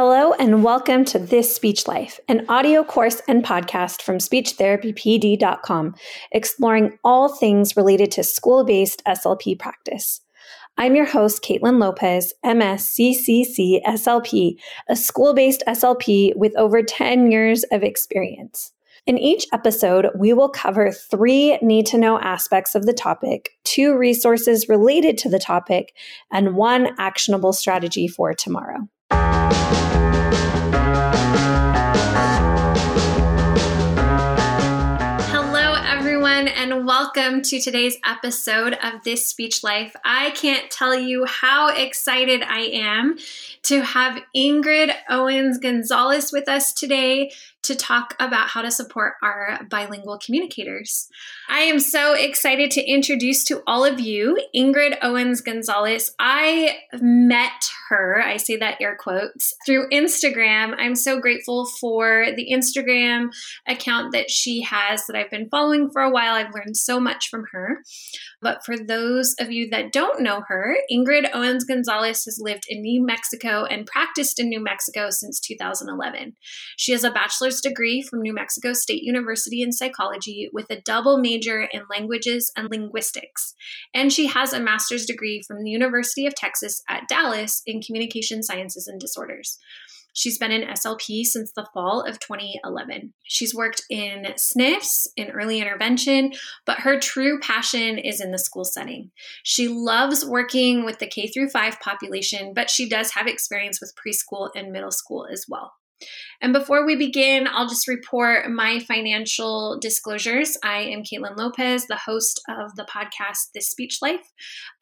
Hello, 0.00 0.32
and 0.34 0.62
welcome 0.62 1.04
to 1.06 1.18
This 1.18 1.52
Speech 1.52 1.88
Life, 1.88 2.20
an 2.28 2.46
audio 2.48 2.84
course 2.84 3.20
and 3.26 3.44
podcast 3.44 4.00
from 4.00 4.18
SpeechTherapyPD.com, 4.18 5.96
exploring 6.30 6.96
all 7.02 7.34
things 7.34 7.76
related 7.76 8.12
to 8.12 8.22
school 8.22 8.62
based 8.62 9.02
SLP 9.08 9.58
practice. 9.58 10.20
I'm 10.76 10.94
your 10.94 11.04
host, 11.04 11.42
Caitlin 11.42 11.80
Lopez, 11.80 12.32
MSCCC 12.44 13.82
SLP, 13.82 14.60
a 14.88 14.94
school 14.94 15.34
based 15.34 15.64
SLP 15.66 16.36
with 16.36 16.56
over 16.56 16.80
10 16.80 17.32
years 17.32 17.64
of 17.72 17.82
experience. 17.82 18.70
In 19.04 19.18
each 19.18 19.48
episode, 19.52 20.10
we 20.16 20.32
will 20.32 20.48
cover 20.48 20.92
three 20.92 21.58
need 21.60 21.86
to 21.86 21.98
know 21.98 22.20
aspects 22.20 22.76
of 22.76 22.86
the 22.86 22.94
topic, 22.94 23.50
two 23.64 23.98
resources 23.98 24.68
related 24.68 25.18
to 25.18 25.28
the 25.28 25.40
topic, 25.40 25.92
and 26.30 26.54
one 26.54 26.90
actionable 27.00 27.52
strategy 27.52 28.06
for 28.06 28.32
tomorrow. 28.32 28.88
Welcome 36.88 37.42
to 37.42 37.60
today's 37.60 37.98
episode 38.02 38.72
of 38.82 39.04
This 39.04 39.26
Speech 39.26 39.62
Life. 39.62 39.94
I 40.06 40.30
can't 40.30 40.70
tell 40.70 40.98
you 40.98 41.26
how 41.26 41.68
excited 41.68 42.42
I 42.42 42.60
am 42.60 43.18
to 43.64 43.82
have 43.82 44.22
Ingrid 44.34 44.94
Owens 45.10 45.58
Gonzalez 45.58 46.32
with 46.32 46.48
us 46.48 46.72
today 46.72 47.30
to 47.64 47.74
talk 47.74 48.14
about 48.18 48.48
how 48.48 48.62
to 48.62 48.70
support 48.70 49.14
our 49.22 49.60
bilingual 49.68 50.18
communicators. 50.24 51.10
I 51.50 51.60
am 51.60 51.78
so 51.80 52.14
excited 52.14 52.70
to 52.70 52.90
introduce 52.90 53.44
to 53.44 53.62
all 53.66 53.84
of 53.84 54.00
you 54.00 54.40
Ingrid 54.56 54.96
Owens 55.02 55.42
Gonzalez. 55.42 56.14
I 56.18 56.78
met 56.94 57.70
her, 57.90 58.22
I 58.22 58.38
say 58.38 58.56
that 58.56 58.80
air 58.80 58.96
quotes, 58.98 59.54
through 59.66 59.90
Instagram. 59.90 60.76
I'm 60.78 60.94
so 60.94 61.20
grateful 61.20 61.66
for 61.66 62.28
the 62.34 62.48
Instagram 62.50 63.34
account 63.66 64.12
that 64.12 64.30
she 64.30 64.62
has 64.62 65.04
that 65.06 65.16
I've 65.16 65.30
been 65.30 65.50
following 65.50 65.90
for 65.90 66.00
a 66.00 66.10
while. 66.10 66.34
I've 66.34 66.54
learned 66.54 66.77
so 66.84 67.00
much 67.00 67.28
from 67.28 67.44
her. 67.52 67.78
But 68.40 68.64
for 68.64 68.76
those 68.76 69.34
of 69.40 69.50
you 69.50 69.68
that 69.70 69.92
don't 69.92 70.22
know 70.22 70.42
her, 70.48 70.76
Ingrid 70.90 71.28
Owens 71.34 71.64
Gonzalez 71.64 72.24
has 72.24 72.38
lived 72.40 72.64
in 72.68 72.82
New 72.82 73.04
Mexico 73.04 73.64
and 73.64 73.86
practiced 73.86 74.40
in 74.40 74.48
New 74.48 74.62
Mexico 74.62 75.10
since 75.10 75.40
2011. 75.40 76.36
She 76.76 76.92
has 76.92 77.04
a 77.04 77.10
bachelor's 77.10 77.60
degree 77.60 78.02
from 78.02 78.22
New 78.22 78.32
Mexico 78.32 78.72
State 78.72 79.02
University 79.02 79.62
in 79.62 79.72
psychology 79.72 80.48
with 80.52 80.70
a 80.70 80.80
double 80.80 81.18
major 81.18 81.62
in 81.62 81.82
languages 81.90 82.52
and 82.56 82.68
linguistics. 82.70 83.54
And 83.94 84.12
she 84.12 84.26
has 84.26 84.52
a 84.52 84.60
master's 84.60 85.06
degree 85.06 85.42
from 85.46 85.62
the 85.62 85.70
University 85.70 86.26
of 86.26 86.34
Texas 86.34 86.82
at 86.88 87.08
Dallas 87.08 87.62
in 87.66 87.80
communication 87.82 88.42
sciences 88.42 88.86
and 88.86 89.00
disorders. 89.00 89.58
She's 90.18 90.36
been 90.36 90.50
in 90.50 90.66
SLP 90.66 91.24
since 91.24 91.52
the 91.52 91.68
fall 91.72 92.02
of 92.02 92.18
2011. 92.18 93.14
She's 93.22 93.54
worked 93.54 93.82
in 93.88 94.24
SNFs, 94.24 95.06
in 95.16 95.30
early 95.30 95.60
intervention, 95.60 96.32
but 96.66 96.80
her 96.80 96.98
true 96.98 97.38
passion 97.38 97.98
is 97.98 98.20
in 98.20 98.32
the 98.32 98.38
school 98.40 98.64
setting. 98.64 99.12
She 99.44 99.68
loves 99.68 100.26
working 100.26 100.84
with 100.84 100.98
the 100.98 101.06
K 101.06 101.28
through 101.28 101.50
5 101.50 101.78
population, 101.78 102.52
but 102.52 102.68
she 102.68 102.88
does 102.88 103.12
have 103.12 103.28
experience 103.28 103.80
with 103.80 103.94
preschool 103.94 104.50
and 104.56 104.72
middle 104.72 104.90
school 104.90 105.28
as 105.32 105.44
well. 105.48 105.74
And 106.40 106.52
before 106.52 106.84
we 106.84 106.96
begin, 106.96 107.46
I'll 107.46 107.68
just 107.68 107.86
report 107.86 108.50
my 108.50 108.80
financial 108.80 109.78
disclosures. 109.80 110.56
I 110.64 110.78
am 110.80 111.04
Caitlin 111.04 111.36
Lopez, 111.36 111.86
the 111.86 111.94
host 111.94 112.40
of 112.48 112.74
the 112.74 112.88
podcast 112.92 113.52
This 113.54 113.70
Speech 113.70 113.98
Life. 114.02 114.32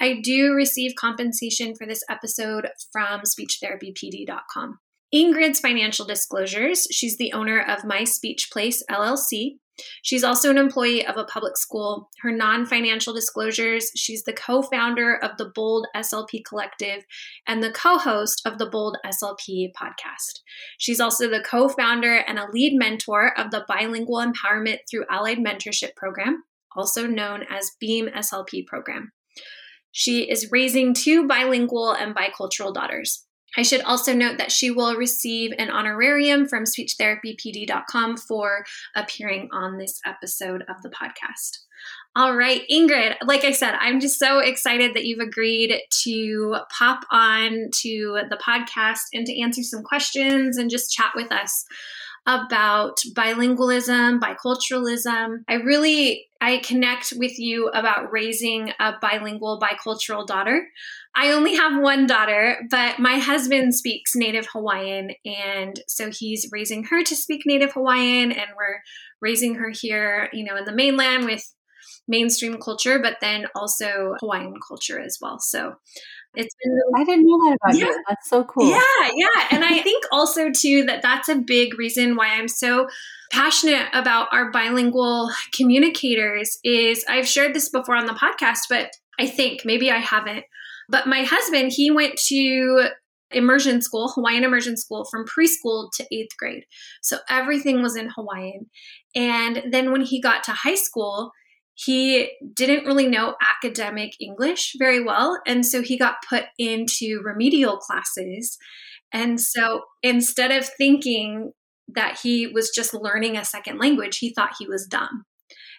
I 0.01 0.21
do 0.23 0.53
receive 0.55 0.95
compensation 0.99 1.75
for 1.75 1.87
this 1.87 2.03
episode 2.09 2.69
from 2.91 3.21
speechtherapypd.com. 3.21 4.79
Ingrid's 5.17 5.61
financial 5.61 6.05
disclosures 6.05 6.87
she's 6.91 7.17
the 7.17 7.33
owner 7.33 7.59
of 7.59 7.87
My 7.87 8.05
Speech 8.05 8.51
Place 8.53 8.83
LLC. 8.91 9.57
She's 10.03 10.23
also 10.23 10.51
an 10.51 10.59
employee 10.59 11.07
of 11.07 11.17
a 11.17 11.25
public 11.25 11.57
school. 11.57 12.11
Her 12.21 12.31
non 12.31 12.67
financial 12.67 13.15
disclosures 13.15 13.91
she's 13.97 14.25
the 14.25 14.35
co 14.35 14.61
founder 14.61 15.17
of 15.17 15.39
the 15.39 15.51
Bold 15.55 15.87
SLP 15.97 16.45
Collective 16.45 17.05
and 17.47 17.63
the 17.63 17.73
co 17.73 17.97
host 17.97 18.43
of 18.45 18.59
the 18.59 18.67
Bold 18.67 18.99
SLP 19.07 19.73
podcast. 19.73 20.41
She's 20.77 21.01
also 21.01 21.31
the 21.31 21.41
co 21.43 21.71
founder 21.71 22.17
and 22.17 22.39
a 22.39 22.51
lead 22.53 22.75
mentor 22.75 23.33
of 23.39 23.51
the 23.51 23.65
Bilingual 23.67 24.21
Empowerment 24.23 24.81
Through 24.91 25.07
Allied 25.09 25.39
Mentorship 25.39 25.97
Program, 25.97 26.45
also 26.77 27.07
known 27.07 27.45
as 27.49 27.73
BEAM 27.81 28.09
SLP 28.09 28.67
program. 28.67 29.13
She 29.93 30.31
is 30.31 30.53
raising 30.53 30.93
two 30.93 31.27
bilingual 31.27 31.93
and 31.93 32.15
bicultural 32.15 32.75
daughters. 32.75 33.26
I 33.57 33.63
should 33.63 33.83
also 33.83 34.13
note 34.13 34.39
that 34.39 34.53
she 34.53 34.71
will 34.71 34.97
receive 34.97 35.53
an 35.59 35.71
honorarium 35.71 36.49
from 36.49 36.65
speechtherapypd.com 36.65 38.17
for 38.17 38.65
appearing 38.95 39.49
on 39.53 39.79
this 39.79 40.01
episode 40.05 40.63
of 40.69 40.83
the 40.83 40.91
podcast. 40.91 41.59
All 42.15 42.35
right, 42.35 42.63
Ingrid, 42.71 43.17
like 43.27 43.45
I 43.45 43.51
said, 43.51 43.75
I'm 43.79 44.01
just 44.01 44.19
so 44.19 44.39
excited 44.39 44.95
that 44.95 45.05
you've 45.05 45.21
agreed 45.21 45.79
to 46.05 46.57
pop 46.77 47.05
on 47.11 47.69
to 47.83 48.21
the 48.31 48.39
podcast 48.39 49.03
and 49.13 49.27
to 49.27 49.41
answer 49.41 49.63
some 49.63 49.83
questions 49.83 50.57
and 50.57 50.71
just 50.71 50.91
chat 50.91 51.13
with 51.15 51.31
us 51.31 51.67
about 52.27 52.99
bilingualism, 53.15 54.19
biculturalism. 54.21 55.39
I 55.49 55.55
really 55.55 56.27
I 56.41 56.59
connect 56.59 57.15
with 57.17 57.39
you 57.39 57.69
about 57.69 58.13
raising 58.13 58.73
a 58.79 58.95
bilingual 59.01 59.61
bicultural 59.61 60.27
daughter. 60.27 60.67
I 61.15 61.33
only 61.33 61.55
have 61.55 61.81
one 61.81 62.07
daughter, 62.07 62.59
but 62.71 62.99
my 62.99 63.19
husband 63.19 63.75
speaks 63.75 64.15
native 64.15 64.47
Hawaiian 64.53 65.13
and 65.25 65.81
so 65.89 66.11
he's 66.11 66.51
raising 66.53 66.85
her 66.85 67.03
to 67.03 67.17
speak 67.17 67.43
native 67.47 67.73
Hawaiian 67.73 68.33
and 68.33 68.51
we're 68.57 68.81
raising 69.23 69.55
her 69.55 69.71
here, 69.71 70.29
you 70.33 70.45
know, 70.45 70.57
in 70.57 70.67
the 70.67 70.75
mainland 70.75 71.25
with 71.25 71.43
mainstream 72.07 72.59
culture, 72.61 72.99
but 72.99 73.17
then 73.21 73.47
also 73.55 74.15
Hawaiian 74.21 74.55
culture 74.67 75.01
as 75.01 75.19
well. 75.21 75.39
So 75.39 75.77
it's 76.37 76.55
been 76.63 76.73
really, 76.73 76.93
I 76.95 77.05
didn't 77.05 77.27
know 77.27 77.39
that 77.39 77.59
about 77.63 77.79
yeah. 77.79 77.87
you. 77.87 78.05
That's 78.09 78.29
so 78.29 78.45
cool. 78.45 78.69
Yeah, 78.69 79.11
yeah. 79.15 79.49
And 79.51 79.65
I 79.65 79.81
think 79.81 80.05
also 80.13 80.51
too 80.51 80.85
that 80.85 81.03
that's 81.03 81.29
a 81.29 81.37
big 81.37 81.79
reason 81.79 82.17
why 82.17 82.29
I'm 82.29 82.49
so 82.49 82.89
passionate 83.33 83.89
about 83.93 84.29
our 84.33 84.51
bilingual 84.51 85.31
communicators 85.53 86.59
is 86.63 87.05
I've 87.09 87.27
shared 87.27 87.55
this 87.55 87.69
before 87.69 87.97
on 87.97 88.07
the 88.07 88.13
podcast, 88.13 88.61
but 88.69 88.91
I 89.19 89.27
think 89.27 89.63
maybe 89.65 89.91
I 89.91 89.99
haven't. 89.99 90.45
But 90.89 91.07
my 91.07 91.25
husband, 91.25 91.73
he 91.73 91.91
went 91.91 92.17
to 92.29 92.89
immersion 93.31 93.83
school, 93.83 94.13
Hawaiian 94.15 94.45
immersion 94.45 94.77
school 94.77 95.05
from 95.11 95.25
preschool 95.27 95.91
to 95.95 96.07
8th 96.13 96.37
grade. 96.39 96.65
So 97.03 97.19
everything 97.29 97.83
was 97.83 97.97
in 97.97 98.11
Hawaiian. 98.15 98.67
And 99.15 99.65
then 99.71 99.91
when 99.91 100.03
he 100.03 100.21
got 100.21 100.45
to 100.45 100.53
high 100.53 100.77
school, 100.77 101.33
he 101.77 102.33
didn't 102.55 102.87
really 102.87 103.07
know 103.07 103.37
academic 103.41 104.13
English 104.19 104.73
very 104.79 105.03
well. 105.03 105.39
And 105.47 105.65
so 105.65 105.83
he 105.83 105.99
got 105.99 106.17
put 106.29 106.45
into 106.59 107.21
remedial 107.23 107.77
classes. 107.77 108.57
And 109.13 109.39
so 109.39 109.83
instead 110.03 110.51
of 110.51 110.67
thinking 110.67 111.53
that 111.95 112.19
he 112.23 112.47
was 112.47 112.71
just 112.75 112.95
learning 112.95 113.37
a 113.37 113.45
second 113.45 113.79
language, 113.79 114.19
he 114.19 114.33
thought 114.33 114.57
he 114.59 114.67
was 114.67 114.87
dumb. 114.87 115.25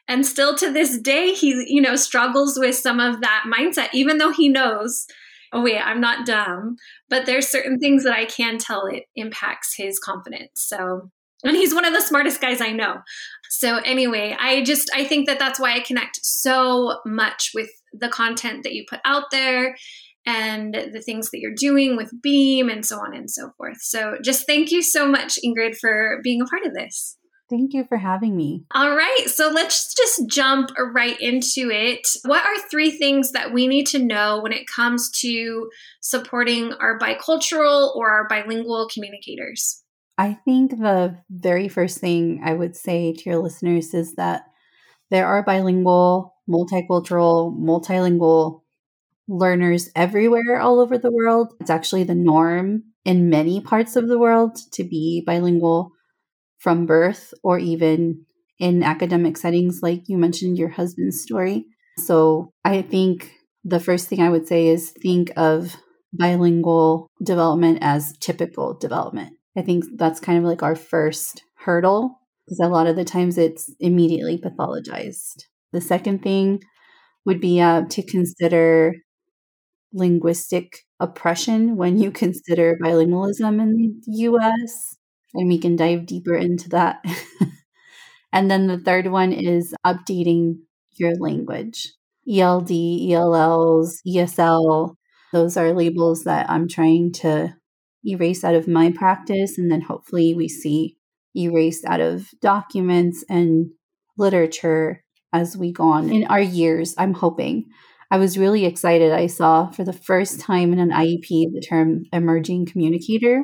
And 0.07 0.25
still 0.25 0.55
to 0.57 0.71
this 0.71 0.99
day, 0.99 1.33
he, 1.33 1.65
you 1.67 1.81
know, 1.81 1.95
struggles 1.95 2.57
with 2.57 2.75
some 2.75 2.99
of 2.99 3.21
that 3.21 3.45
mindset, 3.51 3.89
even 3.93 4.19
though 4.19 4.31
he 4.31 4.49
knows, 4.49 5.05
oh, 5.51 5.63
wait, 5.63 5.81
I'm 5.81 5.99
not 5.99 6.27
dumb. 6.27 6.75
But 7.09 7.25
there's 7.25 7.47
certain 7.47 7.79
things 7.79 8.03
that 8.03 8.13
I 8.13 8.25
can 8.25 8.59
tell 8.59 8.85
it 8.85 9.03
impacts 9.15 9.73
his 9.75 9.99
confidence. 9.99 10.51
So 10.55 11.09
and 11.43 11.55
he's 11.55 11.73
one 11.73 11.85
of 11.85 11.93
the 11.93 12.01
smartest 12.01 12.41
guys 12.41 12.61
I 12.61 12.71
know. 12.71 12.97
So 13.49 13.77
anyway, 13.77 14.35
I 14.39 14.63
just 14.63 14.89
I 14.93 15.05
think 15.05 15.27
that 15.27 15.39
that's 15.39 15.59
why 15.59 15.73
I 15.73 15.79
connect 15.79 16.19
so 16.23 16.99
much 17.05 17.51
with 17.53 17.69
the 17.93 18.09
content 18.09 18.63
that 18.63 18.73
you 18.73 18.85
put 18.89 18.99
out 19.05 19.25
there 19.31 19.75
and 20.25 20.73
the 20.73 21.01
things 21.01 21.31
that 21.31 21.39
you're 21.39 21.55
doing 21.55 21.95
with 21.95 22.11
Beam 22.21 22.69
and 22.69 22.85
so 22.85 22.97
on 22.97 23.15
and 23.15 23.29
so 23.31 23.51
forth. 23.57 23.77
So 23.79 24.17
just 24.23 24.45
thank 24.45 24.71
you 24.71 24.81
so 24.81 25.07
much 25.07 25.39
Ingrid 25.43 25.77
for 25.77 26.19
being 26.21 26.41
a 26.41 26.45
part 26.45 26.65
of 26.65 26.73
this. 26.73 27.17
Thank 27.49 27.73
you 27.73 27.85
for 27.85 27.97
having 27.97 28.35
me. 28.35 28.65
All 28.75 28.93
right, 28.93 29.23
so 29.27 29.49
let's 29.49 29.93
just 29.93 30.27
jump 30.27 30.69
right 30.93 31.17
into 31.21 31.71
it. 31.71 32.05
What 32.25 32.45
are 32.45 32.69
three 32.69 32.91
things 32.91 33.31
that 33.31 33.53
we 33.53 33.69
need 33.69 33.87
to 33.87 34.03
know 34.03 34.41
when 34.41 34.51
it 34.51 34.67
comes 34.67 35.09
to 35.21 35.69
supporting 36.01 36.73
our 36.73 36.99
bicultural 36.99 37.95
or 37.95 38.09
our 38.09 38.27
bilingual 38.27 38.89
communicators? 38.93 39.81
I 40.17 40.33
think 40.33 40.71
the 40.71 41.17
very 41.29 41.67
first 41.67 41.99
thing 41.99 42.41
I 42.43 42.53
would 42.53 42.75
say 42.75 43.13
to 43.13 43.29
your 43.29 43.39
listeners 43.39 43.93
is 43.93 44.15
that 44.15 44.45
there 45.09 45.27
are 45.27 45.43
bilingual, 45.43 46.35
multicultural, 46.49 47.55
multilingual 47.57 48.61
learners 49.27 49.89
everywhere 49.95 50.59
all 50.59 50.79
over 50.79 50.97
the 50.97 51.11
world. 51.11 51.53
It's 51.59 51.69
actually 51.69 52.03
the 52.03 52.15
norm 52.15 52.83
in 53.05 53.29
many 53.29 53.61
parts 53.61 53.95
of 53.95 54.07
the 54.07 54.17
world 54.17 54.57
to 54.73 54.83
be 54.83 55.23
bilingual 55.25 55.91
from 56.57 56.85
birth 56.85 57.33
or 57.43 57.59
even 57.59 58.25
in 58.59 58.83
academic 58.83 59.37
settings, 59.37 59.81
like 59.83 60.03
you 60.07 60.17
mentioned 60.17 60.57
your 60.57 60.69
husband's 60.69 61.21
story. 61.21 61.65
So 61.99 62.51
I 62.65 62.81
think 62.81 63.31
the 63.63 63.79
first 63.79 64.07
thing 64.07 64.21
I 64.21 64.29
would 64.29 64.47
say 64.47 64.67
is 64.67 64.91
think 64.91 65.31
of 65.37 65.75
bilingual 66.11 67.07
development 67.23 67.79
as 67.81 68.17
typical 68.17 68.73
development. 68.73 69.33
I 69.57 69.63
think 69.63 69.85
that's 69.95 70.19
kind 70.19 70.37
of 70.37 70.43
like 70.43 70.61
our 70.61 70.75
first 70.75 71.41
hurdle 71.55 72.19
because 72.45 72.59
a 72.59 72.69
lot 72.69 72.87
of 72.87 72.95
the 72.95 73.03
times 73.03 73.37
it's 73.37 73.73
immediately 73.79 74.37
pathologized. 74.37 75.43
The 75.73 75.81
second 75.81 76.21
thing 76.21 76.61
would 77.25 77.41
be 77.41 77.59
uh, 77.59 77.85
to 77.89 78.03
consider 78.03 78.93
linguistic 79.91 80.77
oppression 80.99 81.75
when 81.75 81.97
you 81.97 82.11
consider 82.23 82.77
bilingualism 82.81 83.59
in 83.61 84.01
the 84.05 84.17
US. 84.29 84.95
And 85.33 85.49
we 85.49 85.57
can 85.57 85.75
dive 85.75 86.05
deeper 86.05 86.35
into 86.35 86.69
that. 86.69 87.03
and 88.33 88.49
then 88.49 88.67
the 88.67 88.79
third 88.79 89.07
one 89.07 89.33
is 89.33 89.73
updating 89.85 90.59
your 90.93 91.15
language. 91.15 91.93
ELD, 92.29 92.71
ELLs, 92.71 94.01
ESL, 94.07 94.95
those 95.33 95.57
are 95.57 95.73
labels 95.73 96.23
that 96.23 96.49
I'm 96.49 96.67
trying 96.67 97.11
to 97.13 97.56
erase 98.07 98.43
out 98.43 98.55
of 98.55 98.67
my 98.67 98.91
practice. 98.91 99.57
And 99.57 99.71
then 99.71 99.81
hopefully 99.81 100.33
we 100.33 100.47
see 100.47 100.97
erased 101.35 101.85
out 101.85 102.01
of 102.01 102.29
documents 102.41 103.23
and 103.29 103.67
literature 104.17 105.03
as 105.33 105.57
we 105.57 105.71
go 105.71 105.89
on 105.89 106.09
in 106.09 106.25
our 106.25 106.41
years. 106.41 106.95
I'm 106.97 107.13
hoping. 107.13 107.65
I 108.09 108.17
was 108.17 108.37
really 108.37 108.65
excited. 108.65 109.11
I 109.11 109.27
saw 109.27 109.69
for 109.69 109.83
the 109.83 109.93
first 109.93 110.39
time 110.39 110.71
in 110.71 110.79
an 110.79 110.91
IEP 110.91 111.27
the 111.27 111.63
term 111.67 112.03
emerging 112.13 112.67
communicator 112.67 113.43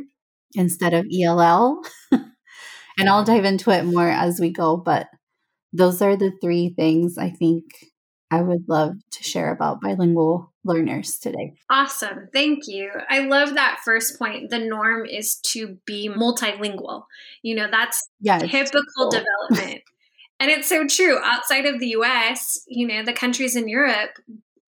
instead 0.56 0.94
of 0.94 1.06
ELL. 1.14 1.82
and 2.12 3.10
I'll 3.10 3.26
dive 3.26 3.46
into 3.46 3.72
it 3.72 3.84
more 3.84 4.08
as 4.08 4.40
we 4.40 4.52
go. 4.52 4.78
But 4.78 5.08
those 5.74 6.02
are 6.02 6.16
the 6.16 6.32
three 6.42 6.74
things 6.76 7.18
I 7.18 7.30
think 7.30 7.64
I 8.32 8.42
would 8.42 8.70
love 8.70 8.94
to 9.12 9.24
share 9.24 9.52
about 9.52 9.82
bilingual 9.82 10.53
learners 10.64 11.18
today. 11.18 11.54
Awesome. 11.70 12.30
Thank 12.34 12.68
you. 12.68 12.92
I 13.10 13.20
love 13.20 13.54
that 13.56 13.80
first 13.84 14.18
point. 14.18 14.50
The 14.50 14.60
norm 14.60 15.06
is 15.06 15.36
to 15.48 15.78
be 15.86 16.10
multilingual. 16.10 17.06
You 17.42 17.56
know, 17.56 17.68
that's 17.70 18.08
yes, 18.22 18.42
typical 18.42 19.10
development. 19.10 19.82
and 20.40 20.50
it's 20.50 20.70
so 20.70 20.88
true. 20.88 21.20
Outside 21.24 21.66
of 21.66 21.80
the 21.80 21.90
US, 21.98 22.64
you 22.68 22.88
know, 22.88 23.04
the 23.04 23.14
countries 23.14 23.56
in 23.56 23.68
Europe, 23.68 24.12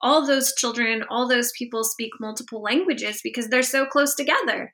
all 0.01 0.25
those 0.25 0.53
children, 0.53 1.03
all 1.09 1.27
those 1.27 1.51
people 1.57 1.83
speak 1.83 2.11
multiple 2.19 2.61
languages 2.61 3.21
because 3.23 3.47
they're 3.47 3.63
so 3.63 3.85
close 3.85 4.15
together. 4.15 4.71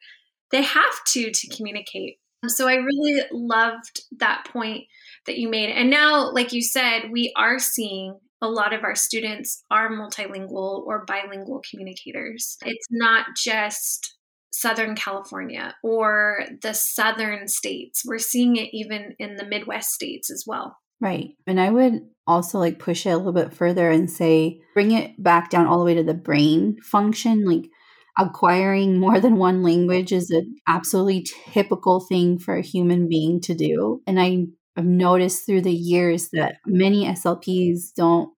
They 0.51 0.63
have 0.63 1.03
to 1.09 1.31
to 1.31 1.55
communicate. 1.55 2.17
So 2.47 2.67
I 2.67 2.75
really 2.75 3.21
loved 3.31 4.01
that 4.17 4.47
point 4.51 4.85
that 5.27 5.37
you 5.37 5.47
made. 5.47 5.69
And 5.69 5.91
now, 5.91 6.31
like 6.31 6.53
you 6.53 6.63
said, 6.63 7.11
we 7.11 7.31
are 7.37 7.59
seeing 7.59 8.19
a 8.41 8.49
lot 8.49 8.73
of 8.73 8.83
our 8.83 8.95
students 8.95 9.63
are 9.69 9.89
multilingual 9.89 10.83
or 10.85 11.05
bilingual 11.05 11.61
communicators. 11.69 12.57
It's 12.65 12.87
not 12.89 13.27
just 13.37 14.17
Southern 14.51 14.95
California 14.95 15.75
or 15.83 16.43
the 16.61 16.73
Southern 16.73 17.47
states. 17.47 18.03
We're 18.05 18.19
seeing 18.19 18.57
it 18.57 18.69
even 18.73 19.15
in 19.19 19.35
the 19.35 19.45
Midwest 19.45 19.91
states 19.91 20.29
as 20.29 20.43
well. 20.45 20.77
Right. 20.99 21.29
And 21.47 21.59
I 21.59 21.69
would 21.69 22.01
also 22.27 22.59
like 22.59 22.77
push 22.79 23.05
it 23.05 23.09
a 23.09 23.17
little 23.17 23.33
bit 23.33 23.53
further 23.53 23.89
and 23.89 24.09
say 24.09 24.61
bring 24.73 24.91
it 24.91 25.21
back 25.21 25.49
down 25.49 25.67
all 25.67 25.79
the 25.79 25.85
way 25.85 25.95
to 25.95 26.03
the 26.03 26.13
brain 26.13 26.77
function. 26.83 27.45
Like 27.45 27.69
acquiring 28.17 28.99
more 28.99 29.19
than 29.19 29.37
one 29.37 29.63
language 29.63 30.11
is 30.11 30.29
an 30.29 30.55
absolutely 30.67 31.25
typical 31.51 32.05
thing 32.07 32.37
for 32.37 32.55
a 32.55 32.61
human 32.61 33.07
being 33.07 33.39
to 33.41 33.55
do. 33.55 34.01
And 34.05 34.19
I 34.19 34.45
I've 34.75 34.85
noticed 34.85 35.45
through 35.45 35.61
the 35.61 35.73
years 35.73 36.29
that 36.29 36.55
many 36.65 37.05
SLPs 37.05 37.93
don't 37.95 38.33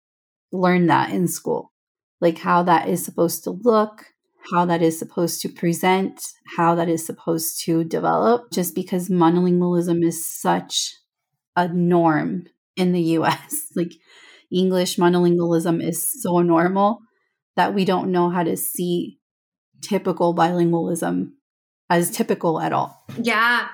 learn 0.51 0.87
that 0.87 1.11
in 1.11 1.27
school, 1.27 1.71
like 2.19 2.39
how 2.39 2.63
that 2.63 2.87
is 2.87 3.03
supposed 3.03 3.43
to 3.43 3.51
look, 3.51 4.05
how 4.51 4.65
that 4.65 4.81
is 4.81 4.97
supposed 4.97 5.41
to 5.41 5.49
present, 5.49 6.21
how 6.57 6.75
that 6.75 6.89
is 6.89 7.05
supposed 7.05 7.63
to 7.65 7.83
develop, 7.83 8.51
just 8.51 8.75
because 8.75 9.09
monolingualism 9.09 10.05
is 10.05 10.25
such 10.25 10.95
a 11.55 11.67
norm 11.67 12.45
in 12.75 12.91
the 12.91 13.01
US. 13.17 13.67
like 13.75 13.93
English 14.51 14.97
monolingualism 14.97 15.83
is 15.83 16.21
so 16.21 16.41
normal 16.41 16.99
that 17.55 17.73
we 17.73 17.85
don't 17.85 18.11
know 18.11 18.29
how 18.29 18.43
to 18.43 18.55
see 18.57 19.19
typical 19.81 20.33
bilingualism 20.33 21.31
as 21.89 22.09
typical 22.11 22.61
at 22.61 22.71
all. 22.71 23.03
Yeah, 23.21 23.67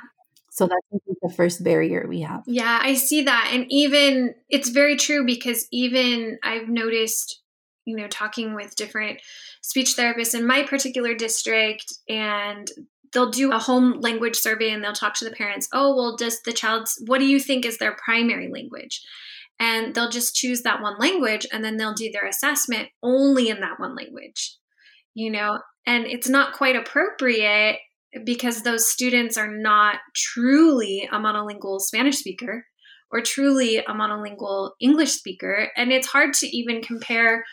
so 0.57 0.68
that's 0.68 1.06
the 1.21 1.33
first 1.33 1.63
barrier 1.63 2.07
we 2.09 2.21
have. 2.21 2.42
Yeah, 2.48 2.80
I 2.81 2.95
see 2.95 3.21
that. 3.21 3.51
And 3.54 3.68
even 3.69 4.33
it's 4.50 4.69
very 4.69 4.95
true 4.95 5.24
because 5.24 5.68
even 5.71 6.39
I've 6.42 6.68
noticed, 6.68 7.44
you 7.86 7.95
know, 7.95 8.07
talking 8.07 8.56
with 8.56 8.75
different 8.75 9.21
speech 9.62 9.95
therapists 9.95 10.33
in 10.33 10.48
my 10.48 10.63
particular 10.63 11.13
district 11.13 11.94
and 12.09 12.68
they'll 13.13 13.30
do 13.30 13.51
a 13.51 13.59
home 13.59 14.01
language 14.01 14.36
survey 14.36 14.71
and 14.71 14.83
they'll 14.83 14.94
talk 14.94 15.13
to 15.18 15.25
the 15.25 15.36
parents. 15.36 15.69
Oh, 15.74 15.95
well, 15.95 16.15
does 16.15 16.42
the 16.42 16.54
child's 16.54 17.00
what 17.06 17.19
do 17.19 17.25
you 17.27 17.39
think 17.39 17.63
is 17.63 17.77
their 17.77 17.95
primary 18.04 18.50
language? 18.51 19.06
And 19.59 19.94
they'll 19.94 20.09
just 20.09 20.36
choose 20.36 20.63
that 20.63 20.81
one 20.81 20.98
language 20.98 21.45
and 21.54 21.63
then 21.63 21.77
they'll 21.77 21.94
do 21.94 22.09
their 22.12 22.27
assessment 22.27 22.89
only 23.04 23.50
in 23.50 23.62
that 23.62 23.80
one 23.80 23.95
language. 23.95 24.57
You 25.13 25.30
know, 25.30 25.59
and 25.86 26.07
it's 26.07 26.27
not 26.27 26.54
quite 26.54 26.75
appropriate 26.75 27.77
because 28.24 28.63
those 28.63 28.89
students 28.89 29.38
are 29.38 29.51
not 29.51 30.00
truly 30.15 31.07
a 31.12 31.18
monolingual 31.18 31.80
Spanish 31.80 32.18
speaker 32.18 32.65
or 33.12 33.21
truly 33.21 33.77
a 33.77 33.83
monolingual 33.94 34.71
English 34.81 35.12
speaker. 35.12 35.69
And 35.75 35.92
it's 35.92 36.07
hard 36.07 36.33
to 36.36 36.48
even 36.48 36.81
compare 36.81 37.45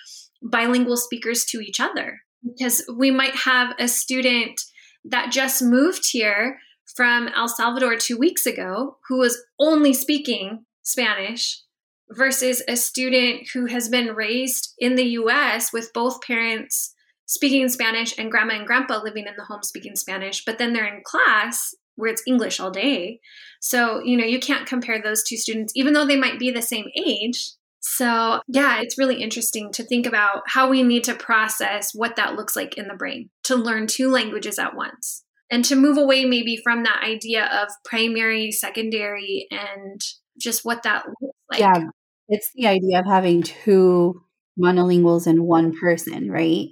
bilingual 0.42 0.96
speakers 0.96 1.44
to 1.46 1.60
each 1.60 1.80
other 1.80 2.20
because 2.44 2.84
we 2.96 3.10
might 3.10 3.34
have 3.34 3.74
a 3.78 3.88
student 3.88 4.60
that 5.04 5.32
just 5.32 5.62
moved 5.62 6.04
here 6.10 6.58
from 6.96 7.28
El 7.28 7.48
Salvador 7.48 7.96
two 7.96 8.18
weeks 8.18 8.46
ago 8.46 8.98
who 9.08 9.18
was 9.18 9.42
only 9.58 9.92
speaking 9.92 10.64
Spanish 10.82 11.62
versus 12.10 12.62
a 12.68 12.76
student 12.76 13.48
who 13.54 13.66
has 13.66 13.88
been 13.88 14.14
raised 14.14 14.74
in 14.78 14.94
the 14.94 15.08
US 15.20 15.72
with 15.72 15.92
both 15.94 16.22
parents 16.22 16.93
speaking 17.26 17.68
Spanish 17.68 18.16
and 18.18 18.30
grandma 18.30 18.54
and 18.54 18.66
grandpa 18.66 19.00
living 19.02 19.26
in 19.26 19.34
the 19.36 19.44
home 19.44 19.62
speaking 19.62 19.96
Spanish, 19.96 20.44
but 20.44 20.58
then 20.58 20.72
they're 20.72 20.86
in 20.86 21.02
class 21.04 21.74
where 21.96 22.10
it's 22.10 22.22
English 22.26 22.60
all 22.60 22.70
day. 22.70 23.20
So, 23.60 24.02
you 24.02 24.16
know, 24.16 24.24
you 24.24 24.40
can't 24.40 24.66
compare 24.66 25.00
those 25.00 25.22
two 25.22 25.36
students, 25.36 25.72
even 25.76 25.92
though 25.92 26.06
they 26.06 26.16
might 26.16 26.38
be 26.38 26.50
the 26.50 26.62
same 26.62 26.86
age. 26.96 27.52
So, 27.80 28.40
yeah, 28.48 28.80
it's 28.80 28.98
really 28.98 29.22
interesting 29.22 29.70
to 29.72 29.84
think 29.84 30.06
about 30.06 30.42
how 30.46 30.68
we 30.68 30.82
need 30.82 31.04
to 31.04 31.14
process 31.14 31.90
what 31.94 32.16
that 32.16 32.34
looks 32.34 32.56
like 32.56 32.76
in 32.78 32.88
the 32.88 32.94
brain 32.94 33.30
to 33.44 33.56
learn 33.56 33.86
two 33.86 34.10
languages 34.10 34.58
at 34.58 34.74
once 34.74 35.22
and 35.50 35.64
to 35.66 35.76
move 35.76 35.98
away 35.98 36.24
maybe 36.24 36.58
from 36.64 36.82
that 36.84 37.02
idea 37.04 37.44
of 37.44 37.68
primary, 37.84 38.50
secondary, 38.50 39.46
and 39.50 40.00
just 40.38 40.64
what 40.64 40.82
that 40.82 41.04
looks 41.06 41.36
like. 41.50 41.60
Yeah, 41.60 41.84
it's 42.28 42.50
the 42.54 42.66
idea 42.66 43.00
of 43.00 43.06
having 43.06 43.42
two 43.42 44.22
monolinguals 44.58 45.26
in 45.26 45.44
one 45.44 45.76
person, 45.78 46.30
right? 46.30 46.68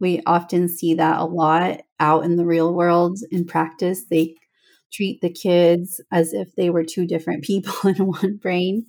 We 0.00 0.22
often 0.26 0.68
see 0.68 0.94
that 0.94 1.18
a 1.20 1.24
lot 1.24 1.80
out 1.98 2.24
in 2.24 2.36
the 2.36 2.46
real 2.46 2.72
world 2.72 3.18
in 3.30 3.44
practice. 3.46 4.04
They 4.08 4.36
treat 4.92 5.20
the 5.20 5.30
kids 5.30 6.00
as 6.12 6.32
if 6.32 6.54
they 6.54 6.70
were 6.70 6.84
two 6.84 7.06
different 7.06 7.44
people 7.44 7.74
in 7.90 8.06
one 8.06 8.36
brain, 8.36 8.86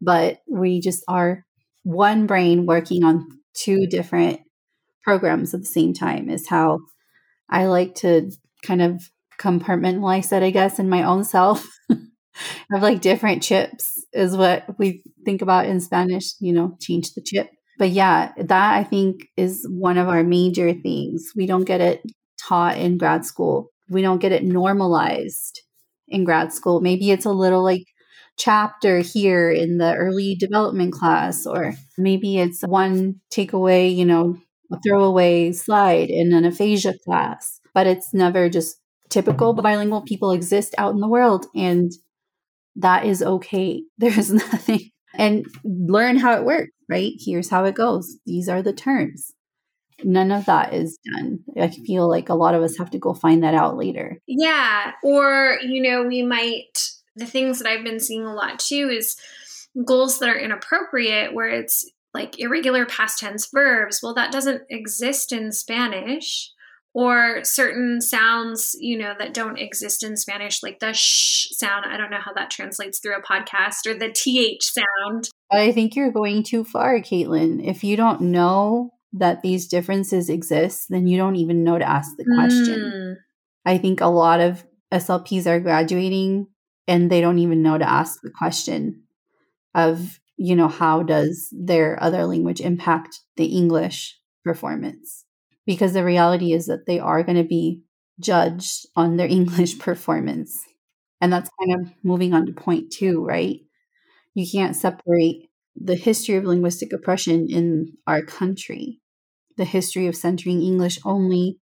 but 0.00 0.40
we 0.48 0.80
just 0.80 1.04
are 1.08 1.44
one 1.82 2.26
brain 2.26 2.66
working 2.66 3.04
on 3.04 3.26
two 3.54 3.86
different 3.86 4.40
programs 5.02 5.52
at 5.52 5.60
the 5.60 5.66
same 5.66 5.92
time, 5.92 6.28
is 6.30 6.48
how 6.48 6.80
I 7.50 7.66
like 7.66 7.94
to 7.96 8.30
kind 8.62 8.82
of 8.82 9.02
compartmentalize 9.38 10.28
that, 10.28 10.42
I 10.42 10.50
guess, 10.50 10.78
in 10.78 10.88
my 10.88 11.02
own 11.02 11.24
self. 11.24 11.66
have 12.70 12.82
like 12.82 13.00
different 13.00 13.42
chips 13.42 14.04
is 14.12 14.36
what 14.36 14.64
we 14.78 15.02
think 15.24 15.42
about 15.42 15.66
in 15.66 15.80
Spanish, 15.80 16.34
you 16.40 16.52
know, 16.52 16.76
change 16.80 17.12
the 17.12 17.22
chip 17.22 17.48
but 17.78 17.90
yeah, 17.90 18.32
that 18.36 18.74
I 18.74 18.84
think 18.84 19.28
is 19.36 19.66
one 19.68 19.98
of 19.98 20.08
our 20.08 20.22
major 20.22 20.72
things. 20.72 21.32
We 21.36 21.46
don't 21.46 21.64
get 21.64 21.80
it 21.80 22.02
taught 22.40 22.76
in 22.76 22.98
grad 22.98 23.24
school. 23.24 23.70
We 23.88 24.02
don't 24.02 24.20
get 24.20 24.32
it 24.32 24.44
normalized 24.44 25.60
in 26.08 26.24
grad 26.24 26.52
school. 26.52 26.80
Maybe 26.80 27.10
it's 27.10 27.24
a 27.24 27.30
little 27.30 27.62
like 27.62 27.84
chapter 28.38 28.98
here 28.98 29.50
in 29.50 29.78
the 29.78 29.94
early 29.94 30.34
development 30.34 30.92
class, 30.92 31.46
or 31.46 31.74
maybe 31.98 32.38
it's 32.38 32.62
one 32.62 33.20
takeaway, 33.32 33.94
you 33.94 34.04
know, 34.04 34.36
a 34.72 34.78
throwaway 34.80 35.52
slide 35.52 36.08
in 36.08 36.32
an 36.32 36.44
aphasia 36.44 36.94
class, 37.04 37.60
but 37.74 37.86
it's 37.86 38.14
never 38.14 38.48
just 38.48 38.76
typical 39.10 39.52
bilingual 39.52 40.02
people 40.02 40.30
exist 40.30 40.74
out 40.78 40.94
in 40.94 41.00
the 41.00 41.08
world 41.08 41.46
and 41.54 41.92
that 42.76 43.04
is 43.04 43.22
okay. 43.22 43.82
There's 43.98 44.32
nothing 44.32 44.90
and 45.14 45.46
learn 45.64 46.16
how 46.16 46.34
it 46.36 46.44
works, 46.44 46.72
right? 46.88 47.12
Here's 47.18 47.50
how 47.50 47.64
it 47.64 47.74
goes. 47.74 48.18
These 48.26 48.48
are 48.48 48.62
the 48.62 48.72
terms. 48.72 49.32
None 50.04 50.32
of 50.32 50.46
that 50.46 50.74
is 50.74 50.98
done. 51.14 51.40
I 51.60 51.68
feel 51.68 52.08
like 52.08 52.28
a 52.28 52.34
lot 52.34 52.54
of 52.54 52.62
us 52.62 52.76
have 52.78 52.90
to 52.90 52.98
go 52.98 53.14
find 53.14 53.44
that 53.44 53.54
out 53.54 53.76
later. 53.76 54.18
Yeah. 54.26 54.92
Or, 55.02 55.58
you 55.62 55.80
know, 55.82 56.02
we 56.02 56.22
might, 56.22 56.78
the 57.14 57.26
things 57.26 57.58
that 57.58 57.68
I've 57.68 57.84
been 57.84 58.00
seeing 58.00 58.24
a 58.24 58.34
lot 58.34 58.58
too 58.58 58.90
is 58.92 59.16
goals 59.86 60.18
that 60.18 60.28
are 60.28 60.38
inappropriate, 60.38 61.34
where 61.34 61.48
it's 61.48 61.88
like 62.14 62.40
irregular 62.40 62.84
past 62.84 63.20
tense 63.20 63.48
verbs. 63.52 64.00
Well, 64.02 64.14
that 64.14 64.32
doesn't 64.32 64.62
exist 64.68 65.32
in 65.32 65.52
Spanish 65.52 66.50
or 66.94 67.42
certain 67.42 68.00
sounds, 68.00 68.76
you 68.78 68.98
know, 68.98 69.14
that 69.18 69.32
don't 69.32 69.58
exist 69.58 70.02
in 70.02 70.16
Spanish, 70.16 70.62
like 70.62 70.78
the 70.80 70.92
sh 70.92 71.48
sound. 71.52 71.86
I 71.86 71.96
don't 71.96 72.10
know 72.10 72.20
how 72.20 72.32
that 72.34 72.50
translates 72.50 72.98
through 72.98 73.16
a 73.16 73.22
podcast 73.22 73.86
or 73.86 73.94
the 73.94 74.10
th 74.10 74.62
sound. 74.62 75.28
I 75.50 75.72
think 75.72 75.96
you're 75.96 76.12
going 76.12 76.42
too 76.42 76.64
far, 76.64 76.98
Caitlin. 77.00 77.66
If 77.66 77.82
you 77.82 77.96
don't 77.96 78.20
know 78.20 78.90
that 79.14 79.42
these 79.42 79.68
differences 79.68 80.28
exist, 80.28 80.86
then 80.88 81.06
you 81.06 81.16
don't 81.16 81.36
even 81.36 81.64
know 81.64 81.78
to 81.78 81.88
ask 81.88 82.12
the 82.16 82.24
question. 82.36 82.80
Mm. 82.80 83.14
I 83.64 83.78
think 83.78 84.00
a 84.00 84.06
lot 84.06 84.40
of 84.40 84.64
SLPs 84.92 85.46
are 85.46 85.60
graduating 85.60 86.46
and 86.86 87.10
they 87.10 87.20
don't 87.20 87.38
even 87.38 87.62
know 87.62 87.78
to 87.78 87.88
ask 87.88 88.20
the 88.22 88.32
question 88.36 89.04
of, 89.74 90.18
you 90.36 90.56
know, 90.56 90.68
how 90.68 91.02
does 91.02 91.48
their 91.52 92.02
other 92.02 92.24
language 92.24 92.60
impact 92.60 93.20
the 93.36 93.46
English 93.46 94.18
performance? 94.44 95.21
Because 95.66 95.92
the 95.92 96.04
reality 96.04 96.52
is 96.52 96.66
that 96.66 96.86
they 96.86 96.98
are 96.98 97.22
going 97.22 97.36
to 97.36 97.44
be 97.44 97.82
judged 98.20 98.86
on 98.96 99.16
their 99.16 99.26
English 99.38 99.78
performance. 99.78 100.58
And 101.20 101.32
that's 101.32 101.50
kind 101.60 101.80
of 101.80 101.92
moving 102.02 102.34
on 102.34 102.46
to 102.46 102.52
point 102.52 102.90
two, 102.90 103.24
right? 103.24 103.60
You 104.34 104.46
can't 104.50 104.74
separate 104.74 105.50
the 105.76 105.94
history 105.94 106.36
of 106.36 106.44
linguistic 106.44 106.92
oppression 106.92 107.48
in 107.48 107.92
our 108.06 108.22
country, 108.22 109.00
the 109.56 109.64
history 109.64 110.06
of 110.06 110.16
centering 110.16 110.62
English 110.62 110.98
only, 111.04 111.58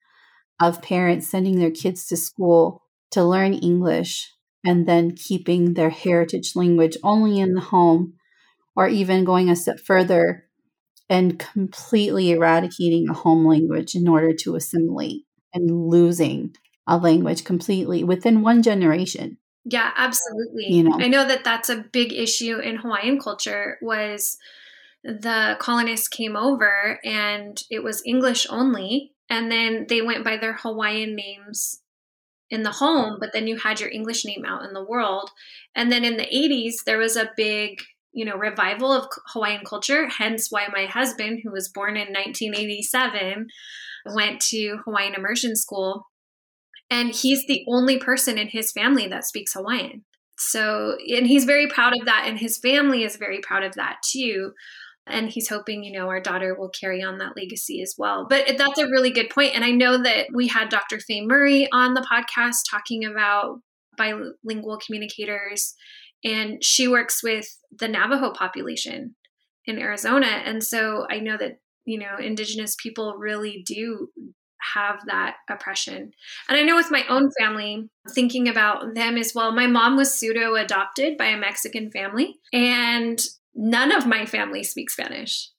of 0.60 0.82
parents 0.82 1.30
sending 1.30 1.60
their 1.60 1.72
kids 1.72 2.08
to 2.08 2.18
school 2.18 2.84
to 3.12 3.24
learn 3.24 3.54
English 3.54 4.32
and 4.66 4.88
then 4.88 5.16
keeping 5.16 5.74
their 5.74 5.89
heritage 5.89 6.56
language 6.56 6.98
only 7.04 7.39
in 7.39 7.54
the 7.54 7.62
home, 7.62 8.13
or 8.75 8.88
even 8.88 9.24
going 9.24 9.50
a 9.50 9.56
step 9.56 9.80
further 9.80 10.47
and 11.10 11.40
completely 11.40 12.32
eradicating 12.32 13.08
a 13.10 13.14
home 13.14 13.46
language 13.46 13.96
in 13.96 14.08
order 14.08 14.34
to 14.34 14.56
assimilate 14.56 15.24
and 15.54 15.90
losing 15.90 16.56
a 16.86 16.98
language 16.98 17.44
completely 17.44 18.04
within 18.04 18.42
one 18.42 18.62
generation. 18.62 19.38
Yeah, 19.66 19.92
absolutely. 19.98 20.68
You 20.68 20.84
know, 20.84 20.98
I 21.00 21.08
know 21.08 21.28
that 21.28 21.44
that's 21.44 21.70
a 21.70 21.86
big 21.92 22.14
issue 22.14 22.60
in 22.60 22.78
Hawaiian 22.78 23.20
culture 23.20 23.78
was 23.82 24.38
the 25.04 25.58
colonists 25.60 26.08
came 26.08 26.36
over 26.36 27.00
and 27.04 27.62
it 27.70 27.84
was 27.84 28.02
English 28.06 28.48
only 28.50 29.14
and 29.30 29.52
then 29.52 29.86
they 29.90 30.02
went 30.02 30.24
by 30.24 30.38
their 30.38 30.54
Hawaiian 30.54 31.16
names 31.16 31.82
in 32.50 32.64
the 32.64 32.72
home, 32.72 33.18
but 33.20 33.34
then 33.34 33.46
you 33.46 33.58
had 33.58 33.82
your 33.82 33.90
English 33.90 34.24
name 34.24 34.46
out 34.46 34.64
in 34.64 34.74
the 34.74 34.84
world. 34.84 35.32
And 35.76 35.92
then 35.92 36.06
in 36.06 36.16
the 36.16 36.24
80s 36.24 36.86
there 36.86 36.98
was 36.98 37.18
a 37.18 37.32
big 37.36 37.82
you 38.18 38.26
know 38.26 38.36
revival 38.36 38.92
of 38.92 39.08
Hawaiian 39.34 39.64
culture 39.66 40.08
hence 40.08 40.48
why 40.50 40.68
my 40.74 40.86
husband 40.86 41.42
who 41.44 41.52
was 41.52 41.70
born 41.70 41.96
in 41.96 42.08
1987 42.08 43.48
went 44.14 44.42
to 44.50 44.80
Hawaiian 44.86 45.16
immersion 45.16 45.56
school 45.56 46.08
and 46.90 47.10
he's 47.10 47.46
the 47.48 47.64
only 47.68 47.98
person 48.00 48.38
in 48.38 48.48
his 48.48 48.72
family 48.72 49.08
that 49.08 49.26
speaks 49.26 49.54
Hawaiian. 49.54 50.06
So, 50.40 50.98
and 51.08 51.28
he's 51.28 51.46
very 51.46 51.68
proud 51.68 51.94
of 52.00 52.06
that, 52.06 52.26
and 52.28 52.38
his 52.38 52.58
family 52.58 53.04
is 53.04 53.16
very 53.16 53.40
proud 53.40 53.64
of 53.64 53.76
that 53.76 53.98
too. 54.10 54.54
And 55.08 55.30
he's 55.30 55.48
hoping, 55.48 55.84
you 55.84 55.98
know, 55.98 56.10
our 56.10 56.20
daughter 56.20 56.54
will 56.58 56.70
carry 56.70 57.02
on 57.02 57.18
that 57.18 57.38
legacy 57.38 57.82
as 57.82 57.96
well. 57.98 58.28
But 58.30 58.58
that's 58.58 58.78
a 58.78 58.90
really 58.90 59.10
good 59.10 59.30
point. 59.30 59.56
And 59.56 59.64
I 59.64 59.72
know 59.72 60.02
that 60.02 60.28
we 60.34 60.48
had 60.48 60.68
Dr. 60.68 61.00
Faye 61.00 61.26
Murray 61.26 61.70
on 61.72 61.94
the 61.94 62.06
podcast 62.12 62.70
talking 62.70 63.06
about 63.06 63.60
bilingual 63.98 64.78
communicators, 64.86 65.76
and 66.24 66.64
she 66.64 66.88
works 66.88 67.24
with 67.24 67.48
the 67.78 67.88
Navajo 67.88 68.32
population 68.32 69.16
in 69.66 69.80
Arizona. 69.80 70.28
And 70.28 70.64
so 70.64 71.06
I 71.10 71.20
know 71.20 71.38
that, 71.38 71.60
you 71.86 72.00
know, 72.00 72.18
Indigenous 72.20 72.76
people 72.82 73.16
really 73.18 73.64
do 73.66 74.10
have 74.74 75.00
that 75.06 75.36
oppression. 75.50 76.12
And 76.50 76.58
I 76.58 76.64
know 76.64 76.76
with 76.76 76.92
my 76.92 77.04
own 77.10 77.30
family, 77.40 77.90
thinking 78.10 78.48
about 78.48 78.96
them 78.96 79.18
as 79.18 79.34
well, 79.36 79.52
my 79.52 79.68
mom 79.68 79.96
was 79.96 80.14
pseudo 80.14 80.56
adopted 80.56 81.18
by 81.18 81.26
a 81.26 81.38
Mexican 81.38 81.92
family, 81.92 82.36
and 82.52 83.20
none 83.54 83.92
of 83.92 84.08
my 84.08 84.26
family 84.26 84.64
speaks 84.64 84.94
Spanish. 84.94 85.52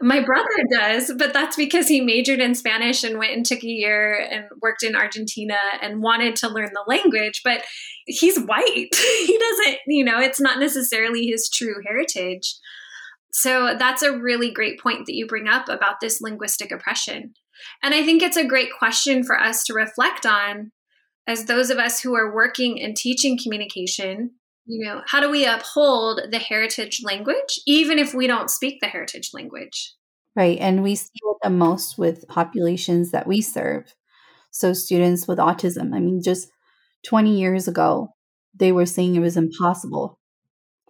My 0.00 0.20
brother 0.20 0.48
does, 0.72 1.12
but 1.16 1.32
that's 1.32 1.56
because 1.56 1.86
he 1.86 2.00
majored 2.00 2.40
in 2.40 2.56
Spanish 2.56 3.04
and 3.04 3.18
went 3.18 3.32
and 3.32 3.46
took 3.46 3.62
a 3.62 3.68
year 3.68 4.26
and 4.28 4.46
worked 4.60 4.82
in 4.82 4.96
Argentina 4.96 5.56
and 5.80 6.02
wanted 6.02 6.34
to 6.36 6.48
learn 6.48 6.70
the 6.72 6.84
language. 6.88 7.42
But 7.44 7.62
he's 8.06 8.38
white. 8.38 8.88
he 8.94 9.38
doesn't, 9.38 9.78
you 9.86 10.04
know, 10.04 10.18
it's 10.18 10.40
not 10.40 10.58
necessarily 10.58 11.26
his 11.26 11.48
true 11.48 11.76
heritage. 11.86 12.56
So 13.32 13.76
that's 13.78 14.02
a 14.02 14.16
really 14.16 14.50
great 14.50 14.80
point 14.80 15.06
that 15.06 15.14
you 15.14 15.26
bring 15.26 15.48
up 15.48 15.68
about 15.68 16.00
this 16.00 16.20
linguistic 16.20 16.72
oppression. 16.72 17.34
And 17.82 17.94
I 17.94 18.04
think 18.04 18.22
it's 18.22 18.36
a 18.36 18.46
great 18.46 18.70
question 18.76 19.22
for 19.24 19.38
us 19.40 19.64
to 19.64 19.74
reflect 19.74 20.26
on 20.26 20.72
as 21.26 21.46
those 21.46 21.70
of 21.70 21.78
us 21.78 22.00
who 22.00 22.14
are 22.14 22.34
working 22.34 22.80
and 22.82 22.96
teaching 22.96 23.38
communication. 23.42 24.32
You 24.66 24.86
know, 24.86 25.02
how 25.06 25.20
do 25.20 25.30
we 25.30 25.44
uphold 25.44 26.20
the 26.30 26.38
heritage 26.38 27.02
language, 27.04 27.60
even 27.66 27.98
if 27.98 28.14
we 28.14 28.26
don't 28.26 28.50
speak 28.50 28.80
the 28.80 28.86
heritage 28.86 29.30
language? 29.34 29.94
Right. 30.34 30.58
And 30.58 30.82
we 30.82 30.94
see 30.94 31.10
it 31.14 31.36
the 31.42 31.50
most 31.50 31.98
with 31.98 32.26
populations 32.28 33.10
that 33.10 33.26
we 33.26 33.40
serve. 33.40 33.94
So, 34.50 34.72
students 34.72 35.28
with 35.28 35.38
autism. 35.38 35.94
I 35.94 36.00
mean, 36.00 36.22
just 36.22 36.48
20 37.06 37.38
years 37.38 37.68
ago, 37.68 38.14
they 38.54 38.72
were 38.72 38.86
saying 38.86 39.14
it 39.14 39.20
was 39.20 39.36
impossible 39.36 40.18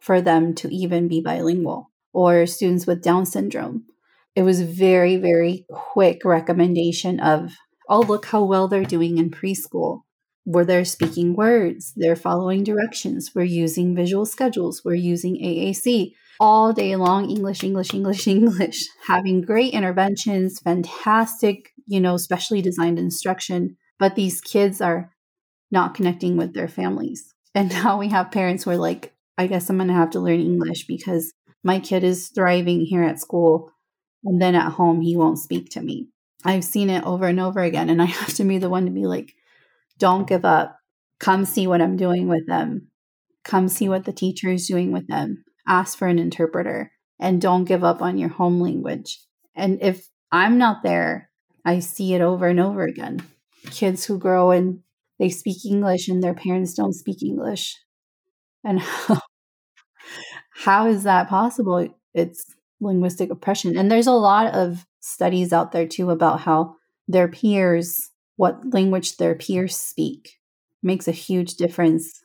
for 0.00 0.20
them 0.20 0.54
to 0.56 0.68
even 0.68 1.08
be 1.08 1.20
bilingual, 1.20 1.90
or 2.12 2.46
students 2.46 2.86
with 2.86 3.02
Down 3.02 3.26
syndrome 3.26 3.86
it 4.34 4.42
was 4.42 4.62
very, 4.62 5.16
very 5.16 5.64
quick 5.70 6.24
recommendation 6.24 7.20
of, 7.20 7.52
oh, 7.88 8.00
look 8.00 8.26
how 8.26 8.42
well 8.42 8.66
they're 8.68 8.84
doing 8.84 9.18
in 9.18 9.30
preschool. 9.30 10.02
Where 10.44 10.64
they're 10.64 10.84
speaking 10.84 11.34
words, 11.34 11.92
they're 11.96 12.16
following 12.16 12.64
directions, 12.64 13.30
we're 13.34 13.44
using 13.44 13.94
visual 13.94 14.26
schedules, 14.26 14.82
we're 14.84 14.94
using 14.94 15.36
AAC 15.36 16.12
all 16.40 16.72
day 16.72 16.96
long, 16.96 17.30
English, 17.30 17.62
English, 17.62 17.94
English, 17.94 18.26
English, 18.36 18.86
having 19.06 19.40
great 19.40 19.72
interventions, 19.72 20.60
fantastic, 20.60 21.72
you 21.86 22.00
know, 22.00 22.16
specially 22.16 22.60
designed 22.60 22.98
instruction. 22.98 23.76
But 23.98 24.16
these 24.16 24.40
kids 24.40 24.80
are 24.80 25.12
not 25.70 25.94
connecting 25.94 26.36
with 26.36 26.54
their 26.54 26.68
families. 26.68 27.30
And 27.56 27.70
now 27.70 28.00
we 28.00 28.08
have 28.08 28.32
parents 28.32 28.64
who 28.64 28.70
are 28.70 28.76
like, 28.76 29.14
I 29.38 29.46
guess 29.46 29.70
I'm 29.70 29.76
going 29.76 29.86
to 29.86 29.94
have 29.94 30.10
to 30.10 30.18
learn 30.18 30.40
English 30.40 30.88
because 30.88 31.32
my 31.62 31.78
kid 31.78 32.02
is 32.02 32.30
thriving 32.34 32.80
here 32.80 33.04
at 33.04 33.20
school 33.20 33.70
and 34.24 34.42
then 34.42 34.56
at 34.56 34.72
home, 34.72 35.02
he 35.02 35.16
won't 35.16 35.38
speak 35.38 35.70
to 35.70 35.80
me. 35.80 36.08
I've 36.44 36.64
seen 36.64 36.90
it 36.90 37.04
over 37.04 37.26
and 37.26 37.38
over 37.38 37.60
again. 37.60 37.90
And 37.90 38.02
I 38.02 38.04
have 38.20 38.34
to 38.34 38.44
be 38.44 38.58
the 38.58 38.68
one 38.68 38.86
to 38.86 38.90
be 38.90 39.06
like, 39.06 39.34
don't 39.98 40.26
give 40.26 40.44
up. 40.44 40.78
Come 41.20 41.44
see 41.44 41.66
what 41.66 41.80
I'm 41.80 41.96
doing 41.96 42.28
with 42.28 42.46
them. 42.46 42.88
Come 43.44 43.68
see 43.68 43.88
what 43.88 44.04
the 44.04 44.12
teacher 44.12 44.50
is 44.50 44.66
doing 44.66 44.92
with 44.92 45.06
them. 45.06 45.44
Ask 45.66 45.96
for 45.96 46.08
an 46.08 46.18
interpreter 46.18 46.92
and 47.20 47.40
don't 47.40 47.64
give 47.64 47.84
up 47.84 48.02
on 48.02 48.18
your 48.18 48.28
home 48.28 48.60
language. 48.60 49.20
And 49.54 49.78
if 49.82 50.08
I'm 50.32 50.58
not 50.58 50.82
there, 50.82 51.30
I 51.64 51.78
see 51.78 52.14
it 52.14 52.20
over 52.20 52.48
and 52.48 52.60
over 52.60 52.82
again. 52.82 53.22
Kids 53.70 54.04
who 54.04 54.18
grow 54.18 54.50
and 54.50 54.80
they 55.18 55.28
speak 55.28 55.64
English 55.64 56.08
and 56.08 56.22
their 56.22 56.34
parents 56.34 56.74
don't 56.74 56.92
speak 56.92 57.22
English. 57.22 57.76
And 58.64 58.80
how, 58.80 59.20
how 60.50 60.86
is 60.86 61.04
that 61.04 61.28
possible? 61.28 61.88
It's 62.12 62.44
linguistic 62.80 63.30
oppression. 63.30 63.76
And 63.76 63.90
there's 63.90 64.06
a 64.06 64.12
lot 64.12 64.54
of 64.54 64.84
studies 65.00 65.52
out 65.52 65.72
there 65.72 65.86
too 65.86 66.10
about 66.10 66.40
how 66.40 66.76
their 67.06 67.28
peers, 67.28 68.10
what 68.36 68.72
language 68.72 69.16
their 69.16 69.34
peers 69.34 69.76
speak, 69.76 70.40
makes 70.82 71.08
a 71.08 71.12
huge 71.12 71.54
difference 71.54 72.20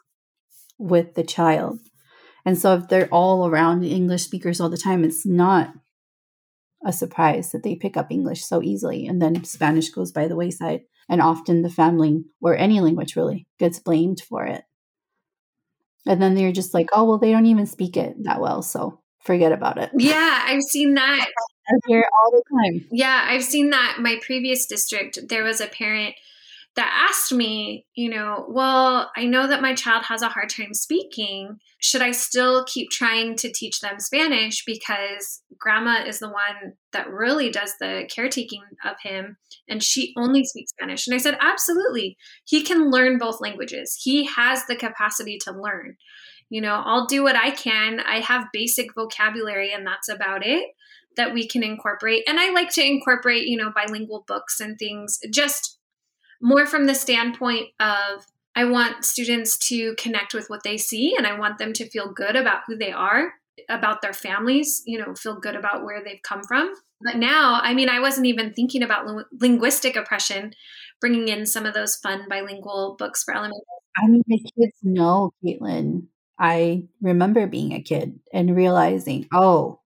with 0.78 1.16
the 1.16 1.24
child. 1.24 1.80
And 2.46 2.58
so 2.58 2.76
if 2.76 2.88
they're 2.88 3.10
all 3.10 3.48
around 3.48 3.84
English 3.84 4.24
speakers 4.24 4.60
all 4.60 4.70
the 4.70 4.78
time, 4.78 5.04
it's 5.04 5.26
not 5.26 5.74
a 6.86 6.94
surprise 6.94 7.52
that 7.52 7.64
they 7.64 7.76
pick 7.76 7.98
up 7.98 8.12
English 8.12 8.44
so 8.44 8.64
easily. 8.64 9.06
And 9.06 9.22
then 9.22 9.44
Spanish 9.44 9.90
goes 9.90 10.12
by 10.12 10.28
the 10.28 10.36
wayside. 10.36 10.82
And 11.10 11.22
often 11.22 11.64
the 11.64 11.70
family, 11.70 12.24
or 12.40 12.56
any 12.56 12.80
language 12.82 13.16
really, 13.16 13.48
gets 13.58 13.80
blamed 13.80 14.22
for 14.22 14.46
it. 14.46 14.64
And 16.08 16.22
then 16.22 16.36
they're 16.36 16.52
just 16.52 16.74
like, 16.74 16.90
oh, 16.94 17.04
well, 17.04 17.18
they 17.18 17.32
don't 17.32 17.48
even 17.48 17.66
speak 17.66 17.98
it 17.98 18.16
that 18.24 18.40
well. 18.40 18.62
So 18.62 19.02
forget 19.24 19.52
about 19.52 19.78
it. 19.80 19.90
Yeah, 19.98 20.44
I've 20.46 20.62
seen 20.62 20.94
that. 20.94 21.28
I 21.70 21.76
hear 21.88 22.06
all 22.14 22.32
the 22.32 22.44
time. 22.50 22.88
Yeah, 22.92 23.26
I've 23.28 23.44
seen 23.44 23.70
that. 23.70 23.98
My 24.00 24.20
previous 24.22 24.66
district, 24.66 25.20
there 25.28 25.44
was 25.44 25.62
a 25.62 25.68
parent 25.68 26.16
that 26.76 27.08
asked 27.10 27.34
me, 27.34 27.86
you 27.96 28.10
know, 28.10 28.46
well, 28.48 29.12
I 29.16 29.26
know 29.26 29.48
that 29.48 29.62
my 29.62 29.74
child 29.74 30.06
has 30.06 30.22
a 30.22 30.30
hard 30.30 30.50
time 30.50 30.74
speaking. 30.74 31.58
Should 31.80 32.02
I 32.02 32.12
still 32.12 32.64
keep 32.66 32.90
trying 32.90 33.36
to 33.38 33.52
teach 33.52 33.82
them 33.82 34.00
Spanish 34.00 34.64
because 34.66 35.42
grandma 35.58 36.04
is 36.06 36.20
the 36.20 36.30
one 36.30 36.74
that 36.94 37.10
really 37.10 37.50
does 37.50 37.74
the 37.80 38.08
caretaking 38.14 38.64
of 38.86 38.96
him 39.02 39.38
and 39.68 39.84
she 39.84 40.14
only 40.18 40.46
speaks 40.46 40.72
Spanish? 40.72 41.08
And 41.08 41.16
I 41.16 41.20
said, 41.20 41.38
absolutely. 41.42 42.18
He 42.46 42.64
can 42.64 42.92
learn 42.92 43.18
both 43.18 43.42
languages, 43.42 44.00
he 44.02 44.26
has 44.26 44.66
the 44.66 44.76
capacity 44.76 45.38
to 45.46 45.52
learn. 45.52 45.98
You 46.50 46.62
know, 46.62 46.82
I'll 46.84 47.06
do 47.06 47.24
what 47.24 47.36
I 47.36 47.52
can. 47.52 48.00
I 48.00 48.22
have 48.22 48.48
basic 48.52 48.96
vocabulary, 48.96 49.72
and 49.72 49.86
that's 49.86 50.10
about 50.10 50.44
it 50.44 50.66
that 51.20 51.34
we 51.34 51.46
can 51.46 51.64
incorporate. 51.64 52.24
And 52.28 52.40
I 52.40 52.52
like 52.52 52.70
to 52.76 52.86
incorporate, 52.86 53.46
you 53.46 53.58
know, 53.58 53.72
bilingual 53.76 54.24
books 54.26 54.62
and 54.62 54.80
things 54.80 55.20
just 55.32 55.78
more 56.42 56.66
from 56.66 56.86
the 56.86 56.96
standpoint 56.96 57.68
of 57.80 58.26
I 58.56 58.64
want 58.64 59.04
students 59.04 59.58
to 59.68 59.96
connect 59.96 60.34
with 60.34 60.50
what 60.50 60.64
they 60.64 60.78
see 60.78 61.16
and 61.18 61.28
I 61.28 61.38
want 61.38 61.58
them 61.58 61.74
to 61.74 61.90
feel 61.90 62.14
good 62.14 62.38
about 62.38 62.62
who 62.68 62.78
they 62.78 62.94
are, 62.94 63.34
about 63.68 64.02
their 64.02 64.14
families, 64.14 64.82
you 64.86 64.98
know, 64.98 65.14
feel 65.14 65.38
good 65.38 65.58
about 65.58 65.84
where 65.84 66.02
they've 66.02 66.22
come 66.24 66.42
from. 66.44 66.74
But 67.02 67.18
now, 67.18 67.60
I 67.62 67.74
mean, 67.74 67.90
I 67.90 68.00
wasn't 68.00 68.28
even 68.28 68.54
thinking 68.54 68.82
about 68.82 69.06
li- 69.06 69.24
linguistic 69.40 69.98
oppression, 69.98 70.54
bringing 71.02 71.28
in 71.28 71.46
some 71.46 71.66
of 71.66 71.74
those 71.74 71.98
fun 71.98 72.28
bilingual 72.30 72.96
books 72.98 73.24
for 73.24 73.34
elementary. 73.34 73.60
I 73.98 74.08
mean, 74.08 74.24
the 74.26 74.40
kids 74.58 74.78
know, 74.84 75.34
Caitlin. 75.44 76.08
I 76.40 76.88
remember 77.02 77.48
being 77.48 77.74
a 77.74 77.82
kid 77.82 78.20
and 78.32 78.56
realizing, 78.56 79.28
oh, 79.34 79.82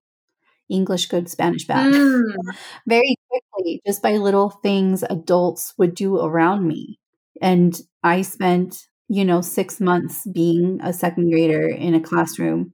English 0.70 1.06
good, 1.06 1.28
Spanish 1.28 1.66
bad. 1.66 1.92
Mm. 1.92 2.22
Very 2.86 3.16
quickly, 3.30 3.80
just 3.86 4.02
by 4.02 4.16
little 4.16 4.50
things 4.50 5.02
adults 5.02 5.74
would 5.78 5.94
do 5.94 6.18
around 6.18 6.66
me. 6.66 6.98
And 7.42 7.78
I 8.02 8.22
spent, 8.22 8.76
you 9.08 9.24
know, 9.24 9.40
six 9.40 9.80
months 9.80 10.26
being 10.32 10.80
a 10.82 10.92
second 10.92 11.30
grader 11.30 11.68
in 11.68 11.94
a 11.94 12.00
classroom 12.00 12.72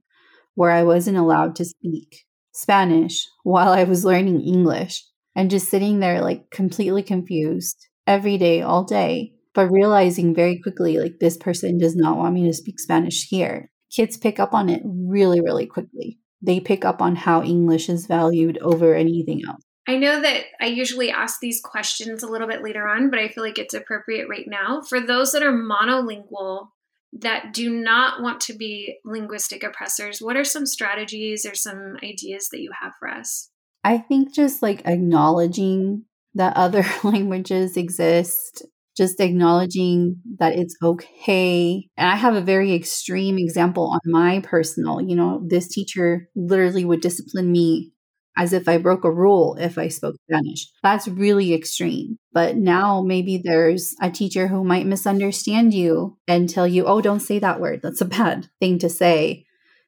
where 0.55 0.71
I 0.71 0.83
wasn't 0.83 1.17
allowed 1.17 1.55
to 1.57 1.65
speak 1.65 2.25
Spanish 2.53 3.27
while 3.43 3.71
I 3.71 3.83
was 3.83 4.05
learning 4.05 4.41
English 4.41 5.03
and 5.35 5.49
just 5.49 5.69
sitting 5.69 5.99
there 5.99 6.21
like 6.21 6.49
completely 6.51 7.03
confused 7.03 7.87
every 8.05 8.37
day, 8.37 8.61
all 8.61 8.83
day, 8.83 9.33
but 9.53 9.71
realizing 9.71 10.35
very 10.35 10.59
quickly 10.61 10.97
like 10.97 11.19
this 11.19 11.37
person 11.37 11.77
does 11.77 11.95
not 11.95 12.17
want 12.17 12.33
me 12.33 12.45
to 12.47 12.53
speak 12.53 12.79
Spanish 12.79 13.27
here. 13.29 13.71
Kids 13.93 14.17
pick 14.17 14.39
up 14.39 14.53
on 14.53 14.69
it 14.69 14.81
really, 14.85 15.41
really 15.41 15.65
quickly. 15.65 16.19
They 16.41 16.59
pick 16.59 16.83
up 16.83 17.01
on 17.01 17.15
how 17.15 17.43
English 17.43 17.89
is 17.89 18.07
valued 18.07 18.57
over 18.59 18.95
anything 18.95 19.41
else. 19.47 19.61
I 19.87 19.97
know 19.97 20.21
that 20.21 20.45
I 20.59 20.67
usually 20.67 21.11
ask 21.11 21.39
these 21.39 21.59
questions 21.61 22.23
a 22.23 22.27
little 22.27 22.47
bit 22.47 22.63
later 22.63 22.87
on, 22.87 23.09
but 23.09 23.19
I 23.19 23.27
feel 23.27 23.43
like 23.43 23.57
it's 23.57 23.73
appropriate 23.73 24.29
right 24.29 24.45
now. 24.47 24.81
For 24.81 24.99
those 24.99 25.31
that 25.31 25.43
are 25.43 25.51
monolingual, 25.51 26.67
that 27.13 27.53
do 27.53 27.69
not 27.69 28.21
want 28.21 28.39
to 28.41 28.53
be 28.53 28.99
linguistic 29.03 29.63
oppressors, 29.63 30.21
what 30.21 30.37
are 30.37 30.45
some 30.45 30.65
strategies 30.65 31.45
or 31.45 31.55
some 31.55 31.97
ideas 32.03 32.49
that 32.49 32.61
you 32.61 32.71
have 32.81 32.93
for 32.99 33.09
us? 33.09 33.49
I 33.83 33.97
think 33.97 34.33
just 34.33 34.61
like 34.61 34.81
acknowledging 34.85 36.05
that 36.35 36.55
other 36.55 36.85
languages 37.03 37.75
exist, 37.75 38.63
just 38.95 39.19
acknowledging 39.19 40.17
that 40.39 40.55
it's 40.55 40.75
okay. 40.83 41.87
And 41.97 42.09
I 42.09 42.15
have 42.15 42.35
a 42.35 42.41
very 42.41 42.73
extreme 42.73 43.37
example 43.37 43.89
on 43.91 43.99
my 44.05 44.41
personal, 44.41 45.01
you 45.01 45.15
know, 45.15 45.41
this 45.47 45.67
teacher 45.67 46.27
literally 46.35 46.83
would 46.83 47.01
discipline 47.01 47.51
me 47.51 47.93
as 48.37 48.53
if 48.53 48.67
I 48.67 48.77
broke 48.77 49.03
a 49.03 49.11
rule 49.11 49.57
if 49.59 49.77
I 49.77 49.87
spoke 49.89 50.15
Spanish. 50.29 50.67
That's 50.83 51.07
really 51.07 51.53
extreme. 51.53 52.17
But 52.33 52.55
now 52.55 53.01
maybe 53.01 53.41
there's 53.43 53.95
a 54.01 54.09
teacher 54.09 54.47
who 54.47 54.63
might 54.63 54.85
misunderstand 54.85 55.73
you 55.73 56.17
and 56.27 56.49
tell 56.49 56.67
you, 56.67 56.85
oh, 56.85 57.01
don't 57.01 57.19
say 57.19 57.39
that 57.39 57.59
word. 57.59 57.81
That's 57.83 58.01
a 58.01 58.05
bad 58.05 58.47
thing 58.59 58.79
to 58.79 58.89
say 58.89 59.45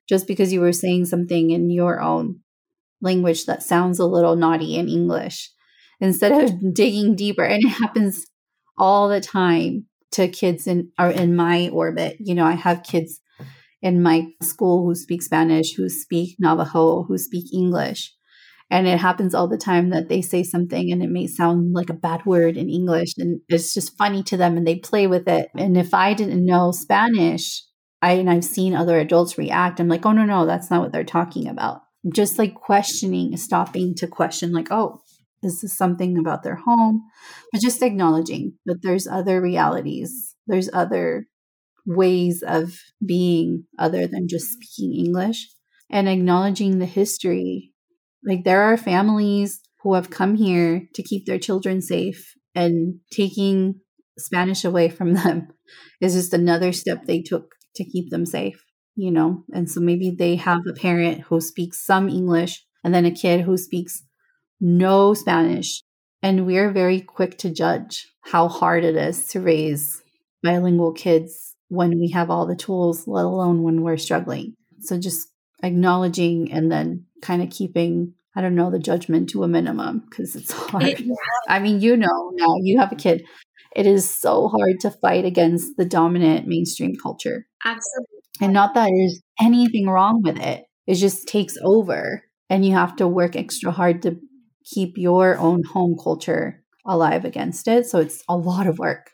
just 0.10 0.28
because 0.28 0.52
you 0.52 0.60
were 0.60 0.74
saying 0.74 1.06
something 1.06 1.52
in 1.52 1.70
your 1.70 2.02
own 2.02 2.40
language 3.02 3.46
that 3.46 3.64
sounds 3.64 4.00
a 4.00 4.06
little 4.06 4.36
naughty 4.36 4.76
in 4.76 4.90
English 4.90 5.50
instead 6.00 6.32
of 6.32 6.74
digging 6.74 7.16
deeper. 7.16 7.44
And 7.44 7.64
it 7.64 7.70
happens 7.70 8.26
all 8.78 9.08
the 9.08 9.22
time 9.22 9.86
to 10.12 10.28
kids 10.28 10.68
in 10.68 10.92
are 10.98 11.12
in 11.12 11.36
my 11.36 11.70
orbit. 11.70 12.18
You 12.20 12.36
know, 12.36 12.46
I 12.46 12.54
have 12.54 12.84
kids 12.84 13.20
in 13.82 14.02
my 14.02 14.28
school 14.42 14.86
who 14.86 14.96
speak 14.96 15.22
Spanish, 15.22 15.74
who 15.74 15.90
speak 15.90 16.38
Navajo, 16.40 17.04
who 17.04 17.18
speak 17.18 17.54
English. 17.54 18.14
And 18.72 18.88
it 18.88 18.98
happens 18.98 19.36
all 19.36 19.48
the 19.48 19.58
time 19.58 19.90
that 19.90 20.10
they 20.10 20.22
say 20.22 20.42
something 20.42 20.92
and 20.92 21.04
it 21.04 21.10
may 21.10 21.28
sound 21.28 21.74
like 21.74 21.90
a 21.90 21.94
bad 21.94 22.26
word 22.26 22.58
in 22.58 22.70
English 22.70 23.14
and 23.20 23.42
it's 23.48 23.74
just 23.74 23.96
funny 23.98 24.24
to 24.24 24.38
them 24.38 24.58
and 24.58 24.66
they 24.66 24.78
play 24.78 25.06
with 25.06 25.28
it. 25.28 25.50
And 25.56 25.78
if 25.78 25.94
I 25.94 26.14
didn't 26.14 26.46
know 26.46 26.72
Spanish, 26.72 27.62
I 28.02 28.14
and 28.14 28.30
I've 28.30 28.46
seen 28.46 28.74
other 28.74 28.98
adults 28.98 29.38
react, 29.38 29.80
I'm 29.80 29.90
like, 29.90 30.06
oh 30.06 30.12
no, 30.12 30.26
no, 30.26 30.46
that's 30.46 30.72
not 30.72 30.82
what 30.82 30.92
they're 30.92 31.04
talking 31.04 31.48
about. 31.48 31.82
Just 32.12 32.40
like 32.40 32.56
questioning, 32.56 33.38
stopping 33.38 33.94
to 33.96 34.08
question, 34.08 34.52
like, 34.54 34.72
oh, 34.72 35.03
is 35.44 35.62
this 35.62 35.78
something 35.78 36.18
about 36.18 36.44
their 36.44 36.56
home? 36.56 37.04
But 37.52 37.62
just 37.62 37.82
acknowledging 37.82 38.54
that 38.66 38.82
there's 38.82 39.08
other 39.08 39.42
realities, 39.42 40.36
there's 40.48 40.70
other 40.74 41.28
ways 41.86 42.44
of 42.46 42.80
being 43.06 43.66
other 43.78 44.08
than 44.08 44.28
just 44.28 44.52
speaking 44.52 45.06
English 45.06 45.50
and 45.90 46.08
acknowledging 46.08 46.80
the 46.80 46.86
history 46.86 47.74
like 48.26 48.44
there 48.44 48.62
are 48.62 48.78
families 48.78 49.60
who 49.82 49.94
have 49.96 50.10
come 50.10 50.36
here 50.36 50.88
to 50.94 51.04
keep 51.04 51.26
their 51.26 51.40
children 51.40 51.82
safe 51.82 52.34
and 52.56 53.00
taking 53.12 53.76
Spanish 54.18 54.64
away 54.64 54.90
from 54.90 55.14
them 55.14 55.50
is 56.02 56.14
just 56.14 56.34
another 56.34 56.72
step 56.72 57.06
they 57.06 57.22
took 57.22 57.56
to 57.76 57.84
keep 57.84 58.10
them 58.12 58.26
safe, 58.26 58.64
you 58.96 59.12
know? 59.12 59.44
And 59.54 59.70
so 59.70 59.80
maybe 59.80 60.12
they 60.12 60.36
have 60.36 60.62
a 60.68 60.74
parent 60.74 61.22
who 61.22 61.42
speaks 61.42 61.86
some 61.86 62.08
English 62.08 62.64
and 62.84 62.94
then 62.94 63.06
a 63.06 63.12
kid 63.12 63.42
who 63.42 63.58
speaks 63.58 64.04
no 64.60 65.14
Spanish. 65.14 65.82
And 66.22 66.46
we're 66.46 66.72
very 66.72 67.02
quick 67.02 67.38
to 67.40 67.50
judge 67.50 68.08
how 68.22 68.48
hard 68.48 68.86
it 68.86 68.96
is 68.96 69.28
to 69.30 69.42
raise 69.42 70.02
bilingual 70.42 70.94
kids 70.94 71.56
when 71.68 72.00
we 72.00 72.12
have 72.12 72.30
all 72.30 72.46
the 72.46 72.56
tools, 72.56 73.08
let 73.08 73.26
alone 73.26 73.64
when 73.64 73.82
we're 73.82 73.98
struggling. 73.98 74.54
So 74.80 75.00
just 75.00 75.28
acknowledging 75.62 76.52
and 76.52 76.72
then 76.72 77.06
kind 77.22 77.42
of 77.42 77.50
keeping 77.50 78.14
I 78.36 78.42
don't 78.42 78.56
know 78.56 78.72
the 78.72 78.80
judgment 78.80 79.30
to 79.30 79.44
a 79.44 79.48
minimum 79.48 80.04
because 80.10 80.36
it's 80.36 80.52
hard. 80.70 80.84
It, 80.84 81.02
yeah. 81.02 81.14
I 81.48 81.60
mean, 81.60 81.82
you 81.82 81.96
know, 81.96 82.32
now 82.34 82.56
you 82.62 82.80
have 82.80 82.92
a 82.92 82.96
kid. 82.96 83.24
It 83.76 83.86
is 83.86 84.10
so 84.10 84.48
hard 84.48 84.80
to 84.82 84.92
fight 84.92 85.26
against 85.26 85.78
the 85.78 85.86
dominant 85.86 86.48
mainstream 86.48 86.96
culture. 86.96 87.48
Absolutely. 87.64 88.20
And 88.42 88.54
not 88.54 88.74
that 88.74 88.90
there's 88.90 89.22
anything 89.40 89.88
wrong 89.88 90.22
with 90.24 90.38
it. 90.40 90.66
It 90.88 90.96
just 90.96 91.28
takes 91.28 91.58
over 91.64 92.24
and 92.50 92.66
you 92.66 92.74
have 92.74 92.96
to 92.98 93.08
work 93.08 93.36
extra 93.36 93.72
hard 93.72 94.02
to 94.04 94.18
keep 94.64 94.98
your 94.98 95.38
own 95.38 95.64
home 95.64 95.98
culture 96.02 96.64
alive 96.86 97.26
against 97.26 97.68
it. 97.68 97.86
So 97.86 98.00
it's 98.00 98.24
a 98.28 98.38
lot 98.38 98.68
of 98.68 98.80
work. 98.80 99.12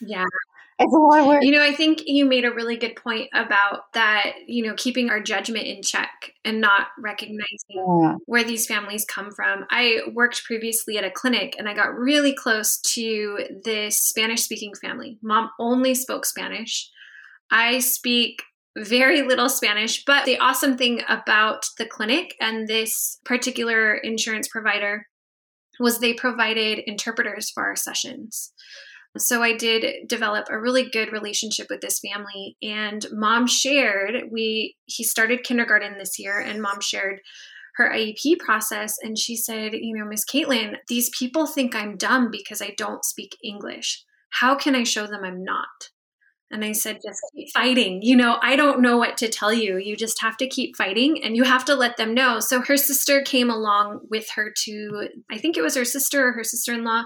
yeah. 0.00 0.24
It's 0.82 0.94
a 0.94 0.96
lot 0.96 1.20
of 1.20 1.26
work. 1.26 1.42
You 1.42 1.52
know, 1.52 1.62
I 1.62 1.74
think 1.74 2.04
you 2.06 2.24
made 2.24 2.46
a 2.46 2.54
really 2.54 2.78
good 2.78 2.96
point 2.96 3.28
about 3.34 3.92
that, 3.92 4.32
you 4.46 4.66
know, 4.66 4.72
keeping 4.78 5.10
our 5.10 5.20
judgment 5.20 5.66
in 5.66 5.82
check 5.82 6.32
and 6.42 6.58
not 6.58 6.86
recognizing 6.98 7.44
yeah. 7.68 8.14
where 8.24 8.42
these 8.42 8.66
families 8.66 9.04
come 9.04 9.30
from. 9.30 9.66
I 9.70 10.00
worked 10.14 10.42
previously 10.44 10.96
at 10.96 11.04
a 11.04 11.10
clinic 11.10 11.54
and 11.58 11.68
I 11.68 11.74
got 11.74 11.94
really 11.94 12.34
close 12.34 12.78
to 12.94 13.40
this 13.62 13.98
Spanish 13.98 14.42
speaking 14.42 14.72
family. 14.74 15.18
Mom 15.20 15.50
only 15.58 15.94
spoke 15.94 16.24
Spanish. 16.24 16.90
I 17.50 17.80
speak 17.80 18.42
very 18.76 19.22
little 19.22 19.48
Spanish, 19.48 20.04
but 20.04 20.24
the 20.24 20.38
awesome 20.38 20.76
thing 20.76 21.02
about 21.08 21.66
the 21.78 21.86
clinic 21.86 22.34
and 22.40 22.68
this 22.68 23.18
particular 23.24 23.94
insurance 23.94 24.48
provider 24.48 25.06
was 25.78 25.98
they 25.98 26.14
provided 26.14 26.78
interpreters 26.86 27.50
for 27.50 27.64
our 27.64 27.76
sessions. 27.76 28.52
So 29.18 29.42
I 29.42 29.56
did 29.56 30.06
develop 30.06 30.46
a 30.48 30.60
really 30.60 30.88
good 30.88 31.10
relationship 31.10 31.66
with 31.68 31.80
this 31.80 31.98
family 31.98 32.56
and 32.62 33.04
mom 33.10 33.48
shared 33.48 34.24
we 34.30 34.76
he 34.84 35.02
started 35.02 35.42
kindergarten 35.42 35.98
this 35.98 36.16
year 36.16 36.38
and 36.38 36.62
mom 36.62 36.80
shared 36.80 37.20
her 37.74 37.90
IEP 37.90 38.38
process 38.38 38.96
and 39.02 39.18
she 39.18 39.36
said, 39.36 39.72
you 39.72 39.96
know, 39.96 40.04
Miss 40.04 40.24
Caitlin, 40.24 40.76
these 40.88 41.10
people 41.10 41.46
think 41.46 41.74
I'm 41.74 41.96
dumb 41.96 42.30
because 42.30 42.62
I 42.62 42.74
don't 42.76 43.04
speak 43.04 43.36
English. 43.42 44.04
How 44.30 44.54
can 44.54 44.76
I 44.76 44.84
show 44.84 45.06
them 45.06 45.24
I'm 45.24 45.42
not? 45.42 45.90
And 46.50 46.64
I 46.64 46.72
said, 46.72 46.96
just 46.96 47.20
keep 47.34 47.48
fighting. 47.54 48.00
You 48.02 48.16
know, 48.16 48.38
I 48.42 48.56
don't 48.56 48.82
know 48.82 48.96
what 48.96 49.16
to 49.18 49.28
tell 49.28 49.52
you. 49.52 49.76
You 49.76 49.96
just 49.96 50.20
have 50.20 50.36
to 50.38 50.48
keep 50.48 50.76
fighting 50.76 51.22
and 51.22 51.36
you 51.36 51.44
have 51.44 51.64
to 51.66 51.74
let 51.74 51.96
them 51.96 52.12
know. 52.12 52.40
So 52.40 52.60
her 52.62 52.76
sister 52.76 53.22
came 53.22 53.50
along 53.50 54.00
with 54.10 54.28
her 54.34 54.52
to, 54.64 55.08
I 55.30 55.38
think 55.38 55.56
it 55.56 55.62
was 55.62 55.76
her 55.76 55.84
sister 55.84 56.26
or 56.26 56.32
her 56.32 56.44
sister 56.44 56.74
in 56.74 56.82
law 56.82 57.04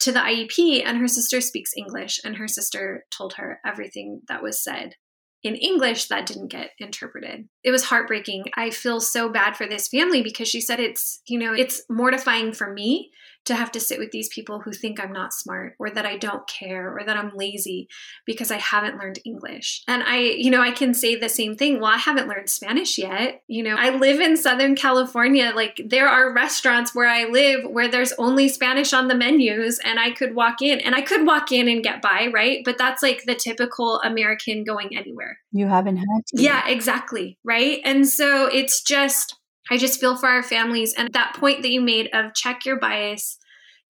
to 0.00 0.12
the 0.12 0.20
IEP, 0.20 0.82
and 0.84 0.98
her 0.98 1.08
sister 1.08 1.40
speaks 1.40 1.70
English, 1.76 2.18
and 2.24 2.36
her 2.36 2.48
sister 2.48 3.04
told 3.16 3.34
her 3.34 3.60
everything 3.64 4.22
that 4.26 4.42
was 4.42 4.62
said 4.62 4.96
in 5.44 5.54
English 5.54 6.08
that 6.08 6.26
didn't 6.26 6.48
get 6.50 6.70
interpreted. 6.78 7.48
It 7.62 7.70
was 7.70 7.84
heartbreaking. 7.84 8.46
I 8.56 8.70
feel 8.70 9.00
so 9.00 9.28
bad 9.28 9.56
for 9.56 9.66
this 9.66 9.88
family 9.88 10.22
because 10.22 10.48
she 10.48 10.60
said 10.60 10.80
it's, 10.80 11.20
you 11.28 11.38
know, 11.38 11.52
it's 11.52 11.82
mortifying 11.88 12.52
for 12.52 12.72
me 12.72 13.10
to 13.44 13.54
have 13.54 13.70
to 13.72 13.80
sit 13.80 13.98
with 13.98 14.10
these 14.10 14.28
people 14.28 14.60
who 14.60 14.72
think 14.72 14.98
I'm 14.98 15.12
not 15.12 15.34
smart 15.34 15.74
or 15.78 15.90
that 15.90 16.06
I 16.06 16.16
don't 16.16 16.46
care 16.48 16.96
or 16.96 17.04
that 17.04 17.16
I'm 17.16 17.32
lazy 17.34 17.88
because 18.26 18.50
I 18.50 18.56
haven't 18.56 18.98
learned 18.98 19.18
English. 19.24 19.82
And 19.86 20.02
I, 20.02 20.18
you 20.18 20.50
know, 20.50 20.62
I 20.62 20.70
can 20.70 20.94
say 20.94 21.16
the 21.16 21.28
same 21.28 21.56
thing. 21.56 21.80
Well, 21.80 21.90
I 21.90 21.98
haven't 21.98 22.28
learned 22.28 22.48
Spanish 22.48 22.98
yet. 22.98 23.42
You 23.46 23.62
know, 23.62 23.76
I 23.78 23.90
live 23.90 24.20
in 24.20 24.36
Southern 24.36 24.74
California. 24.74 25.52
Like 25.54 25.80
there 25.84 26.08
are 26.08 26.32
restaurants 26.32 26.94
where 26.94 27.08
I 27.08 27.24
live 27.24 27.70
where 27.70 27.88
there's 27.88 28.12
only 28.12 28.48
Spanish 28.48 28.92
on 28.92 29.08
the 29.08 29.14
menus 29.14 29.78
and 29.84 29.98
I 29.98 30.10
could 30.10 30.34
walk 30.34 30.62
in 30.62 30.80
and 30.80 30.94
I 30.94 31.02
could 31.02 31.26
walk 31.26 31.52
in 31.52 31.68
and 31.68 31.82
get 31.82 32.00
by, 32.00 32.30
right? 32.32 32.62
But 32.64 32.78
that's 32.78 33.02
like 33.02 33.24
the 33.24 33.34
typical 33.34 34.00
American 34.00 34.64
going 34.64 34.96
anywhere. 34.96 35.38
You 35.52 35.66
haven't 35.66 35.98
had 35.98 36.06
to. 36.28 36.42
Yeah, 36.42 36.66
exactly. 36.66 37.38
Right. 37.44 37.80
And 37.84 38.08
so 38.08 38.46
it's 38.46 38.82
just, 38.82 39.36
I 39.70 39.76
just 39.78 40.00
feel 40.00 40.16
for 40.16 40.28
our 40.28 40.42
families. 40.42 40.94
And 40.96 41.12
that 41.12 41.36
point 41.38 41.62
that 41.62 41.70
you 41.70 41.80
made 41.80 42.08
of 42.12 42.34
check 42.34 42.64
your 42.66 42.78
bias, 42.78 43.38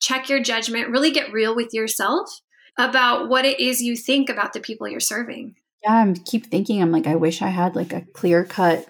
check 0.00 0.28
your 0.28 0.40
judgment, 0.40 0.90
really 0.90 1.10
get 1.10 1.32
real 1.32 1.54
with 1.54 1.72
yourself 1.72 2.28
about 2.78 3.28
what 3.28 3.44
it 3.44 3.60
is 3.60 3.82
you 3.82 3.96
think 3.96 4.28
about 4.28 4.52
the 4.52 4.60
people 4.60 4.88
you're 4.88 5.00
serving. 5.00 5.54
Yeah, 5.82 5.94
I'm 5.94 6.14
keep 6.14 6.46
thinking, 6.46 6.80
I'm 6.80 6.92
like, 6.92 7.06
I 7.06 7.16
wish 7.16 7.42
I 7.42 7.48
had 7.48 7.76
like 7.76 7.92
a 7.92 8.04
clear 8.14 8.44
cut 8.44 8.88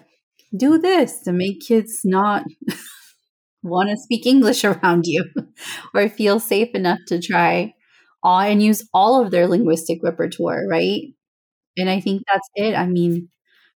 do 0.55 0.77
this 0.77 1.19
to 1.21 1.31
make 1.31 1.61
kids 1.61 2.01
not 2.03 2.45
want 3.63 3.89
to 3.89 3.97
speak 3.97 4.25
English 4.25 4.63
around 4.63 5.05
you 5.05 5.25
or 5.93 6.09
feel 6.09 6.39
safe 6.39 6.69
enough 6.73 6.99
to 7.07 7.21
try 7.21 7.73
all 8.23 8.39
and 8.39 8.61
use 8.61 8.87
all 8.93 9.21
of 9.23 9.31
their 9.31 9.47
linguistic 9.47 9.99
repertoire, 10.01 10.65
right? 10.67 11.01
And 11.77 11.89
I 11.89 11.99
think 11.99 12.23
that's 12.31 12.49
it. 12.55 12.73
I 12.73 12.87
mean, 12.87 13.29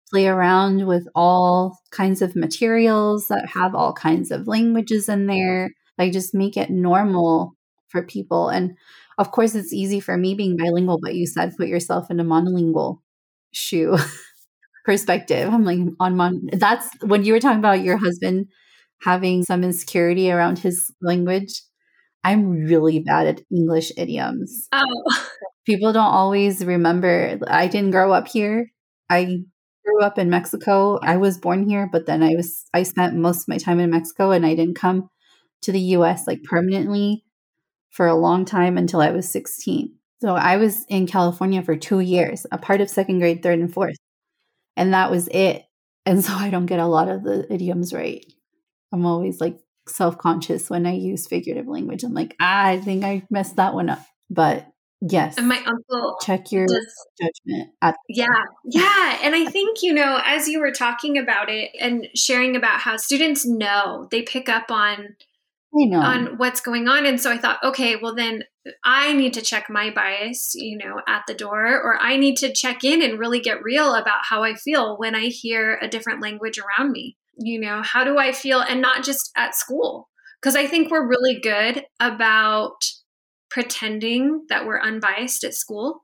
play 0.09 0.27
around 0.27 0.87
with 0.87 1.07
all 1.15 1.79
kinds 1.91 2.21
of 2.21 2.35
materials 2.35 3.27
that 3.27 3.49
have 3.53 3.75
all 3.75 3.93
kinds 3.93 4.31
of 4.31 4.47
languages 4.47 5.07
in 5.09 5.27
there. 5.27 5.71
Like, 5.97 6.13
just 6.13 6.33
make 6.33 6.57
it 6.57 6.69
normal 6.69 7.53
for 7.89 8.03
people. 8.03 8.49
And 8.49 8.77
of 9.17 9.31
course, 9.31 9.55
it's 9.55 9.73
easy 9.73 9.99
for 9.99 10.17
me 10.17 10.33
being 10.33 10.57
bilingual, 10.57 10.99
but 11.01 11.15
you 11.15 11.27
said 11.27 11.55
put 11.57 11.67
yourself 11.67 12.09
in 12.09 12.19
a 12.19 12.23
monolingual 12.23 12.99
shoe 13.51 13.97
perspective. 14.85 15.53
I'm 15.53 15.65
like, 15.65 15.79
on 15.99 16.15
mon, 16.15 16.49
that's 16.53 16.87
when 17.01 17.23
you 17.23 17.33
were 17.33 17.39
talking 17.39 17.59
about 17.59 17.83
your 17.83 17.97
husband 17.97 18.47
having 19.01 19.43
some 19.43 19.63
insecurity 19.63 20.31
around 20.31 20.59
his 20.59 20.91
language. 21.01 21.61
I'm 22.23 22.65
really 22.65 22.99
bad 22.99 23.27
at 23.27 23.41
English 23.51 23.91
idioms. 23.97 24.67
Oh. 24.71 25.03
People 25.65 25.93
don't 25.93 26.03
always 26.03 26.65
remember. 26.65 27.39
I 27.47 27.67
didn't 27.67 27.91
grow 27.91 28.11
up 28.11 28.27
here. 28.27 28.71
I 29.09 29.43
grew 29.89 30.01
up 30.01 30.17
in 30.17 30.29
Mexico. 30.29 30.99
I 31.01 31.17
was 31.17 31.37
born 31.37 31.67
here, 31.67 31.89
but 31.91 32.05
then 32.05 32.23
I 32.23 32.35
was 32.35 32.65
I 32.73 32.83
spent 32.83 33.15
most 33.15 33.43
of 33.43 33.47
my 33.47 33.57
time 33.57 33.79
in 33.79 33.89
Mexico 33.89 34.31
and 34.31 34.45
I 34.45 34.55
didn't 34.55 34.75
come 34.75 35.09
to 35.63 35.71
the 35.71 35.79
US 35.79 36.27
like 36.27 36.43
permanently 36.43 37.25
for 37.89 38.07
a 38.07 38.15
long 38.15 38.45
time 38.45 38.77
until 38.77 39.01
I 39.01 39.11
was 39.11 39.29
16. 39.29 39.93
So 40.21 40.35
I 40.35 40.57
was 40.57 40.85
in 40.85 41.07
California 41.07 41.61
for 41.63 41.75
2 41.75 42.01
years, 42.01 42.45
a 42.51 42.57
part 42.57 42.81
of 42.81 42.89
second 42.89 43.19
grade, 43.19 43.41
third 43.41 43.59
and 43.59 43.73
fourth. 43.73 43.97
And 44.75 44.93
that 44.93 45.11
was 45.11 45.27
it. 45.29 45.63
And 46.05 46.23
so 46.25 46.33
I 46.33 46.49
don't 46.49 46.65
get 46.65 46.79
a 46.79 46.85
lot 46.85 47.09
of 47.09 47.23
the 47.23 47.51
idioms 47.51 47.93
right. 47.93 48.25
I'm 48.91 49.05
always 49.05 49.39
like 49.41 49.59
self 49.87 50.17
conscious 50.17 50.69
when 50.69 50.85
I 50.85 50.93
use 50.93 51.27
figurative 51.27 51.67
language. 51.67 52.03
I'm 52.03 52.13
like, 52.13 52.35
ah, 52.39 52.67
I 52.67 52.79
think 52.79 53.03
I 53.03 53.23
messed 53.29 53.55
that 53.57 53.73
one 53.73 53.89
up. 53.89 54.05
But 54.29 54.67
yes. 55.01 55.37
And 55.37 55.47
my 55.47 55.57
uncle 55.57 56.17
check 56.21 56.51
your 56.51 56.65
does, 56.67 57.07
judgment. 57.21 57.71
yeah. 58.07 58.27
Yeah. 58.65 59.19
And 59.21 59.35
I 59.35 59.45
think, 59.45 59.81
you 59.83 59.93
know, 59.93 60.21
as 60.25 60.47
you 60.47 60.59
were 60.59 60.71
talking 60.71 61.17
about 61.17 61.49
it 61.49 61.71
and 61.79 62.07
sharing 62.15 62.55
about 62.55 62.79
how 62.79 62.97
students 62.97 63.45
know, 63.45 64.07
they 64.11 64.21
pick 64.21 64.49
up 64.49 64.71
on 64.71 65.15
on 65.71 66.37
what's 66.37 66.61
going 66.61 66.87
on. 66.87 67.05
And 67.05 67.21
so 67.21 67.31
I 67.31 67.37
thought, 67.37 67.63
okay, 67.63 67.95
well 67.95 68.15
then 68.15 68.43
I 68.83 69.13
need 69.13 69.33
to 69.35 69.41
check 69.41 69.69
my 69.69 69.91
bias, 69.91 70.53
you 70.55 70.77
know, 70.77 71.01
at 71.07 71.23
the 71.27 71.35
door, 71.35 71.79
or 71.79 71.97
I 72.01 72.17
need 72.17 72.37
to 72.37 72.51
check 72.51 72.83
in 72.83 73.03
and 73.03 73.19
really 73.19 73.39
get 73.39 73.63
real 73.63 73.93
about 73.93 74.21
how 74.27 74.43
I 74.43 74.55
feel 74.55 74.97
when 74.97 75.15
I 75.15 75.25
hear 75.25 75.77
a 75.79 75.87
different 75.87 76.21
language 76.21 76.59
around 76.59 76.91
me 76.91 77.17
you 77.39 77.59
know 77.59 77.81
how 77.81 78.03
do 78.03 78.17
i 78.17 78.31
feel 78.31 78.59
and 78.59 78.81
not 78.81 79.03
just 79.03 79.31
at 79.35 79.55
school 79.55 80.09
because 80.41 80.55
i 80.55 80.67
think 80.67 80.91
we're 80.91 81.07
really 81.07 81.39
good 81.39 81.83
about 81.99 82.83
pretending 83.49 84.45
that 84.49 84.65
we're 84.65 84.79
unbiased 84.79 85.43
at 85.43 85.53
school 85.53 86.03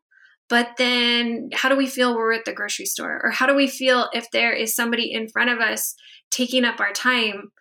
but 0.49 0.71
then 0.77 1.49
how 1.53 1.69
do 1.69 1.75
we 1.75 1.87
feel 1.87 2.15
we're 2.15 2.33
at 2.33 2.45
the 2.45 2.53
grocery 2.53 2.85
store? 2.85 3.19
Or 3.23 3.31
how 3.31 3.47
do 3.47 3.55
we 3.55 3.67
feel 3.67 4.09
if 4.13 4.29
there 4.31 4.53
is 4.53 4.75
somebody 4.75 5.11
in 5.11 5.27
front 5.27 5.49
of 5.49 5.59
us 5.59 5.95
taking 6.31 6.65
up 6.65 6.79
our 6.79 6.91
time 6.91 7.51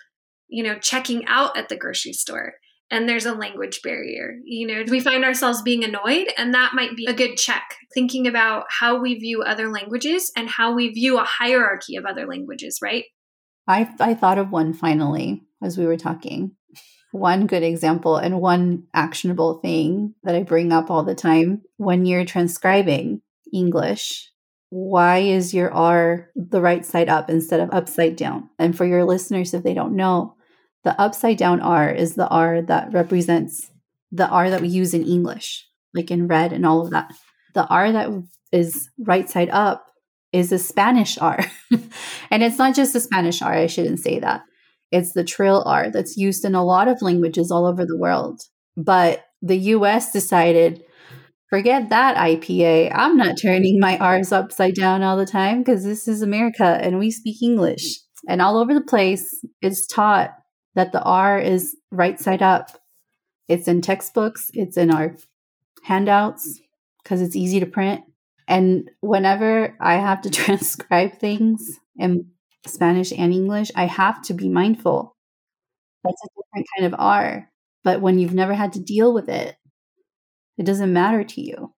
you 0.48 0.62
know 0.62 0.78
checking 0.78 1.24
out 1.26 1.56
at 1.56 1.68
the 1.68 1.76
grocery 1.76 2.12
store? 2.12 2.54
And 2.90 3.08
there's 3.08 3.26
a 3.26 3.34
language 3.34 3.80
barrier 3.82 4.36
you 4.44 4.66
know 4.66 4.84
we 4.88 5.00
find 5.00 5.24
ourselves 5.24 5.62
being 5.62 5.84
annoyed 5.84 6.28
and 6.36 6.52
that 6.52 6.74
might 6.74 6.94
be 6.96 7.06
a 7.06 7.14
good 7.14 7.36
check. 7.36 7.76
Thinking 7.94 8.26
about 8.26 8.66
how 8.68 9.00
we 9.00 9.14
view 9.14 9.42
other 9.42 9.70
languages 9.70 10.30
and 10.36 10.48
how 10.48 10.74
we 10.74 10.90
view 10.90 11.18
a 11.18 11.24
hierarchy 11.24 11.96
of 11.96 12.04
other 12.04 12.26
languages 12.26 12.80
right? 12.82 13.04
I, 13.66 13.88
I 13.98 14.12
thought 14.12 14.36
of 14.36 14.50
one 14.50 14.74
finally 14.74 15.42
as 15.62 15.78
we 15.78 15.86
were 15.86 15.96
talking. 15.96 16.54
One 17.14 17.46
good 17.46 17.62
example 17.62 18.16
and 18.16 18.40
one 18.40 18.88
actionable 18.92 19.60
thing 19.60 20.16
that 20.24 20.34
I 20.34 20.42
bring 20.42 20.72
up 20.72 20.90
all 20.90 21.04
the 21.04 21.14
time 21.14 21.62
when 21.76 22.06
you're 22.06 22.24
transcribing 22.24 23.22
English. 23.52 24.32
Why 24.70 25.18
is 25.18 25.54
your 25.54 25.72
R 25.72 26.28
the 26.34 26.60
right 26.60 26.84
side 26.84 27.08
up 27.08 27.30
instead 27.30 27.60
of 27.60 27.72
upside 27.72 28.16
down? 28.16 28.50
And 28.58 28.76
for 28.76 28.84
your 28.84 29.04
listeners, 29.04 29.54
if 29.54 29.62
they 29.62 29.74
don't 29.74 29.94
know, 29.94 30.34
the 30.82 31.00
upside 31.00 31.36
down 31.36 31.60
R 31.60 31.88
is 31.88 32.16
the 32.16 32.26
R 32.26 32.62
that 32.62 32.92
represents 32.92 33.70
the 34.10 34.28
R 34.28 34.50
that 34.50 34.60
we 34.60 34.66
use 34.66 34.92
in 34.92 35.06
English, 35.06 35.68
like 35.94 36.10
in 36.10 36.26
red 36.26 36.52
and 36.52 36.66
all 36.66 36.80
of 36.84 36.90
that. 36.90 37.14
The 37.54 37.64
R 37.68 37.92
that 37.92 38.10
is 38.50 38.90
right 38.98 39.30
side 39.30 39.50
up 39.50 39.86
is 40.32 40.50
a 40.50 40.58
Spanish 40.58 41.16
R. 41.18 41.38
and 42.32 42.42
it's 42.42 42.58
not 42.58 42.74
just 42.74 42.96
a 42.96 43.00
Spanish 43.00 43.40
R, 43.40 43.52
I 43.52 43.68
shouldn't 43.68 44.00
say 44.00 44.18
that. 44.18 44.42
It's 44.94 45.12
the 45.12 45.24
trill 45.24 45.64
R 45.66 45.90
that's 45.90 46.16
used 46.16 46.44
in 46.44 46.54
a 46.54 46.64
lot 46.64 46.86
of 46.86 47.02
languages 47.02 47.50
all 47.50 47.66
over 47.66 47.84
the 47.84 47.98
world. 47.98 48.42
But 48.76 49.24
the 49.42 49.56
US 49.74 50.12
decided, 50.12 50.84
forget 51.50 51.88
that 51.88 52.16
IPA. 52.16 52.92
I'm 52.94 53.16
not 53.16 53.34
turning 53.42 53.80
my 53.80 53.98
R's 53.98 54.30
upside 54.30 54.76
down 54.76 55.02
all 55.02 55.16
the 55.16 55.26
time 55.26 55.58
because 55.58 55.82
this 55.82 56.06
is 56.06 56.22
America 56.22 56.78
and 56.80 57.00
we 57.00 57.10
speak 57.10 57.42
English. 57.42 57.98
And 58.28 58.40
all 58.40 58.56
over 58.56 58.72
the 58.72 58.80
place, 58.80 59.44
it's 59.60 59.84
taught 59.84 60.30
that 60.76 60.92
the 60.92 61.02
R 61.02 61.40
is 61.40 61.76
right 61.90 62.20
side 62.20 62.40
up. 62.40 62.70
It's 63.48 63.66
in 63.66 63.82
textbooks, 63.82 64.48
it's 64.54 64.76
in 64.76 64.92
our 64.92 65.16
handouts 65.82 66.60
because 67.02 67.20
it's 67.20 67.34
easy 67.34 67.58
to 67.58 67.66
print. 67.66 68.02
And 68.46 68.88
whenever 69.00 69.76
I 69.80 69.94
have 69.94 70.20
to 70.22 70.30
transcribe 70.42 71.18
things 71.18 71.80
in 71.98 72.26
Spanish 72.66 73.12
and 73.12 73.32
English, 73.32 73.70
I 73.76 73.86
have 73.86 74.22
to 74.22 74.34
be 74.34 74.48
mindful. 74.48 75.16
That's 76.02 76.22
a 76.24 76.28
different 76.36 76.66
kind 76.76 76.92
of 76.92 77.00
R. 77.00 77.48
But 77.82 78.00
when 78.00 78.18
you've 78.18 78.34
never 78.34 78.54
had 78.54 78.72
to 78.74 78.80
deal 78.80 79.12
with 79.12 79.28
it, 79.28 79.56
it 80.58 80.64
doesn't 80.66 80.92
matter 80.92 81.24
to 81.24 81.40
you. 81.40 81.74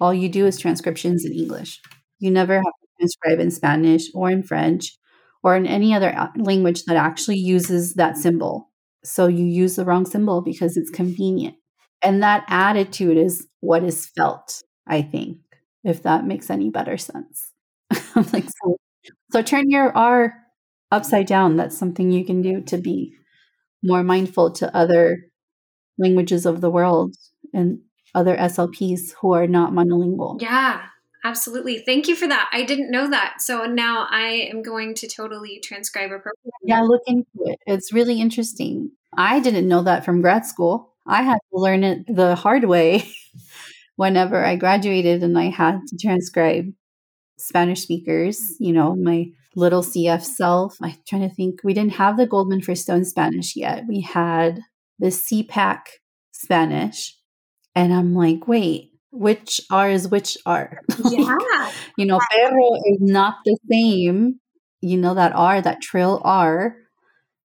All 0.00 0.12
you 0.12 0.28
do 0.28 0.46
is 0.46 0.58
transcriptions 0.58 1.24
in 1.24 1.32
English. 1.32 1.80
You 2.18 2.30
never 2.30 2.54
have 2.54 2.64
to 2.64 2.88
transcribe 2.98 3.40
in 3.40 3.50
Spanish 3.50 4.08
or 4.14 4.30
in 4.30 4.42
French 4.42 4.96
or 5.42 5.56
in 5.56 5.66
any 5.66 5.94
other 5.94 6.30
language 6.36 6.84
that 6.84 6.96
actually 6.96 7.38
uses 7.38 7.94
that 7.94 8.16
symbol. 8.16 8.70
So 9.04 9.26
you 9.28 9.44
use 9.44 9.76
the 9.76 9.84
wrong 9.84 10.04
symbol 10.04 10.42
because 10.42 10.76
it's 10.76 10.90
convenient. 10.90 11.56
And 12.02 12.22
that 12.22 12.44
attitude 12.48 13.16
is 13.16 13.46
what 13.60 13.84
is 13.84 14.06
felt, 14.06 14.62
I 14.86 15.02
think 15.02 15.38
if 15.86 16.02
that 16.02 16.26
makes 16.26 16.50
any 16.50 16.68
better 16.68 16.98
sense. 16.98 17.52
like 18.32 18.44
so, 18.44 18.76
so 19.32 19.42
turn 19.42 19.70
your 19.70 19.96
R 19.96 20.34
upside 20.90 21.26
down. 21.26 21.56
That's 21.56 21.76
something 21.76 22.10
you 22.10 22.24
can 22.24 22.42
do 22.42 22.60
to 22.62 22.78
be 22.78 23.12
more 23.82 24.02
mindful 24.02 24.52
to 24.52 24.74
other 24.76 25.26
languages 25.98 26.46
of 26.46 26.60
the 26.60 26.70
world 26.70 27.14
and 27.52 27.80
other 28.14 28.36
SLPs 28.36 29.12
who 29.20 29.32
are 29.32 29.46
not 29.46 29.72
monolingual. 29.72 30.40
Yeah, 30.40 30.82
absolutely. 31.24 31.78
Thank 31.78 32.08
you 32.08 32.16
for 32.16 32.26
that. 32.26 32.48
I 32.52 32.64
didn't 32.64 32.90
know 32.90 33.08
that. 33.10 33.40
So 33.40 33.64
now 33.64 34.06
I 34.10 34.48
am 34.50 34.62
going 34.62 34.94
to 34.94 35.08
totally 35.08 35.60
transcribe 35.62 36.10
appropriately. 36.10 36.50
Yeah, 36.64 36.80
look 36.82 37.02
into 37.06 37.26
it. 37.44 37.58
It's 37.66 37.92
really 37.92 38.20
interesting. 38.20 38.90
I 39.16 39.40
didn't 39.40 39.68
know 39.68 39.82
that 39.82 40.04
from 40.04 40.22
grad 40.22 40.46
school. 40.46 40.94
I 41.06 41.22
had 41.22 41.38
to 41.52 41.60
learn 41.60 41.84
it 41.84 42.04
the 42.08 42.34
hard 42.34 42.64
way 42.64 43.08
whenever 43.96 44.44
I 44.44 44.56
graduated 44.56 45.22
and 45.22 45.38
I 45.38 45.50
had 45.50 45.80
to 45.88 45.96
transcribe 45.96 46.72
Spanish 47.38 47.82
speakers, 47.82 48.56
you 48.58 48.72
know, 48.72 48.96
my 48.96 49.26
little 49.54 49.82
CF 49.82 50.22
self. 50.22 50.76
I'm 50.82 50.94
trying 51.08 51.28
to 51.28 51.34
think, 51.34 51.60
we 51.64 51.74
didn't 51.74 51.94
have 51.94 52.16
the 52.16 52.26
Goldman-Fristoe 52.26 53.04
Spanish 53.04 53.56
yet. 53.56 53.84
We 53.88 54.00
had 54.00 54.60
the 54.98 55.08
CPAC 55.08 55.80
Spanish. 56.32 57.16
And 57.74 57.92
I'm 57.92 58.14
like, 58.14 58.48
wait, 58.48 58.92
which 59.12 59.60
R 59.70 59.90
is 59.90 60.08
which 60.08 60.38
R? 60.46 60.80
Yeah. 61.04 61.70
you 61.96 62.06
know, 62.06 62.20
perro 62.30 62.74
is 62.74 62.98
not 63.00 63.36
the 63.44 63.56
same. 63.70 64.40
You 64.80 64.96
know, 64.98 65.14
that 65.14 65.32
R, 65.34 65.60
that 65.60 65.80
trill 65.80 66.20
R 66.24 66.76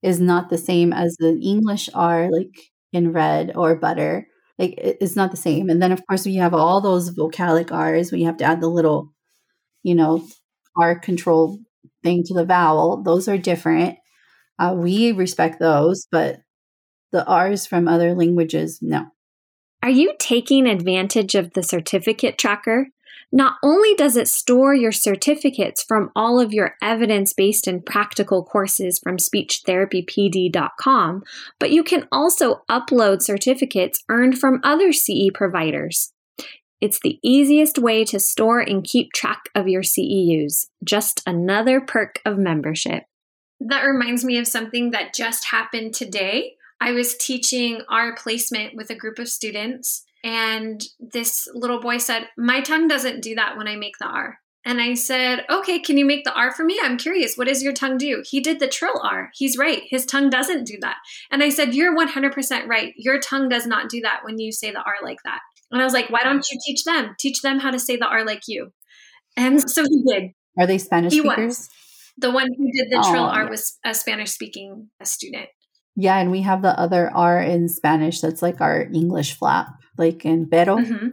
is 0.01 0.19
not 0.19 0.49
the 0.49 0.57
same 0.57 0.93
as 0.93 1.15
the 1.17 1.39
English 1.43 1.89
R, 1.93 2.29
like 2.31 2.55
in 2.93 3.13
red 3.13 3.53
or 3.55 3.75
butter 3.75 4.27
like 4.61 4.75
it's 4.77 5.15
not 5.15 5.31
the 5.31 5.37
same. 5.37 5.69
And 5.69 5.81
then 5.81 5.91
of 5.91 6.05
course 6.07 6.25
we 6.25 6.35
have 6.35 6.53
all 6.53 6.81
those 6.81 7.09
vocalic 7.11 7.71
R's 7.71 8.11
We 8.11 8.23
have 8.23 8.37
to 8.37 8.43
add 8.43 8.61
the 8.61 8.69
little, 8.69 9.11
you 9.83 9.95
know, 9.95 10.27
R 10.77 10.99
control 10.99 11.59
thing 12.03 12.23
to 12.25 12.33
the 12.33 12.45
vowel. 12.45 13.03
Those 13.03 13.27
are 13.27 13.37
different. 13.37 13.97
Uh, 14.57 14.75
we 14.77 15.11
respect 15.11 15.59
those, 15.59 16.07
but 16.11 16.37
the 17.11 17.25
R's 17.25 17.65
from 17.65 17.87
other 17.87 18.13
languages, 18.13 18.79
no. 18.81 19.07
Are 19.83 19.89
you 19.89 20.13
taking 20.19 20.67
advantage 20.67 21.35
of 21.35 21.53
the 21.53 21.63
certificate 21.63 22.37
tracker? 22.37 22.87
Not 23.31 23.55
only 23.63 23.95
does 23.95 24.17
it 24.17 24.27
store 24.27 24.75
your 24.75 24.91
certificates 24.91 25.81
from 25.83 26.11
all 26.15 26.39
of 26.39 26.53
your 26.53 26.75
evidence 26.81 27.33
based 27.33 27.65
and 27.65 27.83
practical 27.85 28.43
courses 28.43 28.99
from 28.99 29.15
speechtherapypd.com, 29.17 31.23
but 31.57 31.71
you 31.71 31.83
can 31.83 32.07
also 32.11 32.63
upload 32.69 33.21
certificates 33.21 34.03
earned 34.09 34.37
from 34.37 34.59
other 34.63 34.91
CE 34.91 35.29
providers. 35.33 36.11
It's 36.81 36.99
the 36.99 37.19
easiest 37.23 37.77
way 37.77 38.03
to 38.05 38.19
store 38.19 38.59
and 38.59 38.83
keep 38.83 39.13
track 39.13 39.49
of 39.53 39.67
your 39.67 39.83
CEUs. 39.83 40.65
Just 40.83 41.21
another 41.27 41.79
perk 41.79 42.19
of 42.25 42.39
membership. 42.39 43.03
That 43.59 43.83
reminds 43.83 44.25
me 44.25 44.39
of 44.39 44.47
something 44.47 44.89
that 44.91 45.13
just 45.13 45.45
happened 45.45 45.93
today. 45.93 46.55
I 46.81 46.93
was 46.93 47.15
teaching 47.15 47.83
our 47.87 48.15
placement 48.15 48.75
with 48.75 48.89
a 48.89 48.95
group 48.95 49.19
of 49.19 49.29
students, 49.29 50.03
and 50.23 50.83
this 50.99 51.47
little 51.53 51.79
boy 51.79 51.99
said, 51.99 52.27
My 52.35 52.61
tongue 52.61 52.87
doesn't 52.87 53.21
do 53.21 53.35
that 53.35 53.55
when 53.55 53.67
I 53.67 53.75
make 53.75 53.99
the 53.99 54.07
R. 54.07 54.39
And 54.65 54.81
I 54.81 54.95
said, 54.95 55.45
Okay, 55.49 55.79
can 55.79 55.99
you 55.99 56.05
make 56.05 56.23
the 56.23 56.33
R 56.33 56.51
for 56.51 56.63
me? 56.63 56.79
I'm 56.81 56.97
curious. 56.97 57.35
What 57.35 57.47
does 57.47 57.61
your 57.61 57.73
tongue 57.73 57.97
do? 57.97 58.23
He 58.25 58.39
did 58.39 58.59
the 58.59 58.67
trill 58.67 58.99
R. 59.03 59.29
He's 59.35 59.57
right. 59.57 59.83
His 59.89 60.07
tongue 60.07 60.31
doesn't 60.31 60.65
do 60.65 60.77
that. 60.81 60.97
And 61.29 61.43
I 61.43 61.49
said, 61.49 61.75
You're 61.75 61.95
100% 61.95 62.67
right. 62.67 62.93
Your 62.97 63.19
tongue 63.19 63.49
does 63.49 63.67
not 63.67 63.89
do 63.89 64.01
that 64.01 64.21
when 64.23 64.39
you 64.39 64.51
say 64.51 64.71
the 64.71 64.81
R 64.81 64.95
like 65.03 65.21
that. 65.23 65.41
And 65.71 65.81
I 65.81 65.85
was 65.85 65.93
like, 65.93 66.09
Why 66.09 66.23
don't 66.23 66.45
you 66.51 66.59
teach 66.65 66.83
them? 66.83 67.15
Teach 67.19 67.41
them 67.41 67.59
how 67.59 67.71
to 67.71 67.79
say 67.79 67.95
the 67.97 68.07
R 68.07 68.25
like 68.25 68.43
you. 68.47 68.71
And 69.37 69.61
so 69.69 69.83
he 69.83 70.03
did. 70.07 70.31
Are 70.59 70.67
they 70.67 70.77
Spanish 70.77 71.13
He 71.13 71.19
speakers? 71.19 71.57
was. 71.59 71.69
The 72.17 72.31
one 72.31 72.47
who 72.57 72.65
did 72.71 72.91
the 72.91 73.01
Oh, 73.03 73.09
trill 73.11 73.23
R 73.23 73.49
was 73.49 73.77
a 73.85 73.93
Spanish 73.93 74.31
speaking 74.31 74.89
student. 75.03 75.47
Yeah, 75.95 76.17
and 76.19 76.31
we 76.31 76.41
have 76.41 76.61
the 76.61 76.77
other 76.79 77.09
R 77.13 77.41
in 77.41 77.67
Spanish 77.69 78.19
that's 78.21 78.41
like 78.41 78.61
our 78.61 78.83
English 78.93 79.37
flap, 79.37 79.67
like 79.97 80.25
in 80.25 80.47
pero. 80.49 80.77
hmm 80.77 81.07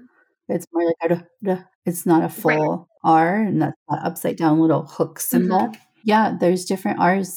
It's 0.49 0.67
more 0.73 0.85
like 0.87 1.11
a, 1.45 1.67
it's 1.85 2.07
not 2.07 2.25
a 2.25 2.29
full 2.29 2.89
R, 3.05 3.37
and 3.37 3.61
that's 3.63 3.77
that 3.89 4.01
upside 4.03 4.37
down 4.37 4.61
little 4.61 4.87
hook 4.87 5.21
symbol. 5.21 5.59
Mm-hmm. 5.69 5.81
Yeah, 6.05 6.37
there's 6.41 6.65
different 6.65 7.01
R's 7.01 7.37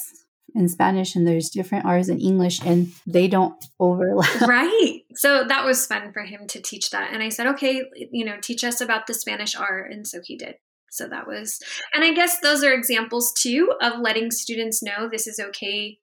in 0.56 0.68
Spanish, 0.70 1.16
and 1.16 1.26
there's 1.28 1.50
different 1.50 1.86
R's 1.86 2.10
in 2.10 2.20
English, 2.20 2.62
and 2.66 2.92
they 3.08 3.28
don't 3.28 3.56
overlap. 3.80 4.42
right. 4.48 5.00
So 5.16 5.44
that 5.44 5.66
was 5.66 5.86
fun 5.86 6.12
for 6.14 6.24
him 6.24 6.48
to 6.48 6.62
teach 6.62 6.90
that. 6.92 7.14
And 7.14 7.22
I 7.24 7.30
said, 7.30 7.48
okay, 7.48 7.84
you 8.12 8.26
know, 8.26 8.38
teach 8.42 8.64
us 8.64 8.82
about 8.82 9.08
the 9.08 9.14
Spanish 9.14 9.56
R. 9.56 9.84
And 9.84 10.08
so 10.08 10.20
he 10.24 10.38
did. 10.38 10.56
So 10.90 11.08
that 11.08 11.26
was, 11.26 11.60
and 11.94 12.04
I 12.04 12.14
guess 12.14 12.40
those 12.42 12.64
are 12.64 12.74
examples 12.74 13.32
too 13.34 13.72
of 13.82 14.00
letting 14.00 14.30
students 14.30 14.84
know 14.84 15.08
this 15.10 15.26
is 15.26 15.40
okay. 15.40 16.00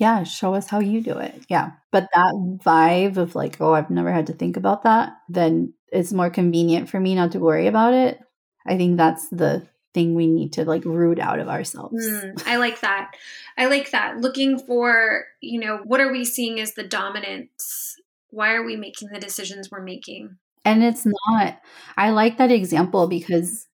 yeah, 0.00 0.22
show 0.24 0.54
us 0.54 0.66
how 0.66 0.80
you 0.80 1.02
do 1.02 1.18
it. 1.18 1.44
Yeah, 1.50 1.72
but 1.92 2.08
that 2.14 2.58
vibe 2.64 3.18
of 3.18 3.34
like, 3.34 3.60
oh, 3.60 3.74
I've 3.74 3.90
never 3.90 4.10
had 4.10 4.28
to 4.28 4.32
think 4.32 4.56
about 4.56 4.84
that, 4.84 5.12
then 5.28 5.74
it's 5.92 6.12
more 6.12 6.30
convenient 6.30 6.88
for 6.88 6.98
me 6.98 7.14
not 7.14 7.32
to 7.32 7.38
worry 7.38 7.66
about 7.66 7.92
it. 7.92 8.18
I 8.66 8.78
think 8.78 8.96
that's 8.96 9.28
the 9.28 9.66
thing 9.92 10.14
we 10.14 10.26
need 10.26 10.52
to 10.54 10.64
like 10.64 10.84
root 10.84 11.18
out 11.18 11.38
of 11.40 11.48
ourselves. 11.48 12.06
Mm, 12.06 12.42
I 12.46 12.56
like 12.56 12.80
that. 12.80 13.12
I 13.58 13.66
like 13.66 13.90
that. 13.90 14.18
Looking 14.18 14.58
for, 14.58 15.24
you 15.40 15.60
know, 15.60 15.78
what 15.84 16.00
are 16.00 16.12
we 16.12 16.24
seeing 16.24 16.60
as 16.60 16.74
the 16.74 16.84
dominance? 16.84 17.96
Why 18.30 18.54
are 18.54 18.64
we 18.64 18.76
making 18.76 19.08
the 19.08 19.18
decisions 19.18 19.70
we're 19.70 19.82
making? 19.82 20.36
And 20.64 20.84
it's 20.84 21.06
not, 21.06 21.58
I 21.96 22.10
like 22.10 22.38
that 22.38 22.52
example 22.52 23.08
because 23.08 23.66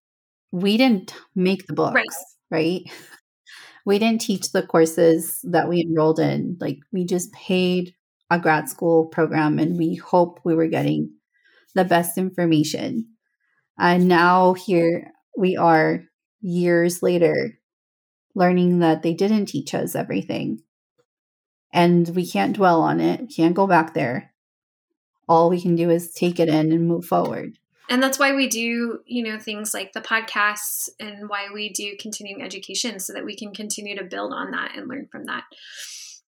we 0.51 0.77
didn't 0.77 1.13
make 1.35 1.67
the 1.67 1.73
books, 1.73 1.93
Right. 1.93 2.07
right? 2.49 2.91
We 3.85 3.99
didn't 3.99 4.21
teach 4.21 4.51
the 4.51 4.63
courses 4.63 5.39
that 5.43 5.69
we 5.69 5.81
enrolled 5.81 6.19
in. 6.19 6.57
Like 6.59 6.79
we 6.91 7.05
just 7.05 7.31
paid 7.33 7.93
a 8.29 8.39
grad 8.39 8.67
school 8.69 9.05
program 9.05 9.59
and 9.59 9.77
we 9.77 9.95
hope 9.95 10.39
we 10.43 10.55
were 10.55 10.67
getting 10.67 11.11
the 11.75 11.85
best 11.85 12.17
information. 12.17 13.07
And 13.77 14.07
now 14.07 14.53
here 14.53 15.11
we 15.37 15.55
are 15.55 16.03
years 16.41 17.01
later 17.01 17.59
learning 18.35 18.79
that 18.79 19.01
they 19.01 19.13
didn't 19.13 19.47
teach 19.47 19.73
us 19.73 19.95
everything. 19.95 20.61
And 21.73 22.07
we 22.09 22.29
can't 22.29 22.55
dwell 22.55 22.81
on 22.81 22.99
it. 22.99 23.21
We 23.21 23.27
can't 23.27 23.55
go 23.55 23.67
back 23.67 23.93
there. 23.93 24.33
All 25.27 25.49
we 25.49 25.61
can 25.61 25.75
do 25.75 25.89
is 25.89 26.13
take 26.13 26.39
it 26.39 26.47
in 26.47 26.71
and 26.71 26.87
move 26.87 27.05
forward. 27.05 27.57
And 27.89 28.03
that's 28.03 28.19
why 28.19 28.33
we 28.33 28.47
do, 28.47 28.99
you 29.05 29.23
know, 29.23 29.39
things 29.39 29.73
like 29.73 29.93
the 29.93 30.01
podcasts 30.01 30.89
and 30.99 31.29
why 31.29 31.47
we 31.53 31.69
do 31.69 31.95
continuing 31.99 32.41
education 32.41 32.99
so 32.99 33.13
that 33.13 33.25
we 33.25 33.35
can 33.35 33.53
continue 33.53 33.97
to 33.97 34.03
build 34.03 34.33
on 34.33 34.51
that 34.51 34.75
and 34.75 34.87
learn 34.87 35.07
from 35.11 35.25
that. 35.25 35.43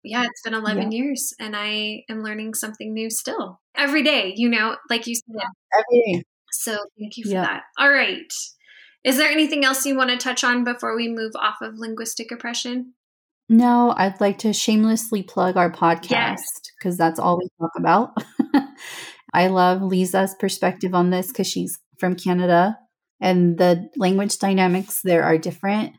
Yeah, 0.03 0.23
it's 0.23 0.41
been 0.41 0.53
11 0.53 0.91
years 0.93 1.33
and 1.39 1.55
I 1.55 2.03
am 2.09 2.23
learning 2.23 2.53
something 2.53 2.93
new 2.93 3.09
still 3.09 3.59
every 3.75 4.03
day, 4.03 4.33
you 4.35 4.49
know, 4.49 4.77
like 4.89 5.07
you 5.07 5.15
said. 5.15 5.41
Every 5.77 6.13
day. 6.13 6.23
So 6.51 6.77
thank 6.97 7.17
you 7.17 7.25
for 7.25 7.31
Yeah. 7.31 7.41
that. 7.41 7.63
All 7.77 7.91
right. 7.91 8.31
Is 9.09 9.17
there 9.17 9.31
anything 9.31 9.65
else 9.65 9.87
you 9.87 9.95
want 9.97 10.11
to 10.11 10.17
touch 10.17 10.43
on 10.43 10.63
before 10.63 10.95
we 10.95 11.07
move 11.07 11.31
off 11.35 11.55
of 11.63 11.79
linguistic 11.79 12.31
oppression? 12.31 12.93
No, 13.49 13.91
I'd 13.97 14.21
like 14.21 14.37
to 14.39 14.53
shamelessly 14.53 15.23
plug 15.23 15.57
our 15.57 15.71
podcast 15.71 16.11
Yes. 16.11 16.43
because 16.77 16.95
that's 16.95 17.19
all 17.19 17.39
we 17.39 17.49
talk 17.59 17.71
about. 17.75 18.11
I 19.33 19.47
love 19.47 19.81
Lisa's 19.81 20.35
perspective 20.39 20.93
on 20.93 21.09
this 21.09 21.29
because 21.29 21.47
she's 21.47 21.79
from 21.97 22.15
Canada 22.15 22.77
and 23.19 23.57
the 23.57 23.89
language 23.97 24.37
dynamics 24.37 25.01
there 25.03 25.23
are 25.23 25.39
different. 25.39 25.93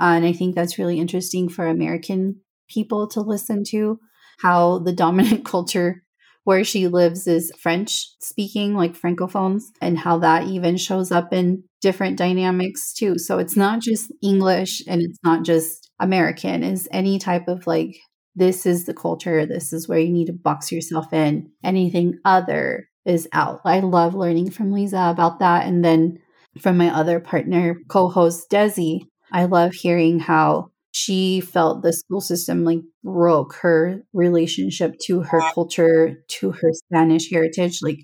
Uh, 0.00 0.14
and 0.16 0.26
I 0.26 0.32
think 0.32 0.56
that's 0.56 0.78
really 0.78 0.98
interesting 0.98 1.48
for 1.48 1.68
American 1.68 2.40
people 2.68 3.06
to 3.10 3.20
listen 3.20 3.62
to 3.68 4.00
how 4.40 4.80
the 4.80 4.92
dominant 4.92 5.44
culture 5.44 6.02
where 6.42 6.64
she 6.64 6.88
lives 6.88 7.28
is 7.28 7.52
French 7.60 8.08
speaking, 8.20 8.74
like 8.74 8.98
francophones, 8.98 9.62
and 9.80 9.96
how 9.98 10.18
that 10.18 10.48
even 10.48 10.76
shows 10.76 11.12
up 11.12 11.32
in 11.32 11.62
different 11.80 12.18
dynamics 12.18 12.92
too. 12.92 13.18
So 13.18 13.38
it's 13.38 13.56
not 13.56 13.80
just 13.80 14.12
English 14.22 14.82
and 14.86 15.02
it's 15.02 15.18
not 15.22 15.44
just 15.44 15.90
American, 16.00 16.62
is 16.62 16.88
any 16.92 17.18
type 17.18 17.48
of 17.48 17.66
like, 17.66 17.96
this 18.34 18.66
is 18.66 18.84
the 18.84 18.94
culture, 18.94 19.46
this 19.46 19.72
is 19.72 19.88
where 19.88 19.98
you 19.98 20.12
need 20.12 20.26
to 20.26 20.32
box 20.32 20.70
yourself 20.70 21.12
in. 21.12 21.50
Anything 21.64 22.18
other 22.24 22.88
is 23.04 23.28
out. 23.32 23.60
I 23.64 23.80
love 23.80 24.14
learning 24.14 24.50
from 24.50 24.72
Lisa 24.72 25.08
about 25.10 25.40
that. 25.40 25.66
And 25.66 25.84
then 25.84 26.18
from 26.60 26.76
my 26.76 26.94
other 26.94 27.20
partner, 27.20 27.76
co 27.88 28.08
host 28.08 28.50
Desi, 28.50 29.00
I 29.32 29.44
love 29.44 29.72
hearing 29.72 30.20
how 30.20 30.70
she 30.92 31.40
felt 31.40 31.82
the 31.82 31.92
school 31.92 32.20
system 32.20 32.64
like 32.64 32.80
broke 33.04 33.54
her 33.56 34.02
relationship 34.12 34.94
to 35.06 35.22
her 35.22 35.40
culture, 35.54 36.22
to 36.28 36.50
her 36.52 36.72
Spanish 36.72 37.30
heritage. 37.30 37.80
Like 37.82 38.00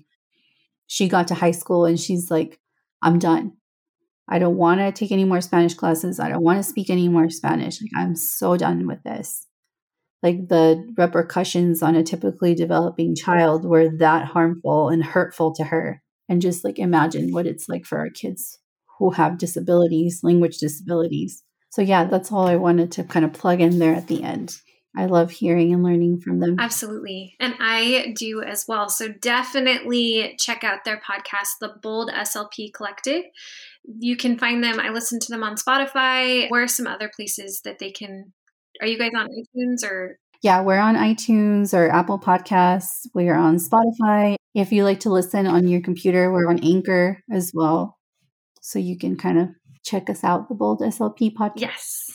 she 0.87 1.07
got 1.07 1.27
to 1.29 1.33
high 1.33 1.51
school 1.51 1.85
and 1.85 1.99
she's 1.99 2.29
like, 2.29 2.59
I'm 3.01 3.19
done. 3.19 3.53
I 4.27 4.39
don't 4.39 4.57
want 4.57 4.79
to 4.79 4.91
take 4.91 5.11
any 5.11 5.23
more 5.23 5.41
Spanish 5.41 5.75
classes. 5.75 6.19
I 6.19 6.29
don't 6.29 6.43
want 6.43 6.57
to 6.57 6.63
speak 6.63 6.89
any 6.89 7.07
more 7.07 7.29
Spanish. 7.29 7.81
Like 7.81 7.91
I'm 7.95 8.15
so 8.15 8.57
done 8.57 8.87
with 8.87 9.03
this. 9.03 9.45
Like 10.23 10.47
the 10.47 10.91
repercussions 10.97 11.83
on 11.83 11.95
a 11.95 12.03
typically 12.03 12.55
developing 12.55 13.15
child 13.15 13.65
were 13.65 13.89
that 13.97 14.25
harmful 14.25 14.89
and 14.89 15.03
hurtful 15.03 15.53
to 15.55 15.65
her. 15.65 16.01
And 16.27 16.41
just 16.41 16.63
like 16.63 16.79
imagine 16.79 17.31
what 17.31 17.45
it's 17.45 17.69
like 17.69 17.85
for 17.85 17.99
our 17.99 18.09
kids 18.09 18.57
who 18.97 19.11
have 19.11 19.37
disabilities, 19.37 20.21
language 20.23 20.57
disabilities. 20.57 21.43
So 21.69 21.81
yeah, 21.81 22.05
that's 22.05 22.31
all 22.31 22.47
I 22.47 22.55
wanted 22.55 22.91
to 22.93 23.03
kind 23.03 23.25
of 23.25 23.33
plug 23.33 23.61
in 23.61 23.77
there 23.77 23.93
at 23.93 24.07
the 24.07 24.23
end. 24.23 24.57
I 24.97 25.07
love 25.07 25.29
hearing 25.29 25.73
and 25.73 25.83
learning 25.83 26.21
from 26.21 26.39
them. 26.39 26.55
Absolutely. 26.57 27.35
And 27.39 27.53
I 27.59 28.13
do 28.17 28.41
as 28.41 28.65
well. 28.67 28.87
So 28.87 29.09
definitely 29.09 30.35
check 30.39 30.63
out 30.63 30.85
their 30.85 31.01
podcast, 31.01 31.59
The 31.59 31.73
Bold 31.81 32.09
SLP 32.09 32.73
Collective. 32.73 33.23
You 33.99 34.17
can 34.17 34.37
find 34.37 34.63
them. 34.63 34.79
I 34.79 34.89
listen 34.89 35.19
to 35.19 35.31
them 35.31 35.43
on 35.43 35.55
Spotify. 35.55 36.49
Where 36.49 36.63
are 36.63 36.67
some 36.67 36.87
other 36.87 37.11
places 37.15 37.61
that 37.65 37.79
they 37.79 37.91
can? 37.91 38.33
Are 38.81 38.87
you 38.87 38.97
guys 38.97 39.11
on 39.15 39.27
iTunes 39.27 39.83
or? 39.89 40.17
Yeah, 40.41 40.61
we're 40.61 40.79
on 40.79 40.95
iTunes 40.95 41.73
or 41.73 41.89
Apple 41.89 42.19
Podcasts. 42.19 43.07
We 43.13 43.29
are 43.29 43.37
on 43.37 43.57
Spotify. 43.57 44.35
If 44.53 44.71
you 44.71 44.83
like 44.83 44.99
to 45.01 45.09
listen 45.09 45.47
on 45.47 45.67
your 45.67 45.81
computer, 45.81 46.31
we're 46.31 46.49
on 46.49 46.63
Anchor 46.63 47.23
as 47.31 47.51
well. 47.53 47.97
So 48.61 48.79
you 48.79 48.97
can 48.97 49.17
kind 49.17 49.39
of 49.39 49.49
check 49.83 50.09
us 50.09 50.23
out, 50.23 50.49
the 50.49 50.55
Bold 50.55 50.81
SLP 50.81 51.33
podcast. 51.33 51.61
Yes. 51.61 52.11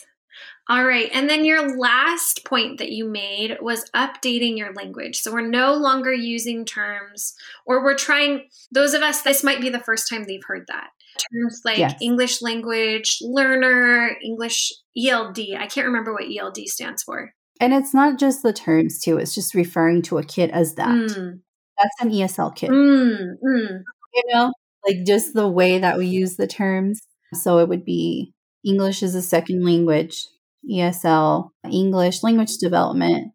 All 0.69 0.85
right. 0.85 1.09
And 1.13 1.29
then 1.29 1.43
your 1.43 1.77
last 1.77 2.45
point 2.45 2.77
that 2.77 2.91
you 2.91 3.05
made 3.05 3.57
was 3.61 3.89
updating 3.95 4.57
your 4.57 4.73
language. 4.73 5.17
So 5.17 5.33
we're 5.33 5.47
no 5.47 5.73
longer 5.73 6.13
using 6.13 6.63
terms, 6.65 7.33
or 7.65 7.83
we're 7.83 7.97
trying, 7.97 8.47
those 8.71 8.93
of 8.93 9.01
us, 9.01 9.21
this 9.21 9.43
might 9.43 9.59
be 9.59 9.69
the 9.69 9.79
first 9.79 10.07
time 10.09 10.23
they've 10.23 10.43
heard 10.45 10.65
that. 10.67 10.89
Terms 11.17 11.61
like 11.65 11.77
Yes. 11.77 11.95
English 12.01 12.41
language 12.41 13.17
learner, 13.21 14.15
English 14.23 14.71
ELD. 14.97 15.39
I 15.57 15.67
can't 15.67 15.87
remember 15.87 16.13
what 16.13 16.25
ELD 16.29 16.57
stands 16.67 17.03
for. 17.03 17.33
And 17.59 17.73
it's 17.73 17.93
not 17.93 18.17
just 18.17 18.41
the 18.43 18.53
terms, 18.53 18.99
too. 18.99 19.17
It's 19.17 19.35
just 19.35 19.53
referring 19.53 20.01
to 20.03 20.17
a 20.17 20.23
kid 20.23 20.49
as 20.51 20.75
that. 20.75 20.89
Mm, 20.89 21.41
That's 21.77 22.01
an 22.01 22.11
ESL 22.11 22.55
kid. 22.55 22.71
mm, 22.71 23.35
mm. 23.43 23.83
you 24.13 24.23
know 24.33 24.51
like 24.85 25.05
just 25.05 25.33
the 25.33 25.47
way 25.47 25.79
that 25.79 25.97
we 25.97 26.07
use 26.07 26.35
the 26.35 26.47
terms 26.47 27.01
so 27.33 27.59
it 27.59 27.69
would 27.69 27.85
be 27.85 28.33
english 28.65 29.03
as 29.03 29.15
a 29.15 29.21
second 29.21 29.63
language 29.63 30.25
esl 30.69 31.49
english 31.71 32.23
language 32.23 32.57
development 32.57 33.31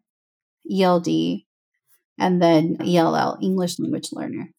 eld 0.81 1.07
and 2.19 2.41
then 2.41 2.77
ell 2.85 3.37
english 3.41 3.79
language 3.79 4.09
learner 4.11 4.49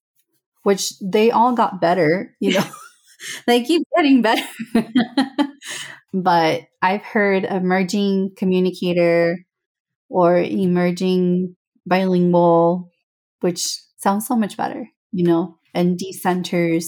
which 0.62 0.92
they 1.00 1.30
all 1.30 1.52
got 1.52 1.80
better 1.80 2.34
you 2.40 2.52
know 2.54 2.64
they 3.46 3.62
keep 3.62 3.82
getting 3.96 4.22
better. 4.22 4.46
but 6.12 6.62
I've 6.82 7.02
heard 7.02 7.44
emerging 7.44 8.32
communicator 8.36 9.38
or 10.08 10.38
emerging 10.38 11.56
bilingual, 11.86 12.90
which 13.40 13.64
sounds 13.98 14.26
so 14.26 14.36
much 14.36 14.56
better, 14.56 14.86
you 15.12 15.24
know, 15.24 15.58
and 15.74 15.98
decenters 15.98 16.84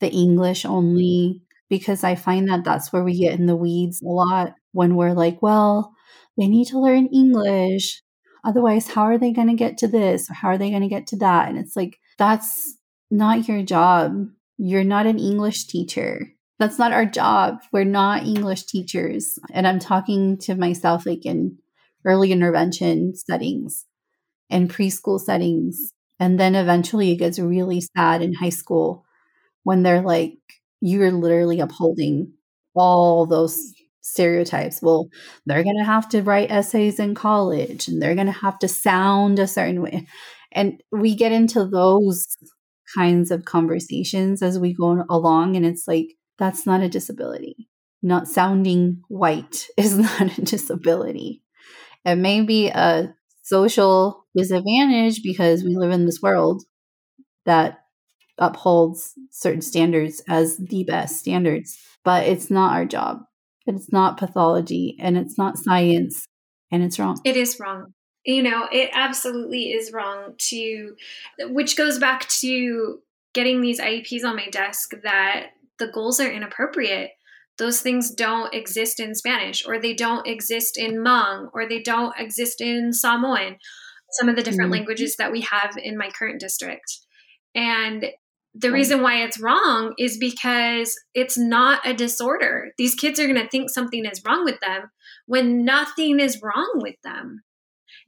the 0.00 0.10
English 0.10 0.64
only 0.64 1.42
because 1.68 2.04
I 2.04 2.14
find 2.14 2.48
that 2.48 2.64
that's 2.64 2.92
where 2.92 3.04
we 3.04 3.18
get 3.18 3.38
in 3.38 3.46
the 3.46 3.56
weeds 3.56 4.00
a 4.02 4.06
lot 4.06 4.54
when 4.72 4.96
we're 4.96 5.12
like, 5.12 5.42
well, 5.42 5.92
they 6.36 6.46
need 6.46 6.66
to 6.68 6.80
learn 6.80 7.08
English. 7.08 8.02
Otherwise, 8.44 8.88
how 8.88 9.02
are 9.02 9.18
they 9.18 9.32
going 9.32 9.48
to 9.48 9.54
get 9.54 9.76
to 9.78 9.88
this? 9.88 10.30
Or 10.30 10.34
how 10.34 10.48
are 10.48 10.58
they 10.58 10.70
going 10.70 10.82
to 10.82 10.88
get 10.88 11.06
to 11.08 11.16
that? 11.18 11.48
And 11.48 11.58
it's 11.58 11.76
like, 11.76 11.98
that's 12.16 12.76
not 13.10 13.48
your 13.48 13.62
job. 13.62 14.28
You're 14.58 14.84
not 14.84 15.06
an 15.06 15.18
English 15.18 15.66
teacher. 15.68 16.32
That's 16.58 16.78
not 16.78 16.92
our 16.92 17.06
job. 17.06 17.60
We're 17.72 17.84
not 17.84 18.26
English 18.26 18.64
teachers. 18.64 19.38
And 19.52 19.66
I'm 19.66 19.78
talking 19.78 20.36
to 20.38 20.56
myself 20.56 21.06
like 21.06 21.24
in 21.24 21.58
early 22.04 22.32
intervention 22.32 23.14
settings 23.14 23.86
and 24.50 24.68
preschool 24.68 25.20
settings. 25.20 25.92
And 26.18 26.38
then 26.38 26.56
eventually 26.56 27.12
it 27.12 27.16
gets 27.16 27.38
really 27.38 27.80
sad 27.96 28.22
in 28.22 28.34
high 28.34 28.48
school 28.48 29.04
when 29.62 29.84
they're 29.84 30.02
like, 30.02 30.34
you're 30.80 31.12
literally 31.12 31.60
upholding 31.60 32.32
all 32.74 33.26
those 33.26 33.72
stereotypes. 34.00 34.80
Well, 34.82 35.08
they're 35.46 35.64
going 35.64 35.78
to 35.78 35.84
have 35.84 36.08
to 36.10 36.22
write 36.22 36.50
essays 36.50 36.98
in 36.98 37.14
college 37.14 37.86
and 37.86 38.02
they're 38.02 38.14
going 38.14 38.26
to 38.26 38.32
have 38.32 38.58
to 38.60 38.68
sound 38.68 39.38
a 39.38 39.46
certain 39.46 39.82
way. 39.82 40.06
And 40.50 40.82
we 40.90 41.14
get 41.14 41.30
into 41.30 41.66
those 41.66 42.26
kinds 42.94 43.30
of 43.30 43.44
conversations 43.44 44.42
as 44.42 44.58
we 44.58 44.72
go 44.72 45.04
along. 45.08 45.56
And 45.56 45.66
it's 45.66 45.86
like, 45.86 46.08
that's 46.38 46.66
not 46.66 46.82
a 46.82 46.88
disability. 46.88 47.68
Not 48.02 48.28
sounding 48.28 49.02
white 49.08 49.66
is 49.76 49.98
not 49.98 50.38
a 50.38 50.42
disability. 50.42 51.42
It 52.04 52.16
may 52.16 52.42
be 52.42 52.68
a 52.68 53.14
social 53.42 54.26
disadvantage 54.36 55.22
because 55.22 55.64
we 55.64 55.76
live 55.76 55.90
in 55.90 56.06
this 56.06 56.20
world 56.22 56.62
that 57.44 57.78
upholds 58.38 59.14
certain 59.30 59.62
standards 59.62 60.22
as 60.28 60.58
the 60.58 60.84
best 60.84 61.18
standards, 61.18 61.76
but 62.04 62.26
it's 62.26 62.50
not 62.50 62.74
our 62.74 62.84
job. 62.84 63.18
It's 63.66 63.92
not 63.92 64.16
pathology 64.16 64.96
and 65.00 65.18
it's 65.18 65.36
not 65.36 65.58
science 65.58 66.26
and 66.70 66.82
it's 66.82 66.98
wrong. 66.98 67.20
It 67.24 67.36
is 67.36 67.58
wrong. 67.60 67.94
You 68.24 68.42
know, 68.42 68.68
it 68.70 68.90
absolutely 68.92 69.72
is 69.72 69.92
wrong 69.92 70.34
to, 70.36 70.96
which 71.40 71.76
goes 71.76 71.98
back 71.98 72.28
to 72.40 73.00
getting 73.32 73.60
these 73.60 73.80
IEPs 73.80 74.24
on 74.24 74.36
my 74.36 74.48
desk 74.48 74.92
that 75.02 75.50
the 75.78 75.88
goals 75.88 76.20
are 76.20 76.30
inappropriate. 76.30 77.10
Those 77.56 77.80
things 77.80 78.10
don't 78.10 78.52
exist 78.54 79.00
in 79.00 79.14
Spanish, 79.14 79.66
or 79.66 79.78
they 79.78 79.94
don't 79.94 80.26
exist 80.26 80.76
in 80.76 80.96
Hmong, 80.96 81.48
or 81.52 81.68
they 81.68 81.82
don't 81.82 82.14
exist 82.18 82.60
in 82.60 82.92
Samoan, 82.92 83.56
some 84.12 84.28
of 84.28 84.36
the 84.36 84.42
different 84.42 84.70
mm-hmm. 84.70 84.78
languages 84.78 85.16
that 85.16 85.32
we 85.32 85.40
have 85.42 85.76
in 85.76 85.96
my 85.96 86.10
current 86.10 86.40
district. 86.40 86.98
And 87.54 88.06
the 88.54 88.72
reason 88.72 89.02
why 89.02 89.22
it's 89.22 89.40
wrong 89.40 89.94
is 89.98 90.18
because 90.18 90.98
it's 91.14 91.38
not 91.38 91.86
a 91.86 91.94
disorder. 91.94 92.72
These 92.78 92.94
kids 92.94 93.20
are 93.20 93.26
going 93.26 93.40
to 93.40 93.48
think 93.48 93.70
something 93.70 94.04
is 94.04 94.22
wrong 94.24 94.44
with 94.44 94.58
them 94.60 94.90
when 95.26 95.64
nothing 95.64 96.18
is 96.18 96.42
wrong 96.42 96.72
with 96.76 96.96
them. 97.04 97.42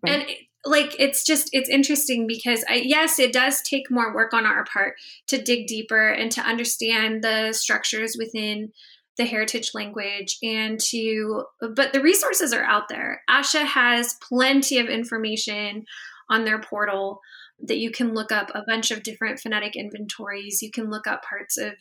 Right. 0.03 0.13
And 0.13 0.31
like 0.65 0.95
it's 0.99 1.25
just 1.25 1.49
it's 1.53 1.71
interesting 1.71 2.27
because 2.27 2.63
I, 2.69 2.83
yes 2.85 3.19
it 3.19 3.33
does 3.33 3.63
take 3.63 3.91
more 3.91 4.15
work 4.15 4.35
on 4.35 4.45
our 4.45 4.65
part 4.65 4.95
to 5.29 5.41
dig 5.41 5.67
deeper 5.67 6.09
and 6.09 6.31
to 6.33 6.43
understand 6.43 7.25
the 7.25 7.55
structures 7.55 8.15
within 8.19 8.71
the 9.17 9.25
heritage 9.25 9.71
language 9.73 10.37
and 10.43 10.79
to 10.79 11.45
but 11.75 11.95
the 11.95 12.03
resources 12.03 12.53
are 12.53 12.63
out 12.63 12.91
there 12.91 13.23
asha 13.31 13.65
has 13.65 14.19
plenty 14.21 14.79
of 14.79 14.89
information 14.89 15.87
on 16.29 16.45
their 16.45 16.61
portal 16.61 17.23
that 17.63 17.79
you 17.79 17.91
can 17.91 18.15
look 18.15 18.33
up 18.33 18.51
a 18.55 18.65
bunch 18.67 18.91
of 18.91 19.03
different 19.03 19.41
phonetic 19.41 19.77
inventories. 19.77 20.63
You 20.63 20.71
can 20.71 20.91
look 20.91 21.07
up 21.07 21.23
parts 21.23 21.59
of 21.59 21.73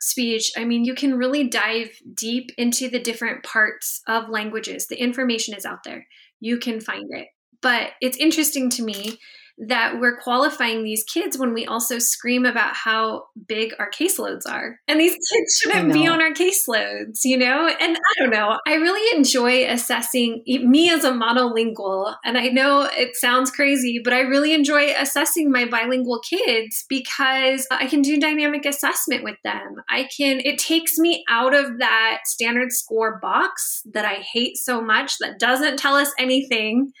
speech. 0.00 0.52
I 0.56 0.64
mean, 0.64 0.84
you 0.84 0.94
can 0.94 1.16
really 1.16 1.48
dive 1.48 1.90
deep 2.14 2.50
into 2.56 2.88
the 2.88 2.98
different 2.98 3.44
parts 3.44 4.02
of 4.08 4.28
languages. 4.28 4.86
The 4.86 5.00
information 5.00 5.54
is 5.54 5.64
out 5.64 5.84
there. 5.84 6.06
You 6.40 6.58
can 6.58 6.80
find 6.80 7.06
it. 7.10 7.28
But 7.62 7.92
it's 8.00 8.16
interesting 8.16 8.68
to 8.70 8.82
me 8.82 9.18
that 9.58 10.00
we're 10.00 10.16
qualifying 10.16 10.82
these 10.82 11.04
kids 11.04 11.38
when 11.38 11.52
we 11.52 11.66
also 11.66 11.98
scream 11.98 12.44
about 12.44 12.74
how 12.74 13.24
big 13.46 13.72
our 13.78 13.90
caseloads 13.90 14.42
are. 14.48 14.80
And 14.88 14.98
these 14.98 15.12
kids 15.32 15.60
shouldn't 15.60 15.92
be 15.92 16.06
on 16.06 16.20
our 16.20 16.32
caseloads, 16.32 17.20
you 17.24 17.36
know? 17.36 17.68
And 17.68 17.96
I 17.96 18.18
don't 18.18 18.30
know. 18.30 18.58
I 18.66 18.74
really 18.74 19.16
enjoy 19.16 19.66
assessing 19.66 20.42
me 20.46 20.90
as 20.90 21.04
a 21.04 21.12
monolingual. 21.12 22.14
And 22.24 22.38
I 22.38 22.48
know 22.48 22.88
it 22.90 23.14
sounds 23.14 23.50
crazy, 23.50 24.00
but 24.02 24.12
I 24.12 24.20
really 24.20 24.54
enjoy 24.54 24.94
assessing 24.98 25.50
my 25.50 25.66
bilingual 25.66 26.20
kids 26.20 26.84
because 26.88 27.66
I 27.70 27.86
can 27.86 28.02
do 28.02 28.18
dynamic 28.18 28.64
assessment 28.64 29.22
with 29.22 29.36
them. 29.44 29.76
I 29.88 30.08
can, 30.16 30.40
it 30.40 30.58
takes 30.58 30.98
me 30.98 31.24
out 31.28 31.54
of 31.54 31.78
that 31.78 32.20
standard 32.24 32.72
score 32.72 33.18
box 33.20 33.82
that 33.92 34.04
I 34.04 34.24
hate 34.32 34.56
so 34.56 34.80
much 34.80 35.18
that 35.18 35.38
doesn't 35.38 35.78
tell 35.78 35.94
us 35.94 36.12
anything 36.18 36.92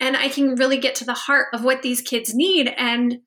and 0.00 0.16
I 0.16 0.28
can 0.28 0.54
really 0.54 0.78
get 0.78 0.94
to 0.96 1.04
the 1.04 1.14
heart 1.14 1.48
of 1.52 1.64
what 1.64 1.82
these 1.82 2.00
kids 2.00 2.34
need. 2.34 2.72
And 2.76 3.18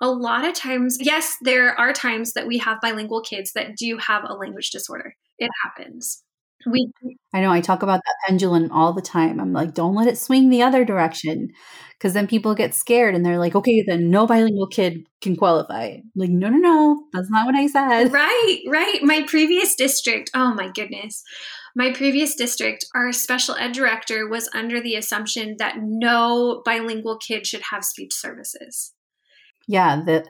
a 0.00 0.10
lot 0.10 0.44
of 0.44 0.54
times, 0.54 0.98
yes, 1.00 1.36
there 1.42 1.78
are 1.78 1.92
times 1.92 2.32
that 2.34 2.46
we 2.46 2.58
have 2.58 2.80
bilingual 2.80 3.22
kids 3.22 3.52
that 3.52 3.76
do 3.76 3.98
have 3.98 4.24
a 4.26 4.34
language 4.34 4.70
disorder. 4.70 5.14
It 5.38 5.50
happens. 5.64 6.22
We 6.66 6.90
I 7.32 7.40
know 7.40 7.52
I 7.52 7.60
talk 7.60 7.82
about 7.82 8.00
that 8.04 8.16
pendulum 8.26 8.70
all 8.72 8.92
the 8.92 9.00
time. 9.00 9.40
I'm 9.40 9.52
like, 9.52 9.74
don't 9.74 9.94
let 9.94 10.08
it 10.08 10.18
swing 10.18 10.50
the 10.50 10.62
other 10.62 10.84
direction. 10.84 11.50
Cause 12.00 12.12
then 12.12 12.26
people 12.28 12.54
get 12.54 12.74
scared 12.74 13.14
and 13.14 13.26
they're 13.26 13.38
like, 13.38 13.56
okay, 13.56 13.82
then 13.86 14.10
no 14.10 14.26
bilingual 14.26 14.68
kid 14.68 15.06
can 15.20 15.34
qualify. 15.34 15.96
Like, 16.14 16.30
no, 16.30 16.48
no, 16.48 16.56
no, 16.58 17.04
that's 17.12 17.30
not 17.30 17.46
what 17.46 17.56
I 17.56 17.66
said. 17.66 18.12
Right, 18.12 18.60
right. 18.68 19.02
My 19.02 19.22
previous 19.26 19.74
district, 19.74 20.30
oh 20.34 20.54
my 20.54 20.70
goodness. 20.70 21.22
My 21.76 21.92
previous 21.92 22.34
district, 22.34 22.86
our 22.94 23.12
special 23.12 23.54
ed 23.54 23.72
director 23.72 24.28
was 24.28 24.50
under 24.54 24.80
the 24.80 24.96
assumption 24.96 25.56
that 25.58 25.76
no 25.80 26.62
bilingual 26.64 27.16
kid 27.18 27.46
should 27.46 27.62
have 27.70 27.84
speech 27.84 28.14
services. 28.14 28.94
Yeah, 29.66 30.02
the 30.04 30.24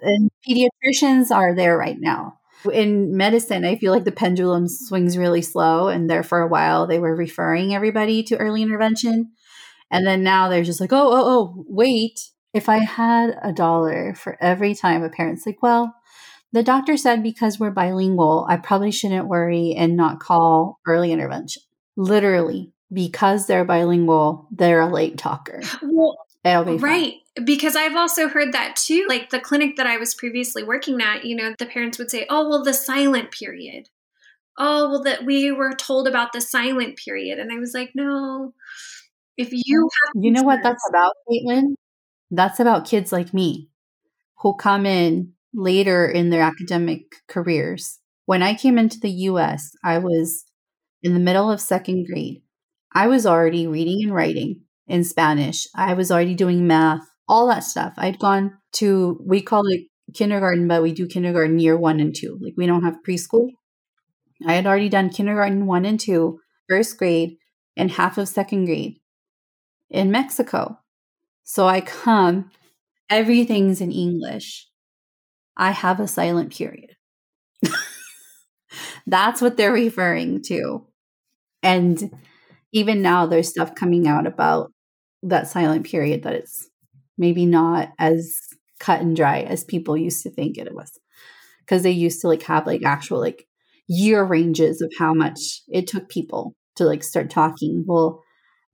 pediatricians 0.47 1.31
are 1.31 1.55
there 1.55 1.79
right 1.79 1.97
now. 1.99 2.39
In 2.73 3.17
medicine, 3.17 3.65
I 3.65 3.77
feel 3.77 3.93
like 3.93 4.05
the 4.05 4.11
pendulum 4.11 4.67
swings 4.67 5.17
really 5.17 5.43
slow, 5.43 5.89
and 5.89 6.11
there 6.11 6.25
for 6.25 6.41
a 6.41 6.49
while 6.49 6.87
they 6.87 6.99
were 6.99 7.15
referring 7.15 7.73
everybody 7.73 8.25
to 8.25 8.37
early 8.37 8.63
intervention, 8.63 9.31
and 9.91 10.07
then 10.07 10.25
now 10.25 10.49
they're 10.49 10.65
just 10.65 10.81
like, 10.81 10.93
oh, 10.93 11.09
oh, 11.13 11.25
oh, 11.25 11.65
wait. 11.69 12.19
If 12.53 12.69
I 12.69 12.79
had 12.79 13.39
a 13.43 13.53
dollar 13.53 14.15
for 14.15 14.37
every 14.41 14.75
time 14.75 15.05
a 15.05 15.09
parent's 15.09 15.47
like, 15.47 15.63
well, 15.63 15.95
the 16.53 16.63
doctor 16.63 16.97
said 16.97 17.23
because 17.23 17.59
we're 17.59 17.71
bilingual, 17.71 18.47
I 18.49 18.57
probably 18.57 18.91
shouldn't 18.91 19.29
worry 19.29 19.75
and 19.77 19.97
not 19.97 20.21
call 20.21 20.81
early 20.87 21.13
intervention. 21.13 21.63
Literally, 21.97 22.73
because 22.93 23.47
they're 23.47 23.65
bilingual, 23.65 24.49
they're 24.51 24.81
a 24.81 24.93
late 24.93 25.19
talker. 25.19 25.63
Well, 25.83 26.17
be 26.45 26.77
right. 26.77 27.15
Because 27.45 27.77
I've 27.77 27.97
also 27.97 28.29
heard 28.29 28.53
that 28.53 28.77
too. 28.77 29.07
Like 29.09 29.31
the 29.31 29.41
clinic 29.41 29.77
that 29.77 29.87
I 29.87 29.99
was 29.99 30.15
previously 30.15 30.65
working 30.65 31.01
at, 31.03 31.25
you 31.25 31.37
know, 31.37 31.55
the 31.59 31.67
parents 31.67 31.99
would 31.99 32.11
say, 32.11 32.27
oh, 32.31 32.49
well, 32.49 32.65
the 32.65 32.73
silent 32.73 33.31
period. 33.31 33.89
Oh, 34.57 34.91
well, 34.91 35.03
that 35.05 35.25
we 35.25 35.53
were 35.53 35.73
told 35.73 36.09
about 36.09 36.33
the 36.33 36.41
silent 36.41 36.97
period. 36.97 37.39
And 37.39 37.53
I 37.53 37.59
was 37.59 37.75
like, 37.75 37.91
no, 37.95 38.55
if 39.37 39.51
you 39.53 39.91
have. 40.05 40.23
You 40.23 40.31
know 40.31 40.43
what 40.43 40.61
that's 40.63 40.83
about, 40.89 41.13
Caitlin? 41.31 41.75
That's 42.31 42.59
about 42.61 42.87
kids 42.87 43.13
like 43.13 43.35
me 43.35 43.69
who 44.39 44.55
come 44.55 44.87
in 44.87 45.35
later 45.59 46.07
in 46.07 46.31
their 46.31 46.43
academic 46.43 47.17
careers. 47.27 47.99
When 48.27 48.43
I 48.43 48.55
came 48.55 48.79
into 48.79 49.01
the 49.01 49.11
US, 49.11 49.73
I 49.85 49.99
was 49.99 50.45
in 51.03 51.15
the 51.15 51.21
middle 51.21 51.51
of 51.51 51.61
second 51.61 52.07
grade. 52.07 52.43
I 52.95 53.09
was 53.09 53.27
already 53.27 53.67
reading 53.67 54.05
and 54.05 54.15
writing 54.15 54.63
in 54.87 55.05
Spanish. 55.05 55.67
I 55.75 55.95
was 55.95 56.11
already 56.11 56.35
doing 56.35 56.67
math, 56.67 57.03
all 57.29 57.49
that 57.49 57.65
stuff. 57.65 57.95
I'd 57.99 58.19
gone 58.19 58.57
to, 58.75 59.21
we 59.27 59.43
call 59.43 59.67
it 59.67 59.83
kindergarten, 60.15 60.69
but 60.69 60.83
we 60.83 60.93
do 60.93 61.07
kindergarten 61.07 61.59
year 61.59 61.77
one 61.77 62.01
and 62.01 62.15
two. 62.15 62.39
Like 62.41 62.55
we 62.57 62.67
don't 62.67 62.85
have 62.85 63.03
preschool. 63.07 63.49
I 64.47 64.55
had 64.55 64.67
already 64.67 64.89
done 64.89 65.11
kindergarten 65.11 65.67
one 65.67 65.85
and 65.85 65.99
two, 65.99 66.41
first 66.69 66.97
grade, 66.97 67.37
and 67.77 67.91
half 67.91 68.17
of 68.17 68.29
second 68.29 68.67
grade 68.67 68.99
in 69.91 70.11
Mexico. 70.11 70.79
So 71.43 71.67
I 71.67 71.81
come, 71.81 72.51
everything's 73.11 73.81
in 73.81 73.91
English. 73.91 74.68
I 75.59 75.73
have 75.73 76.01
a 76.01 76.09
silent 76.09 76.55
period. 76.55 76.97
That's 79.07 79.43
what 79.43 79.57
they're 79.57 79.73
referring 79.73 80.43
to. 80.45 80.87
And 81.63 82.13
even 82.73 83.03
now, 83.03 83.27
there's 83.27 83.49
stuff 83.49 83.75
coming 83.75 84.07
out 84.07 84.27
about 84.27 84.73
that 85.23 85.49
silent 85.49 85.85
period 85.85 86.23
that 86.23 86.35
it's 86.35 86.69
maybe 87.17 87.45
not 87.45 87.91
as 87.99 88.39
cut 88.79 89.01
and 89.01 89.17
dry 89.17 89.41
as 89.41 89.65
people 89.65 89.97
used 89.97 90.23
to 90.23 90.31
think 90.31 90.57
it 90.57 90.75
was. 90.75 90.93
Because 91.61 91.83
they 91.83 91.91
used 91.91 92.21
to 92.21 92.29
like 92.29 92.43
have 92.45 92.67
like 92.67 92.85
actual 92.85 93.19
like 93.19 93.47
year 93.89 94.23
ranges 94.23 94.81
of 94.81 94.93
how 94.99 95.13
much 95.13 95.63
it 95.69 95.87
took 95.87 96.09
people 96.09 96.55
to 96.77 96.85
like 96.85 97.03
start 97.03 97.31
talking. 97.31 97.85
Well, 97.87 98.23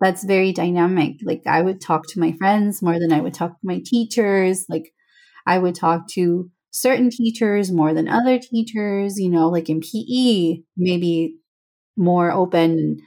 that's 0.01 0.25
very 0.25 0.53
dynamic. 0.53 1.17
Like 1.23 1.43
I 1.47 1.63
would 1.63 1.81
talk 1.81 2.07
to 2.09 2.21
my 2.21 2.33
friends 2.33 2.83
more 2.83 2.99
than 2.99 3.13
I 3.13 3.21
would 3.21 3.35
talk 3.35 3.53
to 3.53 3.67
my 3.67 3.81
teachers. 3.85 4.67
Like 4.69 4.93
I 5.47 5.59
would 5.59 5.75
talk 5.75 6.09
to 6.11 6.51
certain 6.75 7.09
teachers 7.09 7.71
more 7.71 7.95
than 7.95 8.09
other 8.09 8.37
teachers, 8.37 9.17
you 9.17 9.31
know, 9.31 9.49
like 9.49 9.71
in 9.71 9.81
PE, 9.81 10.63
maybe 10.77 11.37
more 11.97 12.33
open 12.33 12.99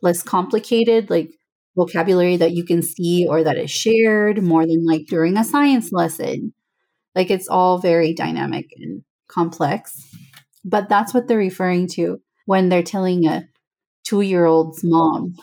less 0.00 0.22
complicated, 0.22 1.10
like 1.10 1.30
vocabulary 1.76 2.36
that 2.36 2.52
you 2.52 2.64
can 2.64 2.82
see 2.82 3.26
or 3.28 3.42
that 3.42 3.58
is 3.58 3.70
shared 3.70 4.42
more 4.42 4.64
than 4.64 4.86
like 4.86 5.06
during 5.08 5.36
a 5.36 5.42
science 5.42 5.90
lesson. 5.90 6.54
Like 7.16 7.28
it's 7.28 7.48
all 7.48 7.78
very 7.78 8.14
dynamic 8.14 8.66
and 8.76 9.02
complex. 9.28 10.00
But 10.64 10.88
that's 10.88 11.12
what 11.12 11.26
they're 11.26 11.36
referring 11.36 11.88
to 11.94 12.20
when 12.44 12.68
they're 12.68 12.82
telling 12.84 13.26
a 13.26 13.48
two 14.04 14.20
year 14.20 14.44
old's 14.44 14.84
mom 14.84 15.34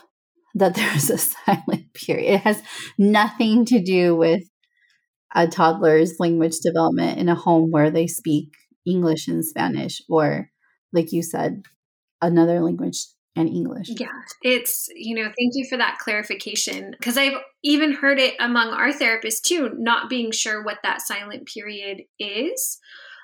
that 0.55 0.75
there's 0.75 1.09
a 1.09 1.17
silent 1.17 1.93
period. 1.93 2.35
It 2.35 2.41
has 2.41 2.63
nothing 2.97 3.65
to 3.65 3.81
do 3.83 4.15
with 4.15 4.43
a 5.33 5.47
toddler's 5.47 6.19
language 6.19 6.59
development 6.59 7.17
in 7.19 7.29
a 7.29 7.35
home 7.35 7.71
where 7.71 7.89
they 7.89 8.07
speak 8.07 8.53
English 8.85 9.27
and 9.27 9.43
Spanish, 9.45 10.01
or 10.09 10.49
like 10.91 11.11
you 11.11 11.23
said, 11.23 11.63
another 12.21 12.59
language 12.61 13.05
and 13.35 13.49
English. 13.49 13.89
Yeah, 13.89 14.07
it's, 14.43 14.87
you 14.95 15.15
know, 15.15 15.23
thank 15.23 15.53
you 15.55 15.65
for 15.67 15.77
that 15.77 15.97
clarification. 15.99 16.91
Because 16.91 17.17
I've 17.17 17.37
even 17.63 17.93
heard 17.93 18.19
it 18.19 18.35
among 18.39 18.69
our 18.69 18.91
therapists 18.91 19.41
too, 19.41 19.71
not 19.75 20.09
being 20.09 20.31
sure 20.31 20.63
what 20.63 20.77
that 20.83 21.01
silent 21.01 21.47
period 21.47 22.03
is. 22.19 22.79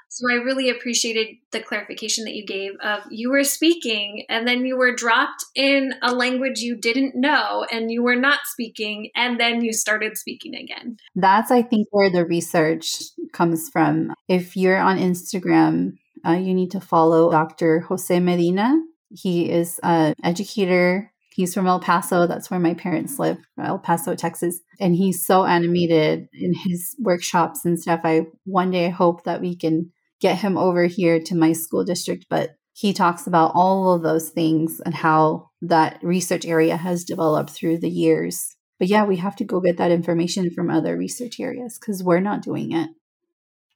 So 0.10 0.30
I 0.30 0.36
really 0.36 0.70
appreciated 0.70 1.38
the 1.52 1.62
clarification 1.62 2.26
that 2.26 2.34
you 2.34 2.46
gave 2.46 2.72
of 2.84 3.04
you 3.10 3.30
were 3.30 3.44
speaking 3.44 4.26
and 4.28 4.48
then 4.48 4.66
you 4.66 4.76
were 4.76 4.94
dropped 4.94 5.46
in 5.56 5.94
a 6.02 6.14
language 6.14 6.60
you 6.60 6.76
didn't 6.76 7.16
know 7.16 7.66
and 7.72 7.92
you 7.92 8.04
were 8.04 8.16
not 8.16 8.40
speaking 8.46 9.12
and 9.16 9.40
then 9.40 9.64
you 9.64 9.72
started 9.72 10.18
speaking 10.18 10.56
again. 10.56 10.98
That's 11.16 11.52
I 11.52 11.62
think 11.62 11.88
where 11.92 12.10
the 12.10 12.26
research 12.26 13.02
comes 13.34 13.70
from. 13.70 14.14
If 14.28 14.58
you're 14.58 14.80
on 14.80 14.98
Instagram, 14.98 15.94
uh, 16.26 16.32
you 16.32 16.54
need 16.54 16.72
to 16.72 16.82
follow 16.82 17.32
Dr. 17.32 17.82
Jose 17.82 18.20
Medina. 18.20 18.82
He 19.10 19.50
is 19.50 19.80
an 19.84 20.16
educator 20.24 21.12
He's 21.40 21.54
from 21.54 21.68
El 21.68 21.80
Paso. 21.80 22.28
That's 22.28 22.52
where 22.52 22.60
my 22.60 22.74
parents 22.74 23.18
live, 23.18 23.38
El 23.58 23.80
Paso, 23.80 24.14
Texas. 24.14 24.60
And 24.78 24.94
he's 24.94 25.26
so 25.26 25.46
animated 25.46 26.28
in 26.34 26.54
his 26.54 26.98
workshops 27.00 27.64
and 27.64 27.80
stuff. 27.80 28.02
I 28.04 28.24
one 28.44 28.72
day 28.72 28.88
I 28.88 28.90
hope 28.90 29.24
that 29.24 29.40
we 29.40 29.56
can 29.56 29.90
get 30.20 30.40
him 30.40 30.58
over 30.58 30.86
here 30.86 31.20
to 31.20 31.36
my 31.36 31.54
school 31.54 31.84
district, 31.84 32.26
but 32.30 32.52
he 32.74 32.94
talks 32.94 33.28
about 33.28 33.52
all 33.56 33.94
of 33.94 34.04
those 34.04 34.30
things 34.30 34.80
and 34.86 34.96
how 34.96 35.50
that 35.62 36.00
research 36.02 36.46
area 36.46 36.78
has 36.78 37.04
developed 37.04 37.50
through 37.50 37.78
the 37.78 37.90
years. 37.90 38.56
But 38.80 38.88
yeah, 38.88 39.04
we 39.04 39.18
have 39.18 39.36
to 39.38 39.44
go 39.44 39.60
get 39.60 39.78
that 39.78 39.92
information 39.92 40.50
from 40.52 40.70
other 40.70 40.98
research 40.98 41.40
areas 41.40 41.78
because 41.78 42.04
we're 42.04 42.22
not 42.22 42.42
doing 42.42 42.72
it. 42.72 42.90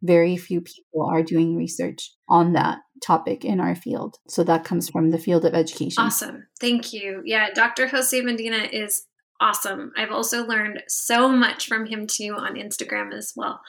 Very 0.02 0.38
few 0.38 0.62
people 0.62 1.06
are 1.06 1.24
doing 1.24 1.58
research 1.58 2.12
on 2.30 2.54
that 2.54 2.80
topic 3.06 3.44
in 3.44 3.60
our 3.60 3.76
field. 3.76 4.18
So 4.30 4.44
that 4.46 4.64
comes 4.64 4.90
from 4.90 5.12
the 5.12 5.18
field 5.18 5.44
of 5.44 5.54
education. 5.54 6.04
Awesome. 6.04 6.48
Thank 6.60 6.94
you. 6.94 7.22
Yeah, 7.26 7.50
Dr. 7.54 7.88
Jose 7.88 8.20
Medina 8.22 8.70
is 8.72 9.04
awesome. 9.44 9.92
I've 9.98 10.12
also 10.12 10.46
learned 10.46 10.82
so 10.88 11.28
much 11.28 11.68
from 11.68 11.86
him 11.86 12.08
too 12.08 12.34
on 12.38 12.56
Instagram 12.56 13.14
as 13.14 13.34
well. 13.36 13.60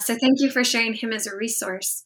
So 0.00 0.14
thank 0.14 0.40
you 0.40 0.50
for 0.50 0.62
sharing 0.62 0.92
him 0.92 1.12
as 1.12 1.26
a 1.26 1.34
resource. 1.34 2.04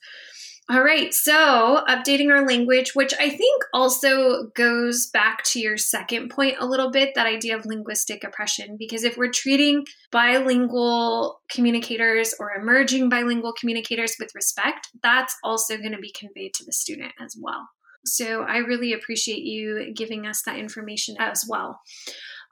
All 0.71 0.85
right, 0.85 1.14
so 1.14 1.83
updating 1.89 2.31
our 2.31 2.47
language, 2.47 2.95
which 2.95 3.14
I 3.19 3.31
think 3.31 3.64
also 3.73 4.49
goes 4.55 5.07
back 5.07 5.43
to 5.45 5.59
your 5.59 5.79
second 5.79 6.29
point 6.29 6.57
a 6.61 6.66
little 6.66 6.91
bit 6.91 7.14
that 7.14 7.27
idea 7.27 7.57
of 7.57 7.64
linguistic 7.64 8.23
oppression. 8.23 8.77
Because 8.79 9.03
if 9.03 9.16
we're 9.16 9.33
treating 9.33 9.87
bilingual 10.12 11.41
communicators 11.51 12.35
or 12.39 12.53
emerging 12.53 13.09
bilingual 13.09 13.55
communicators 13.59 14.16
with 14.21 14.31
respect, 14.35 14.89
that's 15.03 15.35
also 15.43 15.79
going 15.79 15.93
to 15.93 15.99
be 15.99 16.12
conveyed 16.12 16.53
to 16.55 16.66
the 16.66 16.73
student 16.73 17.12
as 17.19 17.35
well. 17.41 17.66
So 18.05 18.43
I 18.43 18.59
really 18.59 18.93
appreciate 18.93 19.43
you 19.43 19.93
giving 19.95 20.27
us 20.27 20.43
that 20.43 20.59
information 20.59 21.16
as 21.19 21.47
well. 21.49 21.81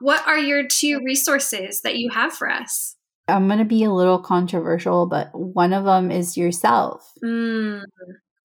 What 0.00 0.26
are 0.26 0.38
your 0.38 0.64
two 0.66 1.00
resources 1.04 1.80
that 1.82 1.96
you 1.96 2.10
have 2.10 2.32
for 2.32 2.50
us? 2.50 2.96
I'm 3.28 3.46
going 3.46 3.58
to 3.58 3.64
be 3.64 3.84
a 3.84 3.92
little 3.92 4.20
controversial, 4.20 5.06
but 5.06 5.30
one 5.32 5.72
of 5.72 5.84
them 5.84 6.10
is 6.10 6.36
yourself. 6.36 7.10
Mm. 7.24 7.82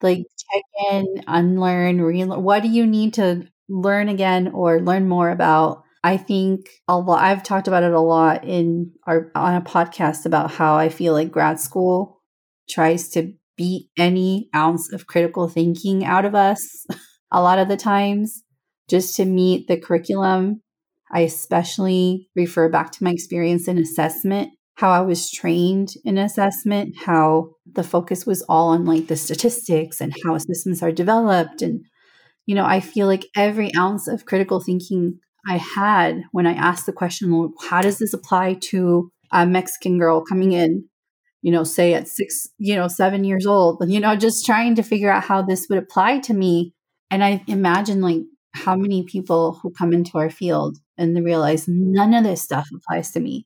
Like 0.02 0.20
check 0.20 0.64
in, 0.92 1.24
unlearn, 1.28 2.02
relearn. 2.02 2.42
What 2.42 2.64
do 2.64 2.70
you 2.70 2.88
need 2.88 3.14
to 3.16 3.48
learn 3.70 4.10
again 4.10 4.50
or 4.54 4.82
learn 4.82 5.08
more 5.08 5.30
about? 5.30 5.84
I 6.04 6.18
think 6.18 6.68
a 6.88 6.98
lot. 6.98 7.22
I've 7.22 7.44
talked 7.44 7.68
about 7.68 7.84
it 7.84 7.94
a 7.94 8.00
lot 8.00 8.44
in 8.44 8.92
our 9.06 9.32
on 9.36 9.56
a 9.56 9.62
podcast 9.62 10.26
about 10.26 10.50
how 10.50 10.76
I 10.76 10.90
feel 10.90 11.14
like 11.14 11.32
grad 11.32 11.60
school 11.60 12.22
tries 12.68 13.10
to 13.10 13.34
beat 13.56 13.90
any 13.98 14.50
ounce 14.56 14.92
of 14.92 15.06
critical 15.06 15.48
thinking 15.48 16.04
out 16.04 16.26
of 16.26 16.34
us. 16.34 16.86
a 17.32 17.42
lot 17.42 17.60
of 17.60 17.68
the 17.68 17.78
times, 17.78 18.44
just 18.90 19.16
to 19.18 19.26
meet 19.26 19.68
the 19.68 19.78
curriculum. 19.78 20.62
I 21.12 21.22
especially 21.22 22.30
refer 22.36 22.70
back 22.70 22.92
to 22.94 23.04
my 23.04 23.12
experience 23.12 23.68
in 23.68 23.78
assessment 23.78 24.52
how 24.82 24.90
I 24.90 25.02
was 25.02 25.30
trained 25.30 25.94
in 26.04 26.18
assessment, 26.18 26.96
how 26.98 27.52
the 27.72 27.84
focus 27.84 28.26
was 28.26 28.42
all 28.44 28.70
on 28.70 28.84
like 28.84 29.08
the 29.08 29.16
statistics 29.16 30.02
and 30.02 30.12
how 30.26 30.38
systems 30.40 30.82
are 30.82 30.92
developed. 30.92 31.62
And, 31.62 31.86
you 32.48 32.56
know, 32.56 32.66
I 32.66 32.80
feel 32.80 33.06
like 33.06 33.28
every 33.36 33.72
ounce 33.76 34.08
of 34.08 34.26
critical 34.26 34.60
thinking 34.60 35.20
I 35.48 35.58
had 35.58 36.24
when 36.32 36.48
I 36.48 36.54
asked 36.54 36.88
the 36.88 36.94
question, 36.94 37.32
well, 37.32 37.54
how 37.70 37.82
does 37.82 38.00
this 38.00 38.14
apply 38.14 38.56
to 38.70 39.12
a 39.32 39.46
Mexican 39.46 40.00
girl 40.00 40.26
coming 40.26 40.52
in, 40.52 40.86
you 41.44 41.52
know, 41.52 41.64
say 41.64 41.94
at 41.94 42.08
six, 42.08 42.48
you 42.58 42.76
know, 42.76 42.88
seven 42.88 43.24
years 43.24 43.46
old, 43.46 43.88
you 43.88 44.00
know, 44.00 44.16
just 44.16 44.46
trying 44.48 44.74
to 44.76 44.84
figure 44.84 45.12
out 45.12 45.24
how 45.24 45.44
this 45.44 45.68
would 45.70 45.78
apply 45.78 46.20
to 46.22 46.34
me. 46.34 46.74
And 47.12 47.24
I 47.24 47.44
imagine 47.48 48.02
like 48.02 48.22
how 48.54 48.76
many 48.76 49.04
people 49.04 49.60
who 49.62 49.72
come 49.72 49.94
into 49.94 50.18
our 50.18 50.30
field 50.30 50.78
and 50.98 51.16
they 51.16 51.22
realize 51.22 51.66
none 51.68 52.14
of 52.14 52.24
this 52.24 52.42
stuff 52.42 52.68
applies 52.74 53.12
to 53.12 53.20
me. 53.20 53.46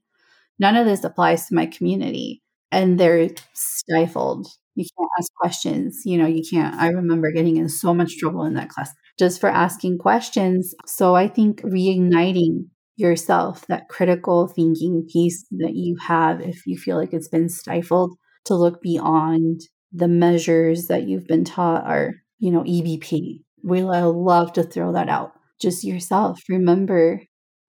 None 0.60 0.76
of 0.76 0.86
this 0.86 1.04
applies 1.04 1.48
to 1.48 1.56
my 1.56 1.66
community. 1.66 2.42
And 2.72 3.00
they're 3.00 3.30
stifled. 3.54 4.48
You 4.76 4.86
can't 4.98 5.10
ask 5.20 5.32
questions. 5.36 6.02
You 6.06 6.18
know 6.18 6.28
you 6.28 6.44
can't 6.50 6.76
i 6.76 6.90
remember 6.90 7.32
getting 7.32 7.58
in 7.58 7.70
so 7.70 7.94
much 7.94 8.18
trouble 8.18 8.44
in 8.44 8.56
that 8.56 8.70
class 8.70 8.92
just 9.18 9.40
for 9.40 9.50
asking 9.50 10.00
questions. 10.00 10.74
So 10.86 11.16
i 11.16 11.28
think 11.28 11.62
reigniting 11.62 12.66
yourself 12.98 13.68
that 13.68 13.90
critical 13.90 14.48
thinking 14.48 15.06
piece 15.12 15.46
that 15.52 15.76
you 15.76 15.98
have 15.98 16.42
if 16.42 16.66
you 16.66 16.78
feel 16.78 16.98
like 16.98 17.14
it's 17.14 17.28
been 17.28 17.50
stifled 17.50 18.18
to 18.46 18.56
look 18.56 18.82
beyond 18.82 19.62
the 19.92 20.08
measures 20.08 20.88
that 20.88 21.08
you've 21.08 21.28
been 21.28 21.44
taught 21.44 21.84
are 21.86 22.14
you 22.40 22.52
know 22.52 22.64
ebp 22.64 23.44
we 23.66 23.82
love 23.82 24.54
to 24.54 24.64
throw 24.64 24.94
that 24.94 25.10
out 25.10 25.34
just 25.60 25.84
yourself 25.84 26.40
remember 26.50 27.22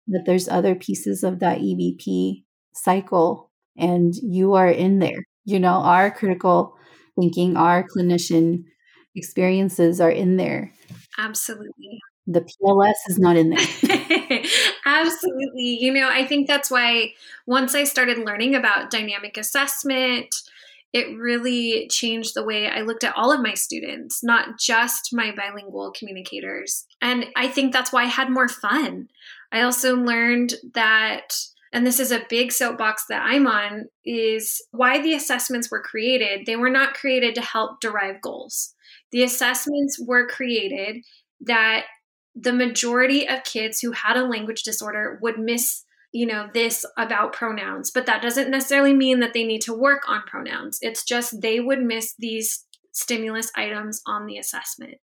that 0.07 0.23
there's 0.25 0.47
other 0.47 0.75
pieces 0.75 1.23
of 1.23 1.39
that 1.39 1.59
ebp 1.59 2.43
cycle 2.75 3.49
and 3.77 4.15
you 4.15 4.53
are 4.53 4.69
in 4.69 4.99
there. 4.99 5.25
You 5.45 5.59
know, 5.59 5.75
our 5.75 6.11
critical 6.11 6.75
thinking, 7.19 7.57
our 7.57 7.83
clinician 7.83 8.63
experiences 9.15 10.01
are 10.01 10.11
in 10.11 10.37
there. 10.37 10.73
Absolutely. 11.17 11.99
The 12.27 12.41
PLS 12.41 12.93
is 13.07 13.19
not 13.19 13.37
in 13.37 13.51
there. 13.51 13.59
Absolutely. 14.85 15.77
You 15.79 15.93
know, 15.93 16.09
I 16.11 16.25
think 16.25 16.47
that's 16.47 16.71
why 16.71 17.13
once 17.45 17.75
I 17.75 17.83
started 17.83 18.17
learning 18.17 18.55
about 18.55 18.89
dynamic 18.89 19.37
assessment, 19.37 20.33
it 20.95 21.17
really 21.17 21.89
changed 21.89 22.35
the 22.35 22.45
way 22.45 22.69
I 22.69 22.79
looked 22.79 23.03
at 23.03 23.13
all 23.17 23.29
of 23.29 23.41
my 23.41 23.53
students, 23.53 24.23
not 24.23 24.57
just 24.57 25.09
my 25.11 25.35
bilingual 25.35 25.91
communicators. 25.91 26.85
And 27.01 27.25
I 27.35 27.49
think 27.49 27.73
that's 27.73 27.91
why 27.91 28.03
I 28.03 28.07
had 28.07 28.29
more 28.29 28.47
fun. 28.47 29.09
I 29.51 29.59
also 29.59 29.97
learned 29.97 30.53
that 30.73 31.35
and 31.73 31.85
this 31.85 31.99
is 31.99 32.13
a 32.13 32.25
big 32.29 32.53
soapbox 32.53 33.07
that 33.09 33.23
I'm 33.25 33.47
on, 33.47 33.89
is 34.05 34.63
why 34.71 35.01
the 35.01 35.13
assessments 35.13 35.69
were 35.69 35.81
created. 35.81 36.45
They 36.45 36.55
were 36.55 36.69
not 36.69 36.93
created 36.93 37.35
to 37.35 37.41
help 37.41 37.81
derive 37.81 38.21
goals. 38.21 38.73
The 39.11 39.23
assessments 39.23 39.99
were 39.99 40.25
created 40.25 41.03
that 41.41 41.83
the 42.33 42.53
majority 42.53 43.27
of 43.27 43.43
kids 43.43 43.81
who 43.81 43.91
had 43.91 44.15
a 44.15 44.23
language 44.23 44.63
disorder 44.63 45.19
would 45.21 45.37
miss 45.37 45.83
you 46.15 46.25
know 46.25 46.47
this 46.53 46.85
about 46.97 47.33
pronouns 47.33 47.91
but 47.91 48.05
that 48.05 48.21
doesn't 48.21 48.49
necessarily 48.49 48.93
mean 48.93 49.19
that 49.19 49.33
they 49.33 49.43
need 49.43 49.61
to 49.61 49.73
work 49.73 50.03
on 50.07 50.21
pronouns 50.25 50.77
it's 50.81 51.03
just 51.03 51.41
they 51.41 51.59
would 51.59 51.81
miss 51.81 52.15
these 52.17 52.65
stimulus 52.93 53.51
items 53.55 54.01
on 54.07 54.25
the 54.25 54.37
assessment 54.37 54.95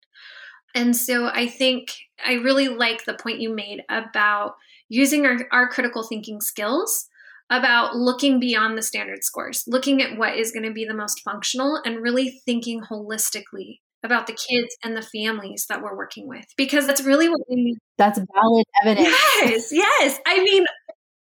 and 0.75 0.97
so 0.97 1.27
i 1.27 1.49
think 1.49 1.93
i 2.25 2.35
really 2.35 2.69
like 2.69 3.05
the 3.05 3.15
point 3.15 3.41
you 3.41 3.53
made 3.53 3.83
about 3.89 4.55
using 4.89 5.27
our, 5.27 5.39
our 5.51 5.69
critical 5.69 6.05
thinking 6.05 6.41
skills 6.41 7.09
about 7.51 7.97
looking 7.97 8.39
beyond 8.39 8.79
the 8.79 8.83
standard 8.83 9.25
scores, 9.25 9.65
looking 9.67 10.01
at 10.01 10.17
what 10.17 10.37
is 10.37 10.53
going 10.53 10.63
to 10.63 10.73
be 10.73 10.85
the 10.85 10.95
most 10.95 11.21
functional 11.25 11.81
and 11.85 12.01
really 12.01 12.41
thinking 12.47 12.81
holistically 12.81 13.81
about 14.05 14.27
the 14.27 14.33
kids 14.33 14.77
and 14.85 14.97
the 14.97 15.03
families 15.03 15.67
that 15.69 15.83
we're 15.83 15.97
working 15.97 16.29
with 16.29 16.47
because 16.57 16.87
that's 16.87 17.03
really 17.03 17.29
what 17.29 17.41
we 17.49 17.57
need. 17.57 17.79
That's 17.99 18.21
valid 18.35 18.67
evidence. 18.85 19.09
Yes, 19.43 19.73
yes. 19.73 20.19
I 20.27 20.43
mean, 20.43 20.65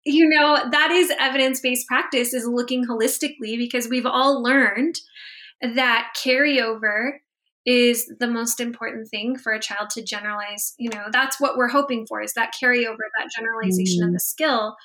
you 0.06 0.30
know, 0.30 0.60
that 0.72 0.92
is 0.92 1.12
evidence 1.20 1.60
based 1.60 1.88
practice 1.88 2.34
is 2.34 2.46
looking 2.46 2.86
holistically 2.86 3.58
because 3.58 3.90
we've 3.90 4.06
all 4.06 4.42
learned 4.42 5.00
that 5.62 6.14
carryover 6.16 7.18
is 7.66 8.12
the 8.20 8.28
most 8.28 8.60
important 8.60 9.10
thing 9.10 9.36
for 9.36 9.52
a 9.52 9.60
child 9.60 9.90
to 9.90 10.04
generalize. 10.04 10.76
You 10.78 10.92
know, 10.92 11.06
that's 11.12 11.40
what 11.40 11.58
we're 11.58 11.70
hoping 11.70 12.06
for 12.08 12.22
is 12.22 12.34
that 12.34 12.54
carryover, 12.62 12.98
that 13.18 13.32
generalization 13.36 14.04
mm. 14.04 14.08
of 14.08 14.14
the 14.14 14.20
skill. 14.20 14.76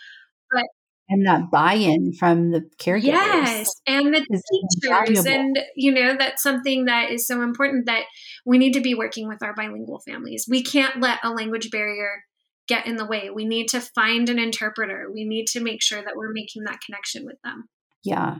But 0.50 0.64
and 1.10 1.26
that 1.26 1.50
buy-in 1.50 2.12
from 2.12 2.52
the 2.52 2.62
caregivers. 2.78 3.02
Yes, 3.02 3.74
and 3.86 4.14
the 4.14 4.20
teachers, 4.20 5.26
and 5.26 5.58
you 5.76 5.92
know 5.92 6.16
that's 6.16 6.42
something 6.42 6.86
that 6.86 7.10
is 7.10 7.26
so 7.26 7.42
important 7.42 7.86
that 7.86 8.04
we 8.46 8.58
need 8.58 8.72
to 8.74 8.80
be 8.80 8.94
working 8.94 9.28
with 9.28 9.42
our 9.42 9.52
bilingual 9.52 10.00
families. 10.00 10.46
We 10.48 10.62
can't 10.62 11.00
let 11.00 11.18
a 11.24 11.30
language 11.30 11.70
barrier 11.70 12.22
get 12.70 12.86
in 12.86 12.96
the 12.96 13.04
way. 13.04 13.30
We 13.30 13.44
need 13.44 13.68
to 13.70 13.80
find 13.80 14.28
an 14.28 14.38
interpreter. 14.38 15.10
We 15.12 15.24
need 15.24 15.46
to 15.48 15.60
make 15.60 15.82
sure 15.82 16.00
that 16.00 16.14
we're 16.16 16.32
making 16.32 16.62
that 16.64 16.78
connection 16.86 17.26
with 17.26 17.36
them. 17.42 17.68
Yeah, 18.04 18.36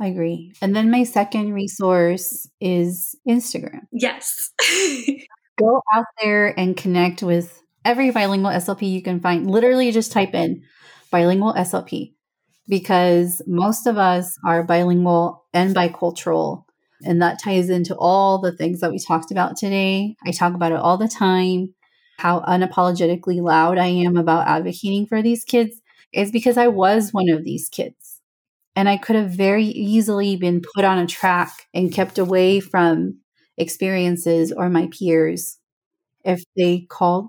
I 0.00 0.06
agree. 0.06 0.54
And 0.62 0.74
then 0.74 0.90
my 0.90 1.04
second 1.04 1.52
resource 1.52 2.48
is 2.58 3.14
Instagram. 3.28 3.82
Yes. 3.92 4.50
Go 5.58 5.82
out 5.92 6.06
there 6.22 6.58
and 6.58 6.76
connect 6.76 7.22
with 7.22 7.62
every 7.84 8.10
bilingual 8.10 8.50
SLP 8.50 8.90
you 8.90 9.02
can 9.02 9.20
find. 9.20 9.48
Literally 9.48 9.92
just 9.92 10.10
type 10.10 10.34
in 10.34 10.62
bilingual 11.10 11.52
SLP 11.52 12.14
because 12.66 13.42
most 13.46 13.86
of 13.86 13.98
us 13.98 14.36
are 14.44 14.64
bilingual 14.64 15.44
and 15.52 15.76
bicultural. 15.76 16.64
And 17.04 17.20
that 17.20 17.40
ties 17.42 17.68
into 17.68 17.94
all 17.94 18.40
the 18.40 18.56
things 18.56 18.80
that 18.80 18.90
we 18.90 18.98
talked 18.98 19.30
about 19.30 19.58
today. 19.58 20.16
I 20.26 20.30
talk 20.30 20.54
about 20.54 20.72
it 20.72 20.78
all 20.78 20.96
the 20.96 21.08
time 21.08 21.74
how 22.18 22.40
unapologetically 22.40 23.40
loud 23.42 23.78
I 23.78 23.86
am 23.86 24.16
about 24.16 24.46
advocating 24.46 25.06
for 25.06 25.22
these 25.22 25.44
kids 25.44 25.80
is 26.12 26.30
because 26.30 26.56
I 26.56 26.68
was 26.68 27.12
one 27.12 27.28
of 27.28 27.44
these 27.44 27.68
kids. 27.68 28.20
And 28.76 28.88
I 28.88 28.96
could 28.98 29.16
have 29.16 29.30
very 29.30 29.64
easily 29.64 30.36
been 30.36 30.62
put 30.74 30.84
on 30.84 30.98
a 30.98 31.06
track 31.06 31.66
and 31.74 31.92
kept 31.92 32.18
away 32.18 32.60
from 32.60 33.18
experiences 33.58 34.52
or 34.52 34.68
my 34.68 34.88
peers 34.88 35.58
if 36.24 36.42
they 36.56 36.86
called, 36.90 37.28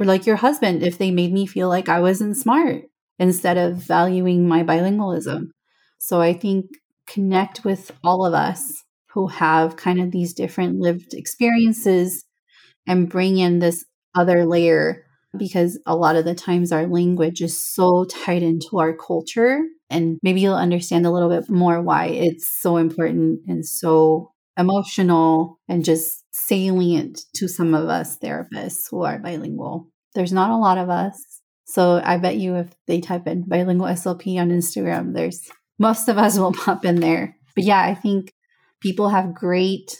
or 0.00 0.06
like 0.06 0.26
your 0.26 0.36
husband, 0.36 0.82
if 0.82 0.98
they 0.98 1.10
made 1.10 1.32
me 1.32 1.46
feel 1.46 1.68
like 1.68 1.88
I 1.88 2.00
wasn't 2.00 2.36
smart 2.36 2.84
instead 3.18 3.58
of 3.58 3.76
valuing 3.76 4.48
my 4.48 4.62
bilingualism. 4.62 5.50
So 5.98 6.20
I 6.20 6.32
think 6.32 6.66
connect 7.06 7.64
with 7.64 7.90
all 8.04 8.24
of 8.24 8.34
us 8.34 8.84
who 9.12 9.28
have 9.28 9.76
kind 9.76 10.00
of 10.00 10.12
these 10.12 10.34
different 10.34 10.78
lived 10.80 11.14
experiences 11.14 12.24
and 12.86 13.08
bring 13.10 13.38
in 13.38 13.58
this 13.58 13.84
other 14.14 14.44
layer 14.44 15.04
because 15.36 15.78
a 15.86 15.96
lot 15.96 16.16
of 16.16 16.24
the 16.24 16.34
times 16.34 16.72
our 16.72 16.86
language 16.86 17.40
is 17.40 17.60
so 17.60 18.04
tied 18.04 18.42
into 18.42 18.78
our 18.78 18.94
culture. 18.94 19.62
And 19.90 20.18
maybe 20.22 20.40
you'll 20.40 20.54
understand 20.54 21.06
a 21.06 21.10
little 21.10 21.28
bit 21.28 21.48
more 21.50 21.80
why 21.82 22.06
it's 22.06 22.48
so 22.60 22.76
important 22.76 23.40
and 23.46 23.64
so 23.64 24.32
emotional 24.58 25.58
and 25.68 25.84
just 25.84 26.24
salient 26.32 27.20
to 27.36 27.48
some 27.48 27.74
of 27.74 27.88
us 27.88 28.18
therapists 28.18 28.84
who 28.90 29.02
are 29.02 29.18
bilingual. 29.18 29.88
There's 30.14 30.32
not 30.32 30.50
a 30.50 30.56
lot 30.56 30.78
of 30.78 30.90
us. 30.90 31.22
So 31.64 32.00
I 32.02 32.16
bet 32.16 32.36
you 32.36 32.56
if 32.56 32.74
they 32.86 33.00
type 33.00 33.26
in 33.26 33.44
bilingual 33.46 33.88
SLP 33.88 34.40
on 34.40 34.50
Instagram, 34.50 35.14
there's 35.14 35.48
most 35.78 36.08
of 36.08 36.18
us 36.18 36.38
will 36.38 36.52
pop 36.64 36.84
in 36.84 37.00
there. 37.00 37.36
But 37.54 37.64
yeah, 37.64 37.82
I 37.82 37.94
think 37.94 38.32
people 38.80 39.10
have 39.10 39.34
great 39.34 39.96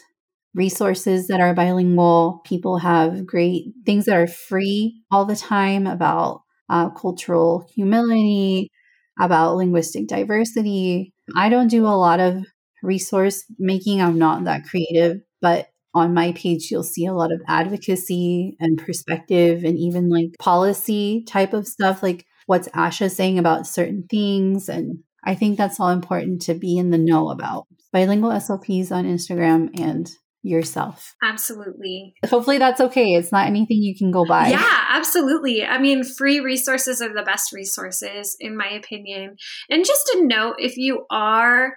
resources 0.53 1.27
that 1.27 1.39
are 1.39 1.53
bilingual. 1.53 2.41
People 2.45 2.77
have 2.79 3.25
great 3.25 3.65
things 3.85 4.05
that 4.05 4.15
are 4.15 4.27
free 4.27 5.01
all 5.11 5.25
the 5.25 5.35
time 5.35 5.87
about 5.87 6.41
uh, 6.69 6.89
cultural 6.89 7.67
humility, 7.75 8.71
about 9.19 9.55
linguistic 9.55 10.07
diversity. 10.07 11.13
I 11.35 11.49
don't 11.49 11.67
do 11.67 11.85
a 11.85 11.97
lot 11.97 12.19
of 12.19 12.45
resource 12.81 13.43
making, 13.57 14.01
I'm 14.01 14.17
not 14.17 14.43
that 14.45 14.65
creative, 14.65 15.17
but 15.41 15.67
on 15.93 16.13
my 16.13 16.31
page, 16.33 16.69
you'll 16.69 16.83
see 16.83 17.05
a 17.05 17.13
lot 17.13 17.31
of 17.31 17.41
advocacy 17.47 18.55
and 18.59 18.77
perspective 18.77 19.63
and 19.63 19.77
even 19.77 20.09
like 20.09 20.37
policy 20.39 21.23
type 21.27 21.53
of 21.53 21.67
stuff, 21.67 22.03
like 22.03 22.25
what's 22.45 22.67
Asha 22.69 23.09
saying 23.11 23.39
about 23.39 23.67
certain 23.67 24.05
things. 24.09 24.69
And 24.69 24.99
I 25.25 25.35
think 25.35 25.57
that's 25.57 25.79
all 25.79 25.89
important 25.89 26.41
to 26.43 26.53
be 26.53 26.77
in 26.77 26.91
the 26.91 26.97
know 26.97 27.29
about. 27.29 27.65
Bilingual 27.91 28.31
SLPs 28.31 28.91
on 28.91 29.05
Instagram 29.05 29.69
and 29.79 30.09
yourself. 30.41 31.15
Absolutely. 31.21 32.13
Hopefully 32.25 32.57
that's 32.57 32.79
okay. 32.79 33.13
It's 33.13 33.31
not 33.31 33.47
anything 33.47 33.81
you 33.81 33.95
can 33.97 34.11
go 34.11 34.25
by. 34.25 34.49
Yeah, 34.49 34.85
absolutely. 34.89 35.65
I 35.65 35.79
mean, 35.79 36.03
free 36.03 36.39
resources 36.39 37.01
are 37.01 37.13
the 37.13 37.23
best 37.23 37.51
resources, 37.51 38.35
in 38.39 38.55
my 38.55 38.67
opinion. 38.69 39.35
And 39.69 39.85
just 39.85 40.09
a 40.15 40.25
note 40.25 40.55
if 40.59 40.77
you 40.77 41.05
are 41.11 41.73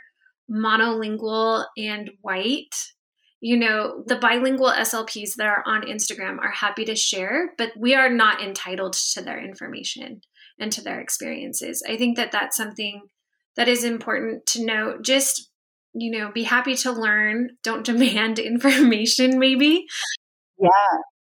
monolingual 0.51 1.65
and 1.77 2.11
white, 2.21 2.75
you 3.41 3.57
know, 3.57 4.05
the 4.07 4.17
bilingual 4.17 4.71
SLPs 4.71 5.35
that 5.37 5.49
are 5.49 5.65
on 5.67 5.83
Instagram 5.83 6.39
are 6.39 6.53
happy 6.53 6.85
to 6.85 6.95
share, 6.95 7.53
but 7.59 7.73
we 7.77 7.95
are 7.95 8.11
not 8.11 8.41
entitled 8.41 8.93
to 9.15 9.23
their 9.23 9.43
information 9.45 10.21
and 10.61 10.71
to 10.73 10.83
their 10.83 11.01
experiences. 11.01 11.83
I 11.89 11.97
think 11.97 12.17
that 12.17 12.31
that's 12.31 12.57
something 12.57 13.03
that 13.57 13.69
is 13.69 13.83
important 13.83 14.47
to 14.47 14.65
note. 14.65 15.03
Just 15.03 15.51
you 15.95 16.11
know, 16.11 16.30
be 16.32 16.43
happy 16.43 16.74
to 16.76 16.93
learn. 16.93 17.51
Don't 17.62 17.84
demand 17.93 18.38
information, 18.38 19.38
maybe. 19.38 19.86
Yeah. 20.59 20.68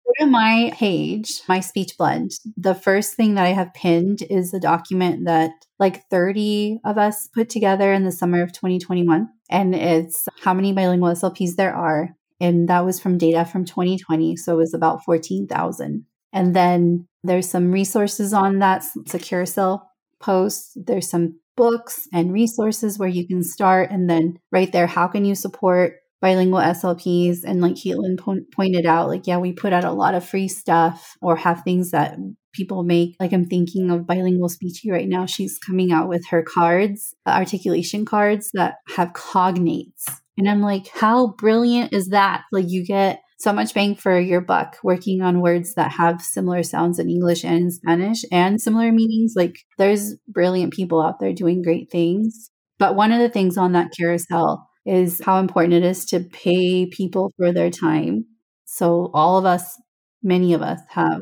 Go 0.06 0.26
to 0.26 0.32
my 0.32 0.72
page, 0.74 1.42
my 1.50 1.60
speech 1.60 1.98
blend. 1.98 2.32
The 2.56 2.76
first 2.76 3.16
thing 3.16 3.36
that 3.36 3.46
I 3.46 3.50
have 3.50 3.74
pinned 3.74 4.22
is 4.30 4.54
a 4.54 4.60
document 4.60 5.26
that 5.26 5.52
like 5.80 6.08
30 6.10 6.80
of 6.86 6.98
us 6.98 7.28
put 7.28 7.50
together 7.50 7.92
in 7.92 8.06
the 8.06 8.12
summer 8.12 8.42
of 8.42 8.54
2021. 8.54 9.28
And 9.50 9.76
it's 9.76 10.28
how 10.42 10.54
many 10.54 10.72
bilingual 10.72 11.10
SLPs 11.10 11.56
there 11.56 11.76
are. 11.76 12.16
And 12.40 12.70
that 12.70 12.86
was 12.86 13.00
from 13.00 13.18
data 13.18 13.44
from 13.44 13.66
2020. 13.66 14.38
So 14.38 14.54
it 14.54 14.58
was 14.58 14.74
about 14.74 15.04
14,000. 15.04 16.06
And 16.32 16.56
then 16.56 17.08
there's 17.24 17.50
some 17.50 17.72
resources 17.72 18.32
on 18.32 18.60
that. 18.60 18.86
A 19.14 19.20
carousel 19.20 19.92
post. 20.20 20.72
There's 20.76 21.10
some 21.10 21.40
books 21.58 22.08
and 22.14 22.32
resources 22.32 22.98
where 22.98 23.10
you 23.10 23.28
can 23.28 23.44
start. 23.44 23.92
And 23.92 24.10
then 24.10 24.40
right 24.52 24.72
there, 24.72 24.88
how 24.88 25.08
can 25.08 25.26
you 25.26 25.36
support 25.36 25.96
bilingual 26.22 26.60
SLPs? 26.60 27.40
And 27.44 27.60
like 27.60 27.74
Caitlin 27.74 28.18
po- 28.18 28.46
pointed 28.56 28.86
out, 28.86 29.10
like, 29.10 29.28
yeah, 29.28 29.38
we 29.38 29.52
put 29.52 29.74
out 29.74 29.84
a 29.84 29.92
lot 29.92 30.16
of 30.16 30.26
free 30.26 30.48
stuff 30.48 31.18
or 31.22 31.36
have 31.36 31.64
things 31.64 31.92
that 31.92 32.18
people 32.54 32.84
make. 32.84 33.16
Like 33.20 33.34
I'm 33.34 33.46
thinking 33.46 33.92
of 33.92 34.08
bilingual 34.08 34.50
speechy 34.50 34.90
right 34.92 35.08
now. 35.08 35.26
She's 35.26 35.60
coming 35.60 35.92
out 35.92 36.08
with 36.08 36.26
her 36.30 36.44
cards, 36.44 37.14
uh, 37.26 37.32
articulation 37.32 38.06
cards 38.06 38.50
that 38.54 38.76
have 38.96 39.14
cognates. 39.14 40.06
And 40.38 40.48
I'm 40.48 40.62
like, 40.62 40.88
how 40.88 41.34
brilliant 41.34 41.94
is 41.94 42.10
that? 42.10 42.44
Like 42.52 42.66
you 42.68 42.86
get 42.86 43.22
so 43.40 43.54
much 43.54 43.74
bang 43.74 43.96
for 43.96 44.20
your 44.20 44.42
buck 44.42 44.78
working 44.84 45.22
on 45.22 45.42
words 45.42 45.76
that 45.76 45.92
have 45.92 46.22
similar 46.22 46.64
sounds 46.64 46.98
in 46.98 47.10
English 47.10 47.44
and 47.44 47.56
in 47.58 47.72
Spanish 47.72 48.24
and 48.32 48.60
similar 48.60 48.92
meanings. 48.92 49.34
Like 49.36 49.60
there's 49.78 50.16
brilliant 50.28 50.74
people 50.74 51.02
out 51.02 51.20
there 51.20 51.34
doing 51.34 51.62
great 51.62 51.92
things. 51.92 52.50
But 52.80 52.96
one 52.96 53.12
of 53.12 53.20
the 53.20 53.30
things 53.30 53.58
on 53.58 53.74
that 53.74 53.92
carousel 53.98 54.68
is 54.86 55.22
how 55.24 55.40
important 55.40 55.74
it 55.74 55.84
is 55.84 56.06
to 56.06 56.22
pay 56.22 56.88
people 56.88 57.32
for 57.38 57.52
their 57.52 57.70
time. 57.70 58.26
So 58.66 59.12
all 59.14 59.38
of 59.38 59.46
us, 59.46 59.80
many 60.24 60.54
of 60.54 60.62
us 60.62 60.80
have 60.90 61.22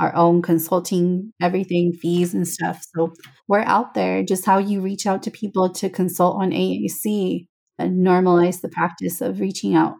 our 0.00 0.14
own 0.16 0.42
consulting 0.42 1.32
everything 1.40 1.92
fees 1.92 2.34
and 2.34 2.48
stuff. 2.48 2.84
So 2.96 3.12
we're 3.46 3.60
out 3.60 3.94
there 3.94 4.24
just 4.24 4.44
how 4.44 4.58
you 4.58 4.80
reach 4.80 5.06
out 5.06 5.22
to 5.22 5.30
people 5.30 5.72
to 5.74 5.88
consult 5.88 6.42
on 6.42 6.50
AAC 6.50 7.46
and 7.78 8.04
normalize 8.04 8.60
the 8.60 8.68
practice 8.68 9.20
of 9.20 9.38
reaching 9.38 9.76
out 9.76 9.94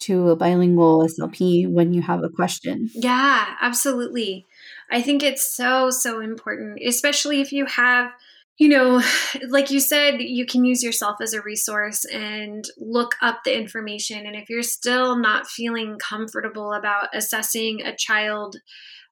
to 0.00 0.30
a 0.30 0.36
bilingual 0.36 1.06
SLP 1.06 1.70
when 1.70 1.92
you 1.92 2.02
have 2.02 2.22
a 2.22 2.28
question. 2.28 2.90
Yeah, 2.94 3.54
absolutely. 3.60 4.46
I 4.90 5.02
think 5.02 5.22
it's 5.22 5.44
so, 5.44 5.90
so 5.90 6.20
important, 6.20 6.78
especially 6.84 7.40
if 7.40 7.52
you 7.52 7.66
have, 7.66 8.10
you 8.58 8.68
know, 8.68 9.02
like 9.48 9.70
you 9.70 9.80
said, 9.80 10.20
you 10.20 10.46
can 10.46 10.64
use 10.64 10.82
yourself 10.82 11.16
as 11.20 11.32
a 11.32 11.42
resource 11.42 12.04
and 12.04 12.64
look 12.78 13.14
up 13.22 13.44
the 13.44 13.56
information. 13.56 14.26
And 14.26 14.36
if 14.36 14.50
you're 14.50 14.62
still 14.62 15.16
not 15.16 15.46
feeling 15.46 15.98
comfortable 15.98 16.72
about 16.72 17.08
assessing 17.14 17.82
a 17.82 17.96
child, 17.96 18.56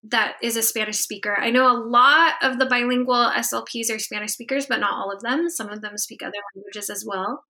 that 0.04 0.34
is 0.42 0.56
a 0.56 0.62
Spanish 0.62 0.98
speaker. 0.98 1.36
I 1.38 1.50
know 1.50 1.70
a 1.70 1.78
lot 1.78 2.34
of 2.42 2.58
the 2.58 2.66
bilingual 2.66 3.30
SLPs 3.36 3.94
are 3.94 4.00
Spanish 4.00 4.32
speakers, 4.32 4.66
but 4.66 4.80
not 4.80 4.94
all 4.94 5.12
of 5.12 5.22
them. 5.22 5.48
Some 5.48 5.68
of 5.68 5.80
them 5.80 5.96
speak 5.96 6.22
other 6.22 6.32
languages 6.56 6.90
as 6.90 7.04
well. 7.06 7.44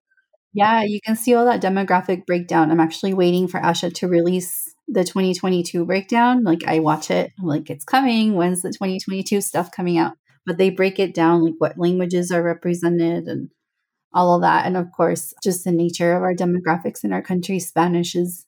Yeah, 0.55 0.83
you 0.83 1.01
can 1.05 1.17
see 1.17 1.35
all 1.35 1.47
that 1.47 1.63
demographic 1.63 2.27
breakdown. 2.27 2.71
I'm 2.71 2.81
actually 2.81 3.15
waiting 3.15 3.49
for 3.49 3.61
Asha 3.61 3.93
to 3.95 4.09
release 4.09 4.75
the 4.89 5.05
2022 5.05 5.87
breakdown. 5.87 6.45
Like 6.45 6.65
I 6.67 6.79
watch 6.81 7.11
it, 7.11 7.33
I'm 7.41 7.47
like, 7.47 7.71
it's 7.71 7.85
coming. 7.85 8.35
When's 8.35 8.63
the 8.63 8.73
2022 8.73 9.41
stuff 9.41 9.71
coming 9.71 9.97
out? 9.99 10.15
But 10.45 10.59
they 10.59 10.71
break 10.71 10.99
it 10.99 11.15
down, 11.15 11.43
like 11.45 11.55
what 11.59 11.79
languages 11.79 12.31
are 12.31 12.43
represented 12.43 13.29
and 13.29 13.49
all 14.15 14.37
of 14.37 14.43
that. 14.43 14.67
And 14.67 14.77
of 14.77 14.93
course, 14.93 15.35
just 15.45 15.65
the 15.65 15.73
nature 15.73 16.15
of 16.17 16.23
our 16.25 16.35
demographics 16.35 17.05
in 17.05 17.13
our 17.13 17.23
country, 17.23 17.61
Spanish 17.61 18.17
is 18.17 18.47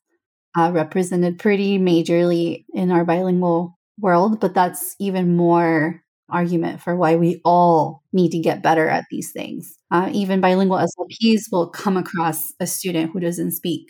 uh, 0.59 0.73
represented 0.75 1.39
pretty 1.41 1.79
majorly 1.79 2.67
in 2.75 2.93
our 2.93 3.05
bilingual 3.07 3.79
world, 4.01 4.41
but 4.41 4.55
that's 4.55 4.97
even 5.01 5.37
more 5.37 6.04
argument 6.31 6.81
for 6.81 6.97
why 6.97 7.17
we 7.17 7.41
all 7.45 8.03
need 8.13 8.31
to 8.31 8.39
get 8.39 8.63
better 8.63 8.89
at 8.89 9.05
these 9.11 9.33
things. 9.33 9.77
Uh, 9.91 10.11
even 10.13 10.41
bilingual 10.41 10.79
SLPs 10.79 11.43
will 11.53 11.69
come 11.69 11.97
across 11.97 12.53
a 12.61 12.67
student 12.67 13.13
who 13.13 13.21
doesn't 13.21 13.53
speak. 13.53 13.83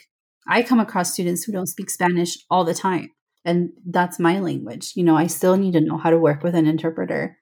I 0.48 0.62
come 0.62 0.80
across 0.80 1.12
students 1.12 1.44
who 1.44 1.52
don't 1.52 1.68
speak 1.68 1.88
Spanish 1.90 2.36
all 2.50 2.64
the 2.64 2.74
time, 2.74 3.10
and 3.44 3.70
that's 3.86 4.18
my 4.18 4.40
language. 4.40 4.92
You 4.94 5.04
know, 5.04 5.16
I 5.16 5.26
still 5.26 5.56
need 5.56 5.72
to 5.72 5.80
know 5.80 5.96
how 5.96 6.10
to 6.10 6.18
work 6.18 6.42
with 6.42 6.54
an 6.54 6.66
interpreter. 6.66 7.38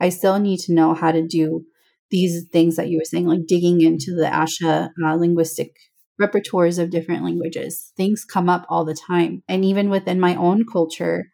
I 0.00 0.10
still 0.10 0.38
need 0.38 0.60
to 0.60 0.74
know 0.74 0.94
how 0.94 1.12
to 1.12 1.26
do 1.26 1.64
these 2.10 2.46
things 2.52 2.76
that 2.76 2.88
you 2.88 2.98
were 2.98 3.04
saying, 3.04 3.26
like 3.26 3.46
digging 3.46 3.80
into 3.80 4.14
the 4.14 4.26
ASHA 4.26 4.90
uh, 5.04 5.14
linguistic 5.14 5.72
repertoires 6.20 6.78
of 6.78 6.90
different 6.90 7.24
languages. 7.24 7.92
Things 7.96 8.24
come 8.24 8.48
up 8.48 8.66
all 8.68 8.84
the 8.84 8.94
time. 8.94 9.42
And 9.48 9.64
even 9.64 9.90
within 9.90 10.20
my 10.20 10.36
own 10.36 10.64
culture, 10.70 11.26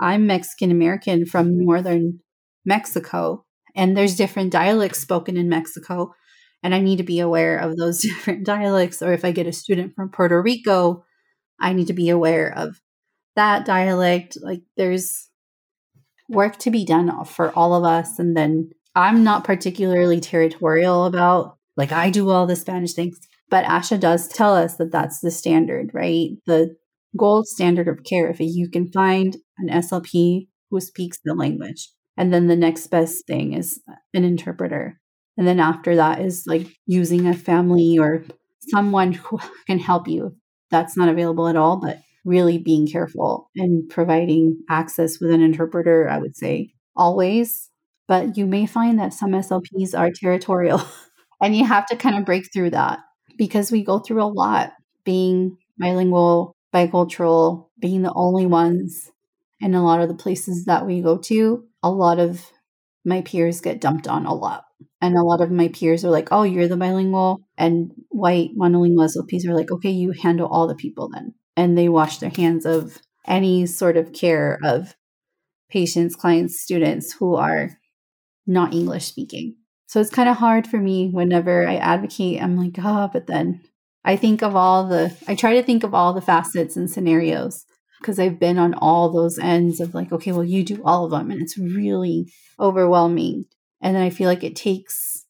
I'm 0.00 0.26
Mexican 0.26 0.70
American 0.70 1.26
from 1.26 1.58
northern 1.58 2.20
Mexico, 2.64 3.44
and 3.74 3.96
there's 3.96 4.16
different 4.16 4.52
dialects 4.52 5.00
spoken 5.00 5.36
in 5.36 5.48
Mexico. 5.48 6.14
And 6.62 6.74
I 6.74 6.80
need 6.80 6.96
to 6.96 7.02
be 7.02 7.20
aware 7.20 7.56
of 7.56 7.76
those 7.76 8.00
different 8.02 8.44
dialects. 8.44 9.02
Or 9.02 9.12
if 9.12 9.24
I 9.24 9.32
get 9.32 9.46
a 9.46 9.52
student 9.52 9.94
from 9.94 10.10
Puerto 10.10 10.40
Rico, 10.40 11.04
I 11.58 11.72
need 11.72 11.86
to 11.86 11.92
be 11.92 12.10
aware 12.10 12.52
of 12.56 12.80
that 13.36 13.64
dialect. 13.64 14.36
Like 14.40 14.62
there's 14.76 15.28
work 16.28 16.58
to 16.58 16.70
be 16.70 16.84
done 16.84 17.24
for 17.24 17.50
all 17.52 17.74
of 17.74 17.84
us. 17.84 18.18
And 18.18 18.36
then 18.36 18.70
I'm 18.94 19.24
not 19.24 19.44
particularly 19.44 20.20
territorial 20.20 21.04
about, 21.04 21.56
like, 21.76 21.92
I 21.92 22.10
do 22.10 22.28
all 22.30 22.46
the 22.46 22.56
Spanish 22.56 22.92
things. 22.92 23.18
But 23.48 23.64
ASHA 23.64 23.98
does 23.98 24.28
tell 24.28 24.54
us 24.54 24.76
that 24.76 24.92
that's 24.92 25.20
the 25.20 25.30
standard, 25.30 25.90
right? 25.92 26.30
The 26.46 26.76
gold 27.16 27.48
standard 27.48 27.88
of 27.88 28.04
care. 28.04 28.28
If 28.30 28.38
you 28.38 28.68
can 28.70 28.90
find 28.92 29.36
an 29.58 29.68
SLP 29.68 30.48
who 30.70 30.80
speaks 30.80 31.18
the 31.24 31.34
language. 31.34 31.90
And 32.16 32.32
then 32.32 32.46
the 32.48 32.56
next 32.56 32.88
best 32.88 33.26
thing 33.26 33.54
is 33.54 33.80
an 34.14 34.24
interpreter. 34.24 35.00
And 35.36 35.46
then 35.46 35.60
after 35.60 35.96
that 35.96 36.20
is 36.20 36.44
like 36.46 36.66
using 36.86 37.26
a 37.26 37.34
family 37.34 37.98
or 37.98 38.24
someone 38.68 39.12
who 39.12 39.38
can 39.66 39.78
help 39.78 40.08
you. 40.08 40.36
That's 40.70 40.96
not 40.96 41.08
available 41.08 41.48
at 41.48 41.56
all, 41.56 41.80
but 41.80 41.98
really 42.24 42.58
being 42.58 42.86
careful 42.86 43.50
and 43.56 43.88
providing 43.88 44.62
access 44.68 45.18
with 45.20 45.30
an 45.30 45.40
interpreter, 45.40 46.08
I 46.08 46.18
would 46.18 46.36
say 46.36 46.72
always. 46.96 47.70
But 48.06 48.36
you 48.36 48.46
may 48.46 48.66
find 48.66 48.98
that 48.98 49.14
some 49.14 49.30
SLPs 49.30 49.98
are 49.98 50.10
territorial 50.10 50.82
and 51.40 51.56
you 51.56 51.64
have 51.64 51.86
to 51.86 51.96
kind 51.96 52.16
of 52.16 52.24
break 52.24 52.52
through 52.52 52.70
that 52.70 52.98
because 53.38 53.72
we 53.72 53.82
go 53.82 53.98
through 53.98 54.22
a 54.22 54.24
lot 54.24 54.72
being 55.04 55.56
bilingual, 55.78 56.54
bicultural, 56.74 57.68
being 57.80 58.02
the 58.02 58.12
only 58.14 58.46
ones 58.46 59.10
in 59.60 59.74
a 59.74 59.84
lot 59.84 60.00
of 60.00 60.08
the 60.08 60.14
places 60.14 60.66
that 60.66 60.86
we 60.86 61.00
go 61.00 61.16
to. 61.16 61.64
A 61.82 61.90
lot 61.90 62.18
of 62.18 62.50
my 63.04 63.22
peers 63.22 63.60
get 63.60 63.80
dumped 63.80 64.08
on 64.08 64.26
a 64.26 64.34
lot. 64.34 64.64
And 65.00 65.16
a 65.16 65.22
lot 65.22 65.40
of 65.40 65.50
my 65.50 65.68
peers 65.68 66.04
are 66.04 66.10
like, 66.10 66.28
oh, 66.30 66.42
you're 66.42 66.68
the 66.68 66.76
bilingual. 66.76 67.40
And 67.56 67.92
white 68.10 68.50
monolingual 68.56 69.08
SLPs 69.08 69.46
are 69.46 69.54
like, 69.54 69.70
okay, 69.70 69.90
you 69.90 70.12
handle 70.12 70.48
all 70.48 70.66
the 70.66 70.74
people 70.74 71.08
then. 71.08 71.34
And 71.56 71.76
they 71.76 71.88
wash 71.88 72.18
their 72.18 72.30
hands 72.30 72.66
of 72.66 72.98
any 73.26 73.66
sort 73.66 73.96
of 73.96 74.12
care 74.12 74.58
of 74.62 74.94
patients, 75.70 76.16
clients, 76.16 76.60
students 76.60 77.12
who 77.12 77.36
are 77.36 77.70
not 78.46 78.74
English 78.74 79.06
speaking. 79.06 79.56
So 79.86 80.00
it's 80.00 80.10
kind 80.10 80.28
of 80.28 80.36
hard 80.36 80.66
for 80.66 80.78
me 80.78 81.08
whenever 81.08 81.66
I 81.66 81.76
advocate. 81.76 82.42
I'm 82.42 82.56
like, 82.56 82.74
oh, 82.78 83.08
but 83.12 83.26
then 83.26 83.62
I 84.04 84.16
think 84.16 84.42
of 84.42 84.54
all 84.54 84.86
the, 84.86 85.16
I 85.26 85.34
try 85.34 85.54
to 85.54 85.62
think 85.62 85.82
of 85.82 85.94
all 85.94 86.12
the 86.12 86.20
facets 86.20 86.76
and 86.76 86.90
scenarios 86.90 87.64
because 88.00 88.18
I've 88.18 88.38
been 88.38 88.58
on 88.58 88.74
all 88.74 89.10
those 89.10 89.38
ends 89.38 89.80
of 89.80 89.94
like, 89.94 90.10
okay, 90.12 90.32
well, 90.32 90.44
you 90.44 90.64
do 90.64 90.82
all 90.84 91.04
of 91.04 91.10
them. 91.10 91.30
And 91.30 91.40
it's 91.42 91.58
really 91.58 92.32
overwhelming. 92.58 93.44
And 93.80 93.94
then 93.94 94.02
I 94.02 94.10
feel 94.10 94.28
like 94.28 94.44
it 94.44 94.56
takes 94.56 95.24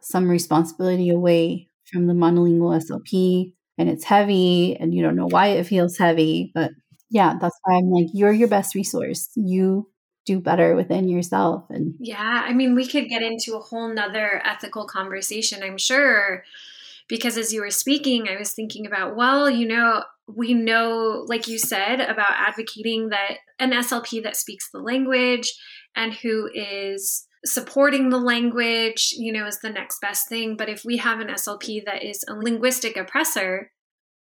some 0.00 0.28
responsibility 0.28 1.10
away 1.10 1.68
from 1.90 2.06
the 2.06 2.14
monolingual 2.14 2.80
SLP 2.82 3.54
and 3.78 3.88
it's 3.88 4.04
heavy 4.04 4.76
and 4.78 4.92
you 4.92 5.02
don't 5.02 5.16
know 5.16 5.28
why 5.28 5.48
it 5.48 5.64
feels 5.64 5.96
heavy. 5.96 6.50
But 6.54 6.72
yeah, 7.10 7.34
that's 7.40 7.58
why 7.62 7.76
I'm 7.76 7.90
like, 7.90 8.08
you're 8.12 8.32
your 8.32 8.48
best 8.48 8.74
resource. 8.74 9.30
You 9.34 9.88
do 10.28 10.38
better 10.38 10.74
within 10.74 11.08
yourself 11.08 11.64
and 11.70 11.94
yeah 11.98 12.44
i 12.44 12.52
mean 12.52 12.74
we 12.74 12.86
could 12.86 13.08
get 13.08 13.22
into 13.22 13.56
a 13.56 13.60
whole 13.60 13.88
nother 13.88 14.42
ethical 14.44 14.86
conversation 14.86 15.62
i'm 15.62 15.78
sure 15.78 16.44
because 17.08 17.38
as 17.38 17.50
you 17.50 17.62
were 17.62 17.70
speaking 17.70 18.28
i 18.28 18.36
was 18.36 18.52
thinking 18.52 18.86
about 18.86 19.16
well 19.16 19.48
you 19.48 19.66
know 19.66 20.04
we 20.34 20.54
know 20.54 21.24
like 21.26 21.48
you 21.48 21.58
said 21.58 22.00
about 22.00 22.32
advocating 22.36 23.08
that 23.08 23.38
an 23.58 23.70
slp 23.70 24.22
that 24.22 24.36
speaks 24.36 24.70
the 24.70 24.80
language 24.80 25.52
and 25.96 26.12
who 26.14 26.48
is 26.54 27.26
supporting 27.44 28.10
the 28.10 28.18
language 28.18 29.14
you 29.16 29.32
know 29.32 29.46
is 29.46 29.60
the 29.60 29.70
next 29.70 30.00
best 30.00 30.28
thing 30.28 30.56
but 30.56 30.68
if 30.68 30.84
we 30.84 30.98
have 30.98 31.20
an 31.20 31.28
slp 31.28 31.84
that 31.84 32.02
is 32.02 32.24
a 32.28 32.34
linguistic 32.34 32.96
oppressor 32.96 33.70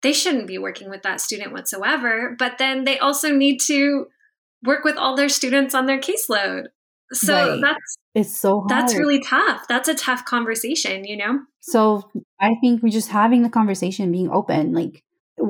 they 0.03 0.13
shouldn't 0.13 0.47
be 0.47 0.57
working 0.57 0.89
with 0.89 1.03
that 1.03 1.21
student 1.21 1.53
whatsoever 1.53 2.35
but 2.39 2.57
then 2.59 2.85
they 2.85 2.99
also 2.99 3.31
need 3.31 3.59
to 3.59 4.07
work 4.63 4.85
with 4.85 4.97
all 4.97 5.17
their 5.17 5.29
students 5.29 5.75
on 5.75 5.87
their 5.87 6.01
caseload. 6.01 6.67
So 7.13 7.35
right. 7.35 7.61
that's 7.61 7.97
it's 8.15 8.39
so 8.39 8.61
hard. 8.61 8.71
That's 8.71 8.95
really 8.95 9.21
tough. 9.21 9.67
That's 9.69 9.89
a 9.89 9.95
tough 9.95 10.25
conversation, 10.25 11.05
you 11.05 11.17
know? 11.17 11.41
So 11.61 12.09
I 12.41 12.55
think 12.61 12.83
we're 12.83 12.91
just 12.91 13.09
having 13.09 13.43
the 13.43 13.49
conversation, 13.49 14.13
being 14.13 14.31
open. 14.31 14.73
Like 14.73 15.03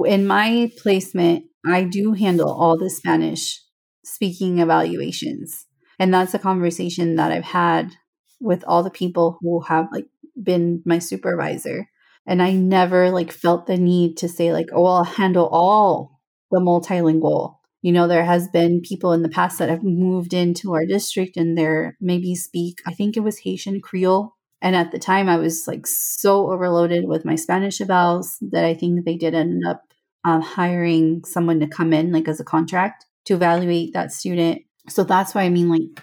in 0.06 0.26
my 0.26 0.70
placement, 0.78 1.44
I 1.66 1.84
do 1.84 2.12
handle 2.12 2.50
all 2.50 2.78
the 2.78 2.90
Spanish 2.90 3.62
speaking 4.04 4.58
evaluations. 4.58 5.66
And 5.98 6.12
that's 6.12 6.34
a 6.34 6.38
conversation 6.38 7.16
that 7.16 7.32
I've 7.32 7.44
had 7.44 7.92
with 8.40 8.64
all 8.66 8.82
the 8.82 8.90
people 8.90 9.38
who 9.40 9.60
have 9.62 9.88
like 9.92 10.06
been 10.42 10.82
my 10.86 10.98
supervisor. 10.98 11.88
And 12.26 12.42
I 12.42 12.52
never 12.52 13.10
like 13.10 13.32
felt 13.32 13.66
the 13.66 13.76
need 13.76 14.16
to 14.18 14.28
say 14.28 14.52
like, 14.52 14.68
oh, 14.72 14.86
I'll 14.86 15.04
handle 15.04 15.48
all 15.50 16.20
the 16.50 16.60
multilingual 16.60 17.56
you 17.82 17.92
know 17.92 18.06
there 18.06 18.24
has 18.24 18.48
been 18.48 18.80
people 18.80 19.12
in 19.12 19.22
the 19.22 19.28
past 19.28 19.58
that 19.58 19.68
have 19.68 19.82
moved 19.82 20.34
into 20.34 20.74
our 20.74 20.84
district 20.84 21.36
and 21.36 21.56
they're 21.56 21.96
maybe 22.00 22.34
speak 22.34 22.80
i 22.86 22.92
think 22.92 23.16
it 23.16 23.20
was 23.20 23.38
haitian 23.38 23.80
creole 23.80 24.36
and 24.62 24.76
at 24.76 24.92
the 24.92 24.98
time 24.98 25.28
i 25.28 25.36
was 25.36 25.66
like 25.66 25.86
so 25.86 26.50
overloaded 26.50 27.06
with 27.06 27.24
my 27.24 27.34
spanish 27.34 27.78
evals 27.78 28.36
that 28.40 28.64
i 28.64 28.74
think 28.74 29.04
they 29.04 29.16
did 29.16 29.34
end 29.34 29.66
up 29.66 29.82
um, 30.24 30.42
hiring 30.42 31.24
someone 31.24 31.60
to 31.60 31.66
come 31.66 31.92
in 31.92 32.12
like 32.12 32.28
as 32.28 32.40
a 32.40 32.44
contract 32.44 33.06
to 33.26 33.34
evaluate 33.34 33.92
that 33.94 34.12
student. 34.12 34.62
So 34.88 35.04
that's 35.04 35.34
why 35.34 35.42
i 35.42 35.48
mean 35.48 35.68
like 35.68 36.02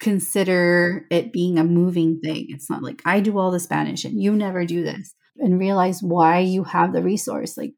consider 0.00 1.06
it 1.10 1.32
being 1.32 1.58
a 1.58 1.64
moving 1.64 2.20
thing. 2.20 2.46
It's 2.48 2.68
not 2.68 2.82
like 2.82 3.02
i 3.04 3.20
do 3.20 3.38
all 3.38 3.50
the 3.50 3.60
spanish 3.60 4.04
and 4.04 4.20
you 4.20 4.32
never 4.32 4.64
do 4.64 4.82
this. 4.82 5.14
And 5.36 5.58
realize 5.58 6.00
why 6.00 6.40
you 6.40 6.62
have 6.64 6.92
the 6.92 7.02
resource. 7.02 7.56
Like 7.56 7.74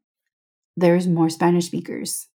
there's 0.75 1.07
more 1.07 1.29
spanish 1.29 1.65
speakers. 1.65 2.27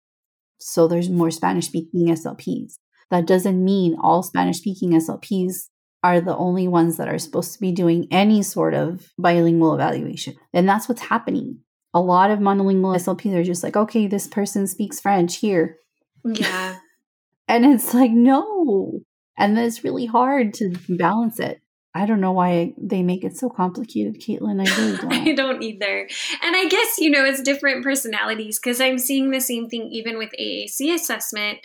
So 0.59 0.87
there's 0.87 1.09
more 1.09 1.31
Spanish 1.31 1.67
speaking 1.67 2.09
SLPs. 2.09 2.75
That 3.11 3.27
doesn't 3.27 3.65
mean 3.65 3.97
all 4.01 4.23
Spanish 4.23 4.59
speaking 4.59 4.91
SLPs 4.91 5.69
are 6.03 6.21
the 6.21 6.37
only 6.37 6.67
ones 6.67 6.97
that 6.97 7.09
are 7.09 7.19
supposed 7.19 7.53
to 7.53 7.61
be 7.61 7.73
doing 7.73 8.07
any 8.11 8.43
sort 8.43 8.75
of 8.75 9.13
bilingual 9.19 9.75
evaluation. 9.75 10.35
And 10.53 10.69
that's 10.69 10.89
what's 10.89 11.03
happening. 11.03 11.59
A 11.93 12.01
lot 12.01 12.31
of 12.31 12.39
monolingual 12.39 12.97
SLPs 12.97 13.35
are 13.35 13.45
just 13.45 13.63
like, 13.63 13.77
okay, 13.77 14.07
this 14.07 14.27
person 14.27 14.67
speaks 14.67 15.01
French 15.01 15.37
here. 15.37 15.77
Yeah. 16.25 16.77
and 17.49 17.67
it's 17.67 17.93
like, 17.93 18.13
no. 18.13 19.01
And 19.37 19.57
then 19.57 19.65
it's 19.65 19.85
really 19.85 20.07
hard 20.07 20.55
to 20.55 20.75
balance 20.89 21.39
it. 21.39 21.61
I 21.95 22.07
don't 22.07 22.21
know 22.21 22.33
why 22.33 22.73
they 22.79 23.03
make 23.03 23.25
it 23.25 23.37
so 23.37 23.49
complicated, 23.49 24.21
Caitlin. 24.21 24.67
I 24.67 24.81
really 24.81 24.97
don't. 25.01 25.13
I 25.13 25.33
don't 25.33 25.63
either. 25.63 26.09
And 26.43 26.57
I 26.57 26.69
guess, 26.69 26.99
you 26.99 27.11
know, 27.11 27.25
it's 27.25 27.43
different 27.43 27.83
personalities 27.83 28.61
because 28.61 28.81
I'm 28.81 28.99
seeing 28.99 29.31
the 29.31 29.41
same 29.41 29.69
thing 29.69 29.89
even 29.91 30.17
with 30.17 30.31
AAC 30.41 30.95
assessment. 30.95 31.59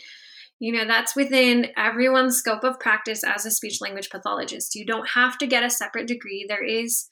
You 0.60 0.72
know, 0.72 0.86
that's 0.86 1.16
within 1.16 1.68
everyone's 1.76 2.38
scope 2.38 2.64
of 2.64 2.80
practice 2.80 3.24
as 3.26 3.46
a 3.46 3.52
speech 3.52 3.82
language 3.82 4.10
pathologist. 4.10 4.74
You 4.74 4.86
don't 4.86 5.10
have 5.10 5.38
to 5.40 5.48
get 5.48 5.66
a 5.66 5.70
separate 5.70 6.08
degree. 6.08 6.46
There 6.48 6.64
is, 6.64 7.08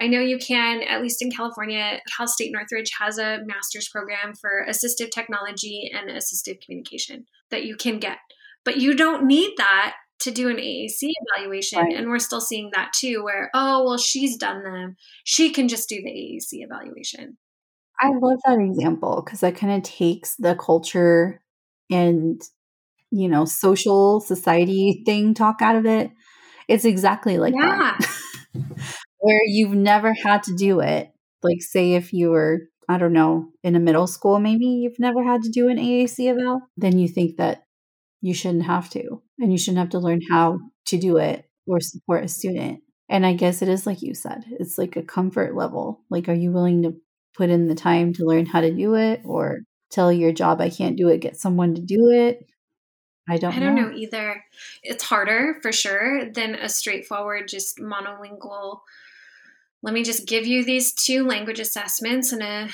I 0.00 0.08
know 0.08 0.18
you 0.18 0.36
can, 0.38 0.82
at 0.82 1.00
least 1.00 1.22
in 1.22 1.30
California, 1.30 2.00
Cal 2.16 2.26
State 2.26 2.50
Northridge 2.52 2.90
has 3.00 3.18
a 3.18 3.38
master's 3.46 3.88
program 3.88 4.34
for 4.34 4.66
assistive 4.68 5.10
technology 5.12 5.92
and 5.94 6.10
assistive 6.10 6.60
communication 6.60 7.26
that 7.50 7.64
you 7.64 7.76
can 7.76 8.00
get. 8.00 8.18
But 8.64 8.78
you 8.78 8.94
don't 8.96 9.26
need 9.26 9.52
that 9.58 9.94
to 10.20 10.32
do 10.32 10.48
an 10.48 10.56
AAC 10.56 11.12
evaluation. 11.36 11.78
Right. 11.78 11.96
And 11.96 12.08
we're 12.08 12.18
still 12.18 12.40
seeing 12.40 12.70
that 12.74 12.92
too, 12.92 13.22
where, 13.22 13.48
oh, 13.54 13.84
well, 13.84 13.98
she's 13.98 14.36
done 14.36 14.64
them. 14.64 14.96
She 15.22 15.50
can 15.50 15.68
just 15.68 15.88
do 15.88 16.02
the 16.02 16.10
AAC 16.10 16.64
evaluation. 16.64 17.38
I 18.00 18.08
love 18.08 18.40
that 18.44 18.58
example 18.58 19.22
because 19.24 19.40
that 19.40 19.56
kind 19.56 19.72
of 19.72 19.82
takes 19.84 20.34
the 20.34 20.56
culture 20.56 21.42
and, 21.90 22.42
you 23.12 23.28
know, 23.28 23.44
social 23.44 24.20
society 24.20 25.02
thing 25.06 25.34
talk 25.34 25.62
out 25.62 25.76
of 25.76 25.86
it. 25.86 26.10
It's 26.66 26.84
exactly 26.84 27.38
like 27.38 27.54
yeah. 27.54 27.96
that. 27.98 28.18
where 29.18 29.42
you've 29.46 29.76
never 29.76 30.12
had 30.12 30.42
to 30.44 30.54
do 30.56 30.80
it. 30.80 31.12
Like, 31.42 31.62
say, 31.62 31.94
if 31.94 32.12
you 32.12 32.30
were 32.30 32.62
I 32.88 32.98
don't 32.98 33.12
know, 33.12 33.48
in 33.62 33.76
a 33.76 33.80
middle 33.80 34.06
school, 34.06 34.38
maybe 34.38 34.66
you've 34.66 34.98
never 34.98 35.22
had 35.22 35.42
to 35.42 35.50
do 35.50 35.68
an 35.68 35.78
AAC 35.78 36.28
eval, 36.28 36.60
then 36.76 36.98
you 36.98 37.08
think 37.08 37.36
that 37.36 37.62
you 38.20 38.34
shouldn't 38.34 38.64
have 38.64 38.90
to. 38.90 39.22
And 39.38 39.52
you 39.52 39.58
shouldn't 39.58 39.78
have 39.78 39.90
to 39.90 39.98
learn 39.98 40.20
how 40.30 40.58
to 40.86 40.98
do 40.98 41.16
it 41.16 41.44
or 41.66 41.80
support 41.80 42.24
a 42.24 42.28
student. 42.28 42.80
And 43.08 43.24
I 43.26 43.34
guess 43.34 43.62
it 43.62 43.68
is 43.68 43.86
like 43.86 44.02
you 44.02 44.14
said, 44.14 44.44
it's 44.58 44.78
like 44.78 44.96
a 44.96 45.02
comfort 45.02 45.54
level. 45.54 46.00
Like, 46.10 46.28
are 46.28 46.34
you 46.34 46.52
willing 46.52 46.82
to 46.82 46.94
put 47.34 47.50
in 47.50 47.68
the 47.68 47.74
time 47.74 48.12
to 48.14 48.24
learn 48.24 48.46
how 48.46 48.60
to 48.60 48.74
do 48.74 48.94
it 48.94 49.22
or 49.24 49.60
tell 49.90 50.12
your 50.12 50.32
job 50.32 50.60
I 50.60 50.70
can't 50.70 50.96
do 50.96 51.08
it, 51.08 51.20
get 51.20 51.36
someone 51.36 51.74
to 51.74 51.80
do 51.80 52.10
it? 52.10 52.46
I 53.28 53.38
don't 53.38 53.54
I 53.54 53.60
don't 53.60 53.74
know. 53.74 53.88
know 53.88 53.96
either. 53.96 54.44
It's 54.82 55.04
harder 55.04 55.58
for 55.62 55.72
sure 55.72 56.30
than 56.30 56.54
a 56.54 56.68
straightforward, 56.68 57.48
just 57.48 57.78
monolingual. 57.78 58.80
Let 59.82 59.94
me 59.94 60.02
just 60.02 60.26
give 60.26 60.46
you 60.46 60.64
these 60.64 60.92
two 60.92 61.26
language 61.26 61.60
assessments 61.60 62.32
and 62.32 62.42
a 62.42 62.68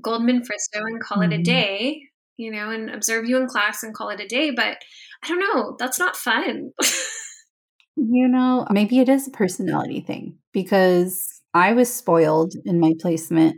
Goldman 0.00 0.42
Fristoe 0.42 0.80
and 0.80 1.00
call 1.00 1.18
mm-hmm. 1.18 1.32
it 1.32 1.34
a 1.34 1.38
mm-hmm. 1.38 1.42
day, 1.42 2.02
you 2.36 2.50
know, 2.50 2.70
and 2.70 2.90
observe 2.90 3.26
you 3.26 3.36
in 3.38 3.46
class 3.46 3.82
and 3.82 3.94
call 3.94 4.10
it 4.10 4.20
a 4.20 4.26
day. 4.26 4.50
But 4.50 4.78
I 5.22 5.28
don't 5.28 5.40
know. 5.40 5.76
That's 5.78 5.98
not 5.98 6.16
fun. 6.16 6.72
you 7.96 8.28
know, 8.28 8.66
maybe 8.70 8.98
it 8.98 9.08
is 9.08 9.28
a 9.28 9.32
personality 9.32 10.00
thing 10.00 10.38
because 10.52 11.40
I 11.54 11.72
was 11.72 11.92
spoiled 11.92 12.54
in 12.64 12.80
my 12.80 12.94
placement 13.00 13.56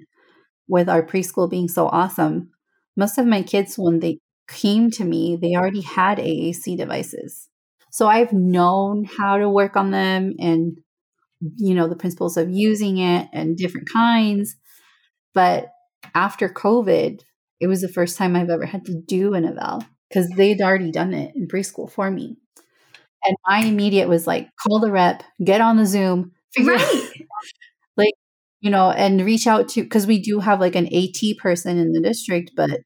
with 0.69 0.89
our 0.89 1.03
preschool 1.05 1.49
being 1.49 1.69
so 1.69 1.89
awesome. 1.89 2.51
Most 2.97 3.19
of 3.19 3.27
my 3.27 3.43
kids, 3.43 3.77
when 3.79 4.01
they 4.01 4.19
came 4.49 4.91
to 4.93 5.05
me, 5.05 5.37
they 5.41 5.55
already 5.55 5.83
had 5.83 6.19
AAC 6.19 6.77
devices. 6.77 7.49
So 7.91 8.09
I've 8.09 8.33
known 8.33 9.05
how 9.05 9.39
to 9.39 9.49
work 9.49 9.77
on 9.77 9.91
them 9.91 10.35
and, 10.39 10.79
you 11.57 11.75
know, 11.75 11.89
the 11.89 11.97
principles 11.97 12.37
of 12.37 12.51
using 12.51 12.99
it 12.99 13.29
and 13.33 13.57
different 13.57 13.89
kinds. 13.93 14.57
But 15.35 15.69
after 16.15 16.49
COVID, 16.49 17.23
it 17.61 17.67
was 17.67 17.81
the 17.81 17.89
first 17.89 18.19
time 18.19 18.37
I've 18.37 18.51
ever 18.51 18.67
had 18.67 18.85
to 18.87 19.01
do 19.07 19.35
an 19.35 19.45
eval 19.45 19.85
because 20.09 20.29
they'd 20.31 20.61
already 20.61 20.91
done 20.91 21.15
it 21.15 21.33
in 21.35 21.49
preschool 21.49 21.91
for 21.91 22.11
me. 22.11 22.37
And 23.25 23.37
my 23.47 23.61
immediate 23.61 24.09
was 24.09 24.27
like, 24.27 24.49
call 24.63 24.79
the 24.79 24.93
rep, 24.93 25.23
get 25.43 25.61
on 25.61 25.77
the 25.77 25.87
Zoom, 25.87 26.33
figure 26.55 26.75
right. 26.75 27.11
like, 27.97 28.15
you 28.61 28.71
know, 28.71 28.91
and 28.91 29.25
reach 29.25 29.47
out 29.47 29.69
to, 29.71 29.83
because 29.83 30.07
we 30.07 30.21
do 30.21 30.39
have 30.41 30.61
like 30.61 30.77
an 30.77 30.87
AT 30.87 31.39
person 31.39 31.79
in 31.79 31.93
the 31.93 32.01
district, 32.01 32.53
but 32.57 32.81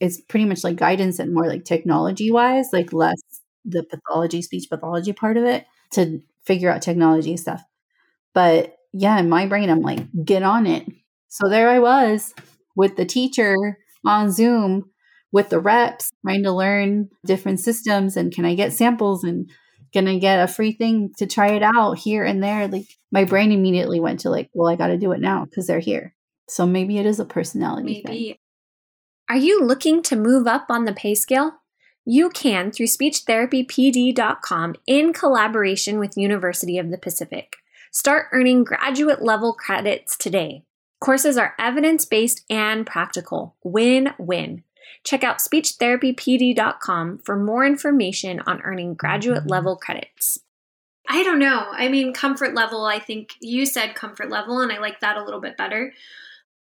it's 0.00 0.20
pretty 0.20 0.44
much 0.44 0.64
like 0.64 0.76
guidance 0.76 1.18
and 1.18 1.34
more 1.34 1.46
like 1.46 1.64
technology 1.64 2.30
wise, 2.30 2.68
like 2.72 2.92
less 2.92 3.20
the 3.64 3.82
pathology, 3.82 4.42
speech 4.42 4.68
pathology 4.70 5.12
part 5.12 5.36
of 5.36 5.44
it 5.44 5.66
to 5.92 6.22
figure 6.44 6.70
out 6.70 6.82
technology 6.82 7.36
stuff. 7.36 7.62
But 8.34 8.76
yeah, 8.92 9.18
in 9.18 9.28
my 9.28 9.46
brain, 9.46 9.70
I'm 9.70 9.80
like, 9.82 10.00
get 10.24 10.42
on 10.42 10.66
it. 10.66 10.86
So 11.28 11.48
there 11.48 11.68
I 11.68 11.78
was 11.78 12.34
with 12.76 12.96
the 12.96 13.04
teacher 13.04 13.78
on 14.06 14.30
Zoom 14.30 14.90
with 15.32 15.50
the 15.50 15.58
reps 15.58 16.10
trying 16.24 16.42
to 16.44 16.52
learn 16.52 17.10
different 17.26 17.60
systems 17.60 18.16
and 18.16 18.32
can 18.32 18.44
I 18.44 18.54
get 18.54 18.72
samples 18.72 19.24
and 19.24 19.50
can 19.92 20.08
I 20.08 20.18
get 20.18 20.42
a 20.42 20.52
free 20.52 20.72
thing 20.72 21.12
to 21.18 21.26
try 21.26 21.52
it 21.52 21.62
out 21.62 21.98
here 21.98 22.24
and 22.24 22.42
there? 22.42 22.68
Like 22.68 22.86
my 23.10 23.24
brain 23.24 23.52
immediately 23.52 24.00
went 24.00 24.20
to 24.20 24.30
like, 24.30 24.50
well, 24.54 24.70
I 24.70 24.76
got 24.76 24.88
to 24.88 24.98
do 24.98 25.12
it 25.12 25.20
now 25.20 25.44
because 25.44 25.66
they're 25.66 25.80
here. 25.80 26.14
So 26.48 26.66
maybe 26.66 26.98
it 26.98 27.06
is 27.06 27.20
a 27.20 27.24
personality 27.24 28.02
maybe. 28.04 28.28
thing. 28.28 28.36
Are 29.30 29.36
you 29.36 29.62
looking 29.62 30.02
to 30.04 30.16
move 30.16 30.46
up 30.46 30.70
on 30.70 30.86
the 30.86 30.94
pay 30.94 31.14
scale? 31.14 31.60
You 32.06 32.30
can 32.30 32.70
through 32.70 32.86
speechtherapypd.com 32.86 34.74
in 34.86 35.12
collaboration 35.12 35.98
with 35.98 36.16
University 36.16 36.78
of 36.78 36.90
the 36.90 36.96
Pacific. 36.96 37.56
Start 37.92 38.28
earning 38.32 38.64
graduate 38.64 39.20
level 39.20 39.52
credits 39.52 40.16
today. 40.16 40.64
Courses 40.98 41.36
are 41.36 41.54
evidence 41.58 42.06
based 42.06 42.46
and 42.48 42.86
practical. 42.86 43.54
Win 43.62 44.14
win. 44.18 44.62
Check 45.04 45.22
out 45.22 45.40
speechtherapypd.com 45.40 47.18
for 47.18 47.36
more 47.36 47.66
information 47.66 48.40
on 48.46 48.62
earning 48.62 48.94
graduate 48.94 49.46
level 49.46 49.76
credits. 49.76 50.38
I 51.06 51.22
don't 51.22 51.38
know. 51.38 51.66
I 51.70 51.88
mean, 51.88 52.14
comfort 52.14 52.54
level, 52.54 52.86
I 52.86 52.98
think 52.98 53.34
you 53.42 53.66
said 53.66 53.94
comfort 53.94 54.30
level, 54.30 54.60
and 54.60 54.72
I 54.72 54.78
like 54.78 55.00
that 55.00 55.18
a 55.18 55.22
little 55.22 55.40
bit 55.40 55.58
better 55.58 55.92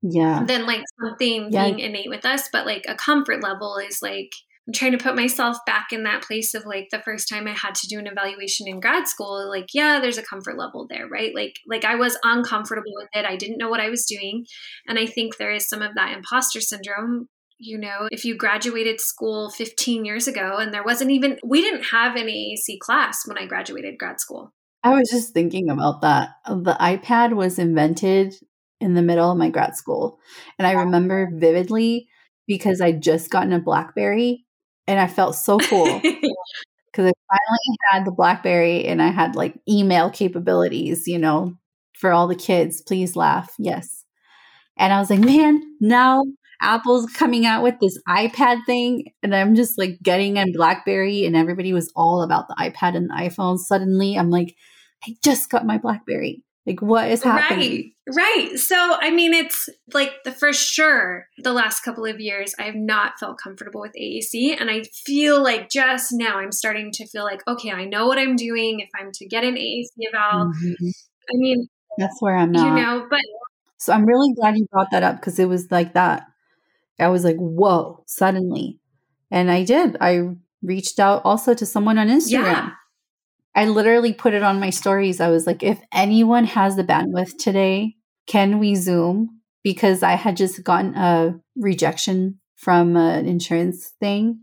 yeah 0.02 0.44
than 0.46 0.66
like 0.66 0.84
something 1.02 1.50
yeah. 1.52 1.66
being 1.66 1.80
innate 1.80 2.10
with 2.10 2.26
us 2.26 2.50
but 2.52 2.66
like 2.66 2.86
a 2.88 2.96
comfort 2.96 3.42
level 3.42 3.78
is 3.78 4.02
like 4.02 4.32
i'm 4.68 4.74
trying 4.74 4.92
to 4.92 4.98
put 4.98 5.16
myself 5.16 5.58
back 5.66 5.88
in 5.92 6.04
that 6.04 6.22
place 6.22 6.54
of 6.54 6.66
like 6.66 6.88
the 6.92 7.02
first 7.02 7.28
time 7.28 7.48
i 7.48 7.54
had 7.54 7.74
to 7.74 7.88
do 7.88 7.98
an 7.98 8.08
evaluation 8.08 8.68
in 8.68 8.80
grad 8.80 9.08
school 9.08 9.50
like 9.50 9.68
yeah 9.74 10.00
there's 10.00 10.18
a 10.18 10.24
comfort 10.24 10.58
level 10.58 10.86
there 10.90 11.08
right 11.08 11.34
like 11.34 11.56
like 11.68 11.84
i 11.84 11.96
was 11.96 12.18
uncomfortable 12.24 12.92
with 12.96 13.10
it 13.14 13.26
i 13.26 13.36
didn't 13.36 13.58
know 13.58 13.70
what 13.70 13.80
i 13.80 13.90
was 13.90 14.06
doing 14.06 14.46
and 14.88 15.00
i 15.00 15.06
think 15.06 15.38
there 15.38 15.52
is 15.52 15.68
some 15.68 15.82
of 15.82 15.96
that 15.96 16.16
imposter 16.16 16.62
syndrome 16.62 17.28
you 17.60 17.78
know, 17.78 18.08
if 18.12 18.24
you 18.24 18.38
graduated 18.38 19.02
school 19.02 19.50
15 19.50 20.06
years 20.06 20.28
ago 20.28 20.58
and 20.58 20.74
there 20.74 20.84
wasn't 20.84 21.12
even, 21.12 21.40
we 21.44 21.62
didn't 21.62 21.86
have 21.86 22.16
an 22.16 22.28
AAC 22.28 22.80
class 22.80 23.28
when 23.28 23.38
I 23.38 23.48
graduated 23.48 23.98
grad 23.98 24.20
school. 24.20 24.54
I 24.84 24.94
was 24.94 25.10
just 25.10 25.34
thinking 25.34 25.70
about 25.70 26.02
that. 26.02 26.30
The 26.46 26.78
iPad 26.80 27.36
was 27.36 27.58
invented 27.58 28.36
in 28.80 28.94
the 28.94 29.02
middle 29.02 29.32
of 29.32 29.38
my 29.38 29.50
grad 29.50 29.76
school. 29.76 30.20
And 30.58 30.68
I 30.68 30.74
remember 30.74 31.30
vividly 31.34 32.08
because 32.48 32.82
I 32.82 32.92
just 32.92 33.30
gotten 33.30 33.54
a 33.54 33.60
Blackberry 33.60 34.46
and 34.88 35.00
I 35.00 35.08
felt 35.08 35.36
so 35.36 35.58
cool 35.60 35.86
because 36.04 37.12
I 37.12 37.14
finally 37.30 37.78
had 37.92 38.06
the 38.06 38.12
Blackberry 38.12 38.86
and 38.86 39.02
I 39.02 39.10
had 39.10 39.36
like 39.36 39.60
email 39.68 40.10
capabilities, 40.10 41.08
you 41.08 41.20
know, 41.20 41.56
for 41.98 42.12
all 42.12 42.28
the 42.28 42.36
kids. 42.36 42.82
Please 42.82 43.16
laugh. 43.16 43.54
Yes. 43.60 44.04
And 44.78 44.94
I 44.94 45.00
was 45.00 45.10
like, 45.10 45.20
man, 45.20 45.62
now 45.82 46.24
Apple's 46.62 47.08
coming 47.12 47.46
out 47.46 47.64
with 47.64 47.76
this 47.82 48.00
iPad 48.08 48.66
thing. 48.66 49.06
And 49.22 49.36
I'm 49.36 49.56
just 49.56 49.78
like 49.78 50.00
getting 50.02 50.38
a 50.38 50.46
Blackberry 50.54 51.26
and 51.26 51.36
everybody 51.36 51.74
was 51.74 51.92
all 51.96 52.22
about 52.22 52.48
the 52.48 52.56
iPad 52.60 52.96
and 52.96 53.10
the 53.10 53.16
iPhone. 53.16 53.58
Suddenly 53.58 54.18
I'm 54.18 54.30
like, 54.30 54.56
I 55.06 55.16
just 55.24 55.50
got 55.50 55.66
my 55.66 55.78
Blackberry. 55.78 56.44
Like, 56.68 56.82
what 56.82 57.10
is 57.10 57.24
happening? 57.24 57.94
Right, 58.06 58.18
right. 58.18 58.60
So, 58.60 58.76
I 58.76 59.10
mean, 59.10 59.34
it's 59.34 59.70
like 59.94 60.12
the 60.26 60.34
for 60.34 60.52
sure 60.52 61.30
the 61.38 61.54
last 61.54 61.80
couple 61.80 62.06
of 62.06 62.20
years, 62.20 62.54
I 62.60 62.64
have 62.64 62.76
not 62.76 63.18
felt 63.18 63.40
comfortable 63.42 63.80
with 63.80 63.94
AAC. 63.98 64.60
And 64.60 64.70
I 64.70 64.84
feel 65.06 65.42
like 65.42 65.70
just 65.70 66.12
now 66.12 66.40
I'm 66.40 66.52
starting 66.52 66.92
to 66.92 67.08
feel 67.08 67.24
like, 67.24 67.42
okay, 67.48 67.72
I 67.72 67.86
know 67.86 68.08
what 68.08 68.18
I'm 68.18 68.36
doing. 68.36 68.82
If 68.82 68.90
I'm 69.00 69.14
to 69.14 69.26
get 69.26 69.46
an 69.46 69.56
AAC 69.56 69.86
eval, 70.14 70.52
mm-hmm. 70.52 70.88
I 71.30 71.34
mean, 71.36 71.70
that's 71.98 72.22
where 72.22 72.36
I'm 72.36 72.52
not. 72.52 72.68
You 72.68 72.84
know, 72.84 73.08
but 73.10 73.22
so 73.78 73.94
I'm 73.94 74.06
really 74.06 74.34
glad 74.34 74.58
you 74.58 74.68
brought 74.70 74.92
that 74.92 75.04
up 75.04 75.16
because 75.16 75.40
it 75.40 75.48
was 75.48 75.72
like 75.72 75.94
that. 75.94 76.28
I 77.00 77.08
was 77.08 77.24
like, 77.24 77.38
whoa, 77.38 78.04
suddenly. 78.08 78.82
And 79.32 79.50
I 79.50 79.64
did. 79.64 79.96
I 80.02 80.32
reached 80.62 81.00
out 81.00 81.22
also 81.24 81.54
to 81.54 81.66
someone 81.66 81.98
on 81.98 82.10
Instagram. 82.10 82.32
Yeah. 82.32 82.72
I 83.58 83.66
literally 83.66 84.14
put 84.14 84.36
it 84.36 84.44
on 84.44 84.60
my 84.60 84.70
stories. 84.70 85.20
I 85.20 85.30
was 85.30 85.48
like, 85.48 85.64
if 85.64 85.80
anyone 85.92 86.46
has 86.46 86.76
the 86.76 86.84
bandwidth 86.84 87.38
today, 87.40 87.96
can 88.28 88.60
we 88.60 88.76
Zoom? 88.76 89.42
Because 89.64 90.04
I 90.04 90.12
had 90.12 90.38
just 90.38 90.64
gotten 90.64 90.94
a 90.94 91.40
rejection 91.56 92.40
from 92.56 92.96
an 92.96 93.26
insurance 93.26 93.94
thing 94.00 94.42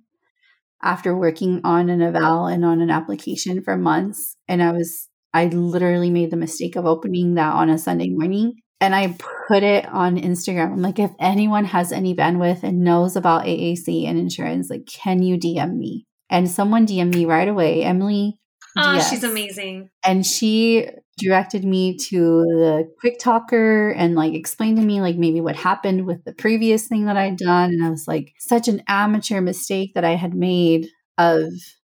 after 0.83 1.17
working 1.17 1.61
on 1.63 1.91
an 1.91 2.03
eval 2.03 2.47
and 2.47 2.65
on 2.65 2.81
an 2.81 2.91
application 2.91 3.63
for 3.63 3.77
months. 3.77 4.37
And 4.49 4.61
I 4.61 4.73
was, 4.73 5.09
I 5.33 5.47
literally 5.47 6.11
made 6.11 6.33
the 6.33 6.37
mistake 6.37 6.75
of 6.75 6.85
opening 6.85 7.35
that 7.35 7.55
on 7.55 7.71
a 7.71 7.79
Sunday 7.79 8.09
morning. 8.09 8.55
And 8.81 8.97
I 8.97 9.17
put 9.47 9.63
it 9.63 9.87
on 9.87 10.17
Instagram. 10.17 10.73
I'm 10.73 10.83
like, 10.83 10.99
if 10.99 11.13
anyone 11.21 11.67
has 11.67 11.93
any 11.93 12.17
bandwidth 12.17 12.65
and 12.65 12.83
knows 12.83 13.15
about 13.15 13.45
AAC 13.45 14.09
and 14.09 14.19
insurance, 14.19 14.71
like, 14.71 14.87
can 14.87 15.23
you 15.23 15.39
DM 15.39 15.77
me? 15.77 16.05
And 16.29 16.51
someone 16.51 16.85
DM 16.85 17.15
me 17.15 17.27
right 17.27 17.47
away. 17.47 17.85
Emily 17.85 18.41
Oh, 18.77 18.95
yes. 18.95 19.11
she's 19.11 19.25
amazing. 19.25 19.91
And 20.05 20.27
she 20.27 20.89
directed 21.17 21.65
me 21.65 21.97
to 21.97 22.43
the 22.43 22.93
quick 22.99 23.19
talker 23.21 23.91
and 23.91 24.17
like 24.17 24.35
explained 24.35 24.79
to 24.79 24.85
me 24.85 25.01
like 25.01 25.17
maybe 25.17 25.41
what 25.41 25.55
happened 25.55 26.07
with 26.07 26.25
the 26.25 26.33
previous 26.33 26.89
thing 26.89 27.07
that 27.07 27.17
I'd 27.17 27.37
done. 27.37 27.71
And 27.71 27.85
I 27.85 27.91
was 27.91 28.09
like, 28.09 28.33
such 28.41 28.67
an 28.67 28.83
amateur 28.89 29.41
mistake 29.41 29.93
that 29.95 30.05
I 30.05 30.17
had 30.17 30.35
made 30.35 30.89
of 31.19 31.45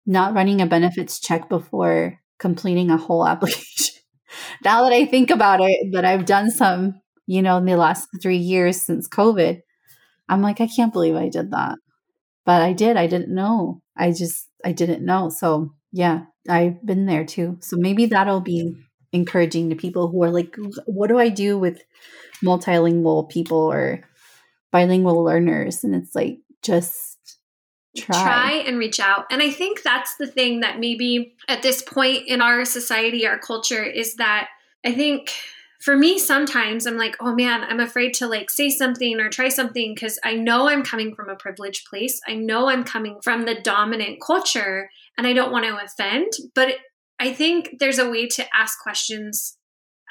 not 0.05 0.33
running 0.33 0.59
a 0.59 0.65
benefits 0.65 1.19
check 1.19 1.47
before 1.47 2.19
completing 2.37 2.89
a 2.89 2.97
whole 2.97 3.25
application. 3.33 3.95
now 4.65 4.83
that 4.83 4.93
I 4.93 5.05
think 5.05 5.29
about 5.29 5.61
it, 5.61 5.93
that 5.93 6.03
I've 6.03 6.25
done 6.25 6.51
some, 6.51 6.99
you 7.25 7.41
know, 7.41 7.57
in 7.57 7.65
the 7.65 7.77
last 7.77 8.09
three 8.21 8.37
years 8.37 8.81
since 8.81 9.07
COVID, 9.07 9.61
I'm 10.27 10.41
like, 10.41 10.59
I 10.59 10.67
can't 10.67 10.91
believe 10.91 11.15
I 11.15 11.29
did 11.29 11.51
that. 11.51 11.77
But 12.45 12.61
I 12.61 12.73
did. 12.73 12.97
I 12.97 13.07
didn't 13.07 13.33
know. 13.33 13.81
I 13.95 14.11
just, 14.11 14.49
I 14.65 14.73
didn't 14.73 15.05
know. 15.05 15.29
So 15.29 15.71
yeah, 15.93 16.23
I've 16.49 16.83
been 16.85 17.05
there 17.05 17.23
too. 17.23 17.57
So 17.61 17.77
maybe 17.77 18.07
that'll 18.07 18.41
be 18.41 18.75
encouraging 19.13 19.69
to 19.69 19.75
people 19.75 20.07
who 20.07 20.23
are 20.23 20.31
like, 20.31 20.55
what 20.85 21.07
do 21.07 21.19
I 21.19 21.29
do 21.29 21.57
with 21.57 21.83
multilingual 22.43 23.29
people 23.29 23.71
or 23.71 24.03
bilingual 24.71 25.23
learners? 25.23 25.83
And 25.83 25.93
it's 25.93 26.15
like, 26.15 26.39
just 26.63 27.39
try. 27.95 28.23
Try 28.23 28.51
and 28.65 28.79
reach 28.79 28.99
out. 28.99 29.25
And 29.29 29.41
I 29.41 29.51
think 29.51 29.83
that's 29.83 30.15
the 30.15 30.25
thing 30.25 30.61
that 30.61 30.79
maybe 30.79 31.35
at 31.47 31.61
this 31.61 31.83
point 31.83 32.27
in 32.27 32.41
our 32.41 32.65
society, 32.65 33.27
our 33.27 33.37
culture, 33.37 33.83
is 33.83 34.15
that 34.15 34.49
I 34.83 34.93
think 34.93 35.31
for 35.79 35.97
me 35.97 36.17
sometimes 36.17 36.85
i'm 36.85 36.95
like 36.95 37.17
oh 37.19 37.35
man 37.35 37.61
i'm 37.63 37.81
afraid 37.81 38.13
to 38.13 38.25
like 38.25 38.49
say 38.49 38.69
something 38.69 39.19
or 39.19 39.29
try 39.29 39.49
something 39.49 39.93
because 39.93 40.17
i 40.23 40.33
know 40.33 40.69
i'm 40.69 40.81
coming 40.81 41.13
from 41.13 41.27
a 41.27 41.35
privileged 41.35 41.85
place 41.89 42.21
i 42.25 42.33
know 42.33 42.69
i'm 42.69 42.85
coming 42.85 43.19
from 43.21 43.43
the 43.43 43.55
dominant 43.55 44.21
culture 44.25 44.89
and 45.17 45.27
i 45.27 45.33
don't 45.33 45.51
want 45.51 45.65
to 45.65 45.83
offend 45.83 46.31
but 46.55 46.75
i 47.19 47.33
think 47.33 47.75
there's 47.79 47.99
a 47.99 48.09
way 48.09 48.27
to 48.27 48.45
ask 48.55 48.79
questions 48.81 49.57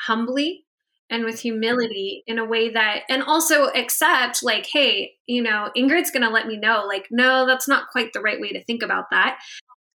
humbly 0.07 0.65
and 1.11 1.25
with 1.25 1.41
humility 1.41 2.23
in 2.27 2.39
a 2.39 2.45
way 2.45 2.71
that 2.71 3.01
and 3.09 3.23
also 3.23 3.67
accept 3.69 4.43
like 4.43 4.67
hey 4.73 5.13
you 5.27 5.43
know 5.43 5.71
ingrid's 5.77 6.11
gonna 6.11 6.31
let 6.31 6.47
me 6.47 6.57
know 6.57 6.85
like 6.87 7.07
no 7.11 7.47
that's 7.47 7.69
not 7.69 7.89
quite 7.91 8.13
the 8.13 8.21
right 8.21 8.41
way 8.41 8.51
to 8.51 8.65
think 8.65 8.83
about 8.83 9.05
that 9.11 9.39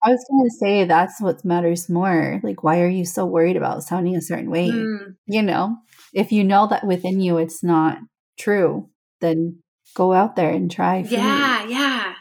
I 0.06 0.10
was 0.10 0.26
going 0.30 0.43
to 0.43 0.56
say 0.58 0.84
that's 0.84 1.22
what 1.22 1.45
matters 1.45 1.88
more. 1.88 2.41
Like, 2.43 2.62
why 2.62 2.82
are 2.82 2.89
you 2.89 3.06
so 3.06 3.26
worried 3.26 3.56
about 3.56 3.84
sounding 3.84 4.18
a 4.18 4.22
certain 4.22 4.51
way? 4.51 4.68
Mm. 4.70 5.16
You 5.28 5.41
know, 5.41 5.78
if 6.14 6.32
you 6.32 6.43
know 6.43 6.68
that 6.68 6.86
within 6.86 7.22
you 7.22 7.38
it's 7.38 7.64
not 7.64 7.99
true, 8.38 8.89
then 9.22 9.60
go 9.95 10.12
out 10.12 10.36
there 10.36 10.49
and 10.49 10.70
try. 10.70 10.97
Yeah, 10.97 11.66
yeah. 11.68 12.14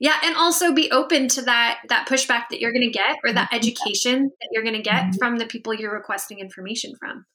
Yeah, 0.00 0.16
and 0.24 0.36
also 0.36 0.72
be 0.72 0.90
open 0.90 1.28
to 1.28 1.42
that 1.42 1.80
that 1.88 2.08
pushback 2.08 2.44
that 2.50 2.60
you're 2.60 2.72
going 2.72 2.86
to 2.86 2.90
get 2.90 3.16
or 3.24 3.32
that 3.32 3.48
mm-hmm. 3.48 3.56
education 3.56 4.30
that 4.40 4.48
you're 4.52 4.64
going 4.64 4.76
to 4.76 4.82
get 4.82 5.04
mm-hmm. 5.04 5.18
from 5.18 5.38
the 5.38 5.46
people 5.46 5.74
you're 5.74 5.94
requesting 5.94 6.40
information 6.40 6.94
from. 6.96 7.26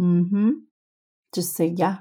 mm-hmm 0.00 0.50
Just 1.34 1.54
say 1.54 1.66
yeah. 1.66 1.98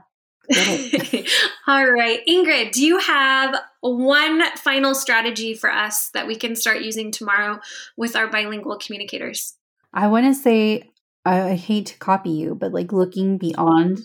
All 1.67 1.85
right. 1.85 2.21
Ingrid, 2.27 2.71
do 2.71 2.83
you 2.83 2.97
have 2.97 3.55
one 3.81 4.43
final 4.57 4.95
strategy 4.95 5.53
for 5.53 5.71
us 5.71 6.09
that 6.15 6.25
we 6.25 6.35
can 6.35 6.55
start 6.55 6.81
using 6.81 7.11
tomorrow 7.11 7.59
with 7.95 8.15
our 8.15 8.27
bilingual 8.27 8.79
communicators? 8.79 9.55
I 9.93 10.07
want 10.07 10.25
to 10.25 10.33
say, 10.33 10.89
I 11.25 11.53
hate 11.53 11.87
to 11.87 11.97
copy 11.97 12.31
you, 12.31 12.55
but 12.55 12.73
like 12.73 12.91
looking 12.91 13.37
beyond 13.37 13.99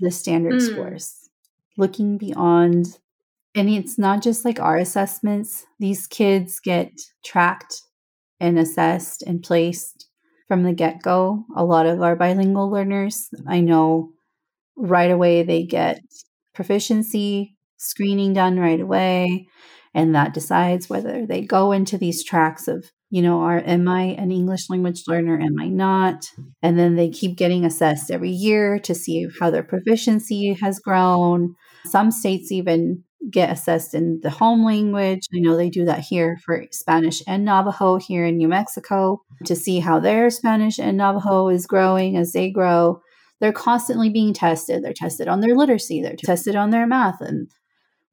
the 0.00 0.10
standard 0.10 0.54
mm. 0.54 0.72
scores, 0.72 1.28
looking 1.76 2.16
beyond, 2.16 2.98
and 3.54 3.68
it's 3.68 3.98
not 3.98 4.22
just 4.22 4.44
like 4.44 4.60
our 4.60 4.76
assessments. 4.76 5.66
These 5.78 6.06
kids 6.06 6.60
get 6.60 6.92
tracked 7.24 7.82
and 8.40 8.58
assessed 8.58 9.22
and 9.22 9.42
placed 9.42 10.08
from 10.48 10.62
the 10.62 10.72
get 10.72 11.02
go. 11.02 11.44
A 11.56 11.64
lot 11.64 11.86
of 11.86 12.00
our 12.02 12.16
bilingual 12.16 12.70
learners, 12.70 13.28
I 13.46 13.60
know 13.60 14.10
right 14.76 15.10
away 15.10 15.42
they 15.42 15.64
get 15.64 16.00
proficiency 16.54 17.56
screening 17.76 18.32
done 18.32 18.58
right 18.58 18.80
away 18.80 19.48
and 19.94 20.14
that 20.14 20.34
decides 20.34 20.88
whether 20.88 21.26
they 21.26 21.42
go 21.42 21.72
into 21.72 21.98
these 21.98 22.24
tracks 22.24 22.68
of 22.68 22.90
you 23.10 23.20
know 23.20 23.40
are 23.40 23.58
am 23.66 23.88
i 23.88 24.02
an 24.02 24.30
english 24.30 24.70
language 24.70 25.02
learner 25.06 25.38
am 25.40 25.58
i 25.60 25.66
not 25.66 26.24
and 26.62 26.78
then 26.78 26.96
they 26.96 27.08
keep 27.08 27.36
getting 27.36 27.64
assessed 27.64 28.10
every 28.10 28.30
year 28.30 28.78
to 28.78 28.94
see 28.94 29.26
how 29.40 29.50
their 29.50 29.62
proficiency 29.62 30.56
has 30.60 30.78
grown 30.78 31.54
some 31.84 32.10
states 32.10 32.52
even 32.52 33.02
get 33.30 33.50
assessed 33.50 33.94
in 33.94 34.20
the 34.22 34.30
home 34.30 34.64
language 34.64 35.26
i 35.34 35.38
know 35.38 35.56
they 35.56 35.70
do 35.70 35.84
that 35.84 36.00
here 36.00 36.38
for 36.44 36.64
spanish 36.70 37.22
and 37.26 37.44
navajo 37.44 37.96
here 37.96 38.24
in 38.24 38.36
new 38.36 38.48
mexico 38.48 39.20
to 39.44 39.54
see 39.54 39.78
how 39.78 40.00
their 40.00 40.28
spanish 40.30 40.78
and 40.78 40.96
navajo 40.96 41.48
is 41.48 41.66
growing 41.66 42.16
as 42.16 42.32
they 42.32 42.50
grow 42.50 43.00
they're 43.42 43.52
constantly 43.52 44.08
being 44.08 44.32
tested. 44.32 44.84
They're 44.84 44.92
tested 44.92 45.26
on 45.26 45.40
their 45.40 45.56
literacy, 45.56 46.00
they're 46.00 46.14
tested 46.16 46.54
on 46.54 46.70
their 46.70 46.86
math, 46.86 47.20
and 47.20 47.50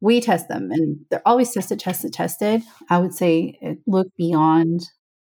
we 0.02 0.22
test 0.22 0.48
them. 0.48 0.72
And 0.72 1.06
they're 1.12 1.22
always 1.24 1.54
tested, 1.54 1.80
tested, 1.80 2.14
tested. 2.14 2.64
I 2.90 2.98
would 2.98 3.14
say 3.14 3.60
eh, 3.62 3.76
look 3.86 4.08
beyond 4.18 4.82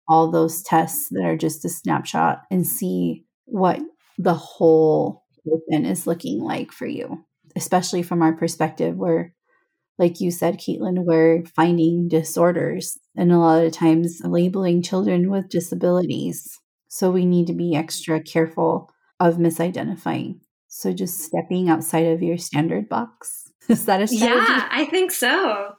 all 0.07 0.31
those 0.31 0.63
tests 0.63 1.09
that 1.11 1.23
are 1.23 1.37
just 1.37 1.63
a 1.65 1.69
snapshot 1.69 2.41
and 2.49 2.65
see 2.65 3.25
what 3.45 3.79
the 4.17 4.33
whole 4.33 5.23
open 5.47 5.85
is 5.85 6.07
looking 6.07 6.39
like 6.39 6.71
for 6.71 6.87
you, 6.87 7.23
especially 7.55 8.01
from 8.01 8.23
our 8.23 8.33
perspective 8.33 8.95
where 8.97 9.35
like 9.97 10.19
you 10.19 10.31
said, 10.31 10.57
Caitlin, 10.57 11.05
we're 11.05 11.43
finding 11.45 12.07
disorders 12.07 12.97
and 13.15 13.31
a 13.31 13.37
lot 13.37 13.63
of 13.63 13.71
times 13.71 14.21
labeling 14.23 14.81
children 14.81 15.29
with 15.29 15.49
disabilities. 15.49 16.59
So 16.87 17.11
we 17.11 17.25
need 17.25 17.47
to 17.47 17.53
be 17.53 17.75
extra 17.75 18.21
careful 18.21 18.89
of 19.19 19.35
misidentifying. 19.35 20.39
So 20.67 20.93
just 20.93 21.19
stepping 21.19 21.69
outside 21.69 22.07
of 22.07 22.23
your 22.23 22.37
standard 22.37 22.89
box. 22.89 23.51
Is 23.67 23.85
that 23.85 24.01
a 24.01 24.07
strategy? 24.07 24.45
Yeah, 24.47 24.67
I 24.71 24.85
think 24.85 25.11
so. 25.11 25.73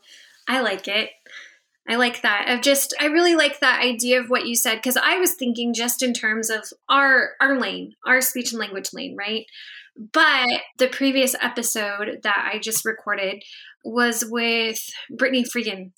I 0.46 0.60
like 0.60 0.86
it. 0.86 1.10
I 1.88 1.96
like 1.96 2.22
that. 2.22 2.48
Of 2.48 2.60
just 2.60 2.94
I 3.00 3.06
really 3.06 3.34
like 3.34 3.60
that 3.60 3.82
idea 3.82 4.20
of 4.20 4.30
what 4.30 4.46
you 4.46 4.54
said 4.54 4.76
because 4.76 4.96
I 4.96 5.18
was 5.18 5.34
thinking 5.34 5.74
just 5.74 6.02
in 6.02 6.14
terms 6.14 6.48
of 6.48 6.64
our 6.88 7.30
our 7.40 7.58
lane, 7.58 7.94
our 8.06 8.20
speech 8.20 8.52
and 8.52 8.60
language 8.60 8.90
lane, 8.92 9.16
right? 9.16 9.46
But 9.96 10.48
the 10.78 10.88
previous 10.88 11.34
episode 11.40 12.20
that 12.22 12.50
I 12.52 12.58
just 12.58 12.84
recorded 12.84 13.42
was 13.84 14.24
with 14.28 14.78
Brittany 15.10 15.44
Freegan 15.44 15.92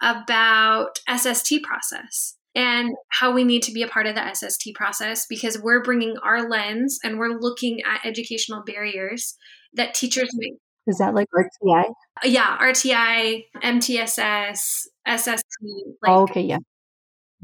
about 0.00 0.98
SST 1.08 1.62
process 1.62 2.36
and 2.54 2.94
how 3.10 3.32
we 3.32 3.44
need 3.44 3.62
to 3.62 3.72
be 3.72 3.82
a 3.82 3.88
part 3.88 4.06
of 4.06 4.14
the 4.14 4.34
SST 4.34 4.74
process 4.74 5.26
because 5.28 5.60
we're 5.60 5.82
bringing 5.82 6.16
our 6.24 6.48
lens 6.48 6.98
and 7.04 7.18
we're 7.18 7.38
looking 7.38 7.80
at 7.82 8.04
educational 8.04 8.62
barriers 8.64 9.36
that 9.74 9.94
teachers 9.94 10.30
make. 10.34 10.54
Is 10.86 10.98
that 10.98 11.14
like 11.14 11.28
RTI? 11.36 11.84
Yeah, 12.24 12.56
RTI, 12.58 13.44
MTSS, 13.62 14.86
SST. 15.06 15.42
Like, 16.02 16.08
oh, 16.08 16.22
okay, 16.22 16.42
yeah. 16.42 16.58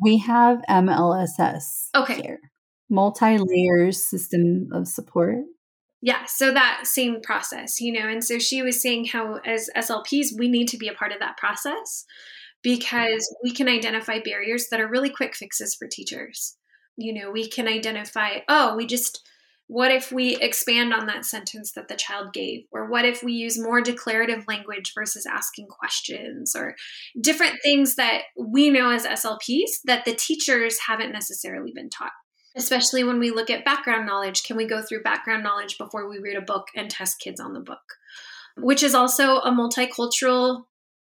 We 0.01 0.19
have 0.19 0.63
MLSS. 0.69 1.89
Okay. 1.95 2.23
Here. 2.23 2.41
Multi 2.89 3.39
layers 3.39 4.03
system 4.03 4.69
of 4.73 4.89
support. 4.89 5.37
Yeah, 6.05 6.25
so 6.27 6.53
that 6.53 6.81
same 6.85 7.21
process, 7.23 7.81
you 7.81 7.93
know, 7.93 8.09
and 8.09 8.25
so 8.25 8.41
she 8.41 8.61
was 8.61 8.83
saying 8.83 9.07
how 9.07 9.37
as 9.47 9.71
SLPs, 9.77 10.37
we 10.37 10.49
need 10.49 10.67
to 10.69 10.77
be 10.77 10.89
a 10.89 10.95
part 10.95 11.13
of 11.13 11.21
that 11.21 11.37
process 11.37 12.05
because 12.61 13.35
we 13.45 13.53
can 13.53 13.69
identify 13.69 14.19
barriers 14.19 14.67
that 14.71 14.81
are 14.81 14.89
really 14.89 15.11
quick 15.11 15.37
fixes 15.37 15.77
for 15.77 15.87
teachers. 15.87 16.57
You 16.97 17.15
know, 17.15 17.31
we 17.31 17.49
can 17.49 17.69
identify, 17.69 18.39
oh, 18.49 18.75
we 18.77 18.85
just, 18.85 19.23
what 19.69 19.93
if 19.93 20.11
we 20.11 20.37
expand 20.39 20.93
on 20.93 21.07
that 21.07 21.25
sentence 21.25 21.73
that 21.73 21.87
the 21.87 21.95
child 21.95 22.33
gave? 22.33 22.65
Or 22.73 22.91
what 22.91 23.05
if 23.05 23.23
we 23.23 23.33
use 23.33 23.57
more 23.57 23.81
declarative 23.81 24.45
language 24.49 24.93
versus 24.97 25.25
asking 25.25 25.69
questions? 25.69 26.55
Or 26.57 26.75
different 27.21 27.59
things 27.63 27.95
that 27.95 28.23
we 28.37 28.71
know 28.71 28.91
as 28.91 29.07
SLPs 29.07 29.83
that 29.85 30.05
the 30.05 30.15
teachers 30.15 30.81
haven't 30.89 31.13
necessarily 31.13 31.73
been 31.73 31.91
taught. 31.91 32.13
Especially 32.55 33.05
when 33.05 33.19
we 33.19 33.31
look 33.31 33.51
at 33.51 33.65
background 33.65 34.07
knowledge, 34.07 34.45
can 34.45 34.57
we 34.57 34.67
go 34.67 34.83
through 34.83 35.03
background 35.03 35.43
knowledge 35.43 35.79
before 35.79 36.09
we 36.09 36.19
read 36.19 36.37
a 36.37 36.43
book 36.43 36.69
and 36.77 36.91
test 36.91 37.21
kids 37.21 37.41
on 37.41 37.55
the 37.55 37.61
book? 37.61 37.81
Which 38.57 38.83
is 38.83 38.95
also 38.95 39.39
a 39.39 39.51
multicultural 39.51 40.65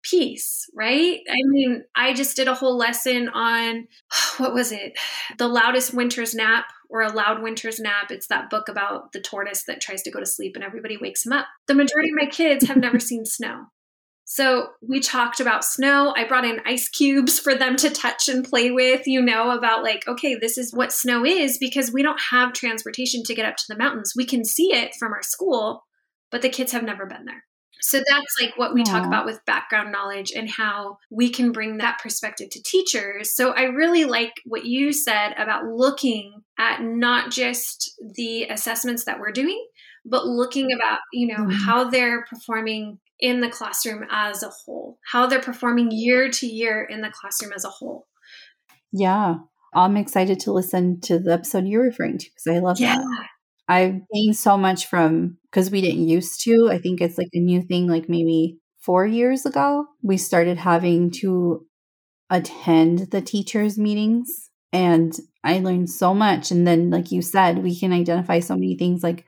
piece, 0.04 0.70
right? 0.74 1.20
I 1.30 1.38
mean, 1.46 1.84
I 1.96 2.14
just 2.14 2.36
did 2.36 2.48
a 2.48 2.56
whole 2.56 2.78
lesson 2.78 3.30
on 3.30 3.88
what 4.38 4.54
was 4.54 4.72
it? 4.72 4.98
The 5.38 5.48
loudest 5.48 5.94
winter's 5.94 6.34
nap 6.34 6.66
or 6.90 7.02
a 7.02 7.12
loud 7.12 7.42
winter's 7.42 7.80
nap. 7.80 8.12
It's 8.12 8.28
that 8.28 8.50
book 8.50 8.68
about 8.68 9.12
the 9.12 9.22
tortoise 9.22 9.64
that 9.64 9.82
tries 9.82 10.02
to 10.04 10.12
go 10.12 10.20
to 10.20 10.26
sleep 10.26 10.56
and 10.56 10.64
everybody 10.64 10.98
wakes 10.98 11.26
him 11.26 11.34
up. 11.34 11.48
The 11.68 11.76
majority 11.76 12.10
of 12.10 12.16
my 12.16 12.30
kids 12.30 12.68
have 12.68 12.78
never 12.78 13.00
seen 13.00 13.26
snow. 13.26 13.66
So 14.32 14.68
we 14.88 15.00
talked 15.00 15.40
about 15.40 15.66
snow. 15.66 16.14
I 16.16 16.24
brought 16.24 16.46
in 16.46 16.62
ice 16.64 16.88
cubes 16.88 17.40
for 17.40 17.56
them 17.56 17.76
to 17.78 17.90
touch 17.90 18.30
and 18.30 18.48
play 18.48 18.70
with, 18.70 19.08
you 19.08 19.24
know, 19.24 19.50
about 19.50 19.82
like, 19.82 20.08
okay, 20.08 20.36
this 20.36 20.56
is 20.56 20.72
what 20.72 20.94
snow 20.94 21.26
is 21.26 21.58
because 21.58 21.92
we 21.92 22.04
don't 22.04 22.22
have 22.30 22.54
transportation 22.54 23.24
to 23.24 23.34
get 23.34 23.48
up 23.48 23.56
to 23.56 23.66
the 23.68 23.76
mountains. 23.76 24.14
We 24.16 24.28
can 24.28 24.46
see 24.46 24.72
it 24.72 24.94
from 25.00 25.14
our 25.14 25.24
school, 25.24 25.84
but 26.30 26.44
the 26.44 26.50
kids 26.50 26.72
have 26.74 26.84
never 26.84 27.08
been 27.08 27.26
there. 27.26 27.44
So 27.82 28.04
that's 28.08 28.36
like 28.40 28.56
what 28.56 28.76
we 28.76 28.84
Aww. 28.84 28.92
talk 28.92 29.08
about 29.08 29.26
with 29.26 29.44
background 29.48 29.92
knowledge 29.92 30.32
and 30.36 30.48
how 30.48 31.00
we 31.10 31.32
can 31.32 31.52
bring 31.52 31.78
that 31.78 31.98
perspective 31.98 32.52
to 32.52 32.62
teachers. 32.62 33.34
So 33.36 33.50
I 33.54 33.64
really 33.64 34.06
like 34.06 34.34
what 34.46 34.64
you 34.64 34.94
said 34.94 35.34
about 35.40 35.66
looking 35.66 36.44
at 36.60 36.84
not 36.84 37.32
just 37.32 37.96
the 38.16 38.44
assessments 38.44 39.06
that 39.06 39.20
we're 39.20 39.32
doing, 39.32 39.66
but 40.10 40.26
looking 40.26 40.72
about, 40.74 41.00
you 41.14 41.28
know, 41.28 41.44
mm-hmm. 41.44 41.66
how 41.66 41.90
they're 41.90 42.26
performing 42.26 43.00
in 43.20 43.42
the 43.42 43.50
classroom 43.50 44.06
as 44.10 44.44
a 44.44 44.50
whole, 44.50 44.98
how 45.12 45.28
they're 45.28 45.42
performing 45.42 45.92
year 45.92 46.30
to 46.30 46.48
year 46.48 46.84
in 46.84 47.02
the 47.02 47.12
classroom 47.12 47.52
as 47.56 47.66
a 47.66 47.70
whole. 47.70 48.08
Yeah. 48.92 49.36
I'm 49.74 49.98
excited 49.98 50.40
to 50.42 50.52
listen 50.52 51.00
to 51.02 51.20
the 51.20 51.34
episode 51.34 51.68
you're 51.68 51.84
referring 51.84 52.18
to 52.18 52.26
because 52.26 52.58
I 52.58 52.60
love 52.60 52.80
yeah. 52.80 52.98
that. 52.98 53.28
I've 53.68 54.02
gained 54.12 54.36
so 54.36 54.58
much 54.58 54.88
from 54.88 55.38
because 55.44 55.70
we 55.70 55.82
didn't 55.82 56.08
used 56.08 56.42
to. 56.46 56.70
I 56.72 56.80
think 56.80 57.02
it's 57.02 57.20
like 57.20 57.30
a 57.34 57.40
new 57.40 57.62
thing, 57.62 57.88
like 57.88 58.10
maybe 58.10 58.58
four 58.80 59.06
years 59.06 59.46
ago, 59.46 59.86
we 60.02 60.18
started 60.18 60.58
having 60.58 61.12
to 61.12 61.68
attend 62.32 63.12
the 63.12 63.22
teachers' 63.22 63.78
meetings. 63.78 64.50
And 64.74 65.14
I 65.44 65.60
learned 65.60 65.92
so 65.92 66.16
much. 66.16 66.50
And 66.50 66.66
then, 66.66 66.90
like 66.90 67.12
you 67.12 67.22
said, 67.22 67.60
we 67.60 67.78
can 67.78 67.94
identify 67.94 68.40
so 68.40 68.56
many 68.56 68.76
things. 68.76 69.04
Like 69.04 69.26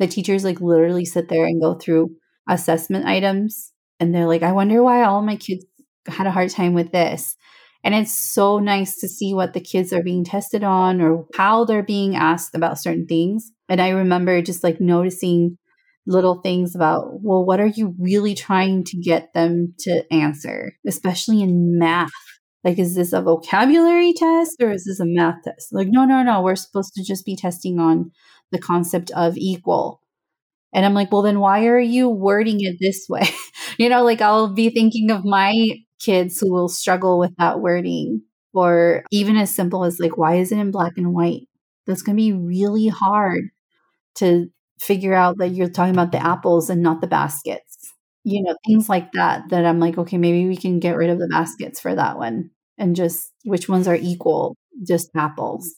the 0.00 0.08
teachers, 0.08 0.42
like 0.42 0.60
literally 0.60 1.04
sit 1.04 1.28
there 1.28 1.44
and 1.44 1.60
go 1.60 1.74
through 1.74 2.16
assessment 2.48 3.06
items. 3.06 3.72
And 4.00 4.12
they're 4.12 4.26
like, 4.26 4.42
I 4.42 4.52
wonder 4.52 4.82
why 4.82 5.04
all 5.04 5.22
my 5.22 5.36
kids 5.36 5.64
had 6.08 6.26
a 6.26 6.32
hard 6.32 6.50
time 6.50 6.74
with 6.74 6.90
this. 6.90 7.36
And 7.84 7.94
it's 7.94 8.12
so 8.12 8.58
nice 8.58 8.98
to 9.00 9.08
see 9.08 9.32
what 9.32 9.52
the 9.52 9.60
kids 9.60 9.92
are 9.92 10.02
being 10.02 10.24
tested 10.24 10.64
on 10.64 11.00
or 11.00 11.26
how 11.34 11.64
they're 11.64 11.82
being 11.82 12.16
asked 12.16 12.54
about 12.54 12.78
certain 12.78 13.06
things 13.06 13.52
And 13.68 13.80
I 13.80 13.90
remember 13.90 14.42
just 14.42 14.64
like 14.64 14.80
noticing 14.80 15.56
little 16.06 16.40
things 16.40 16.74
about, 16.74 17.22
well, 17.22 17.44
what 17.44 17.60
are 17.60 17.68
you 17.68 17.94
really 17.98 18.34
trying 18.34 18.84
to 18.84 18.96
get 18.98 19.32
them 19.32 19.74
to 19.80 20.02
answer, 20.12 20.72
especially 20.86 21.42
in 21.42 21.78
math? 21.78 22.10
Like, 22.64 22.78
is 22.78 22.94
this 22.94 23.12
a 23.12 23.22
vocabulary 23.22 24.12
test 24.12 24.56
or 24.60 24.72
is 24.72 24.84
this 24.84 25.00
a 25.00 25.06
math 25.06 25.42
test? 25.44 25.68
Like, 25.72 25.88
no, 25.90 26.04
no, 26.04 26.22
no, 26.22 26.42
we're 26.42 26.56
supposed 26.56 26.92
to 26.94 27.04
just 27.04 27.24
be 27.24 27.36
testing 27.36 27.78
on 27.78 28.10
the 28.52 28.58
concept 28.58 29.10
of 29.12 29.36
equal. 29.36 30.00
And 30.72 30.86
I'm 30.86 30.94
like, 30.94 31.10
well, 31.12 31.22
then 31.22 31.40
why 31.40 31.66
are 31.66 31.80
you 31.80 32.08
wording 32.08 32.58
it 32.60 32.76
this 32.80 33.06
way? 33.08 33.28
you 33.78 33.88
know, 33.88 34.04
like 34.04 34.20
I'll 34.20 34.54
be 34.54 34.70
thinking 34.70 35.10
of 35.10 35.24
my 35.24 35.54
kids 36.00 36.40
who 36.40 36.52
will 36.52 36.68
struggle 36.68 37.18
with 37.18 37.36
that 37.38 37.60
wording, 37.60 38.22
or 38.54 39.04
even 39.10 39.36
as 39.36 39.54
simple 39.54 39.84
as 39.84 39.98
like, 40.00 40.16
why 40.16 40.36
is 40.36 40.52
it 40.52 40.58
in 40.58 40.70
black 40.70 40.92
and 40.96 41.12
white? 41.14 41.48
That's 41.86 42.02
going 42.02 42.16
to 42.16 42.22
be 42.22 42.32
really 42.32 42.88
hard 42.88 43.44
to 44.16 44.48
figure 44.78 45.14
out 45.14 45.38
that 45.38 45.50
you're 45.50 45.68
talking 45.68 45.94
about 45.94 46.12
the 46.12 46.24
apples 46.24 46.70
and 46.70 46.82
not 46.82 47.00
the 47.00 47.06
baskets. 47.06 47.92
You 48.24 48.42
know, 48.42 48.54
things 48.66 48.88
like 48.88 49.12
that, 49.12 49.48
that 49.50 49.64
I'm 49.64 49.80
like, 49.80 49.96
okay, 49.98 50.18
maybe 50.18 50.46
we 50.46 50.56
can 50.56 50.78
get 50.78 50.96
rid 50.96 51.10
of 51.10 51.18
the 51.18 51.28
baskets 51.28 51.80
for 51.80 51.94
that 51.94 52.18
one 52.18 52.50
and 52.78 52.94
just 52.94 53.32
which 53.44 53.68
ones 53.68 53.88
are 53.88 53.96
equal, 53.96 54.56
just 54.86 55.10
apples. 55.16 55.74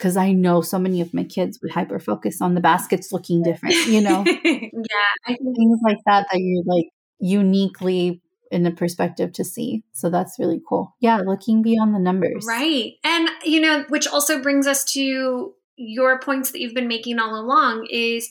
Because 0.00 0.16
I 0.16 0.32
know 0.32 0.62
so 0.62 0.78
many 0.78 1.02
of 1.02 1.12
my 1.12 1.24
kids 1.24 1.58
would 1.60 1.72
hyper 1.72 1.98
focus 1.98 2.40
on 2.40 2.54
the 2.54 2.60
baskets 2.62 3.12
looking 3.12 3.42
different, 3.42 3.74
you 3.86 4.00
know? 4.00 4.24
yeah. 4.44 5.26
Things 5.26 5.78
like 5.84 5.98
that 6.06 6.26
that 6.32 6.40
you're 6.40 6.64
like 6.64 6.86
uniquely 7.18 8.22
in 8.50 8.62
the 8.62 8.70
perspective 8.70 9.30
to 9.34 9.44
see. 9.44 9.84
So 9.92 10.08
that's 10.08 10.38
really 10.38 10.58
cool. 10.66 10.96
Yeah, 11.00 11.18
looking 11.18 11.60
beyond 11.60 11.94
the 11.94 11.98
numbers. 11.98 12.46
Right. 12.48 12.94
And, 13.04 13.28
you 13.44 13.60
know, 13.60 13.84
which 13.90 14.08
also 14.08 14.40
brings 14.40 14.66
us 14.66 14.84
to 14.92 15.52
your 15.76 16.18
points 16.18 16.50
that 16.52 16.60
you've 16.60 16.74
been 16.74 16.88
making 16.88 17.18
all 17.18 17.38
along 17.38 17.86
is 17.90 18.30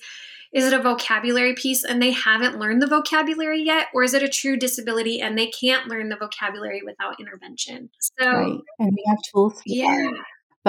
is 0.51 0.65
it 0.65 0.73
a 0.73 0.81
vocabulary 0.81 1.53
piece 1.53 1.83
and 1.83 2.01
they 2.01 2.11
haven't 2.11 2.57
learned 2.57 2.81
the 2.81 2.87
vocabulary 2.87 3.61
yet 3.61 3.87
or 3.93 4.03
is 4.03 4.13
it 4.13 4.23
a 4.23 4.29
true 4.29 4.57
disability 4.57 5.21
and 5.21 5.37
they 5.37 5.47
can't 5.47 5.87
learn 5.87 6.09
the 6.09 6.15
vocabulary 6.15 6.81
without 6.83 7.19
intervention 7.19 7.89
so 7.99 8.25
right. 8.25 8.59
and 8.79 8.91
we 8.91 9.03
have 9.07 9.17
tools 9.31 9.61
yeah 9.65 10.11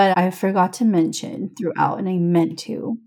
but 0.01 0.19
i 0.19 0.31
forgot 0.31 0.73
to 0.73 0.85
mention 0.85 1.51
throughout 1.57 1.99
and 1.99 2.09
i 2.09 2.17
meant 2.17 2.59
to 2.59 2.99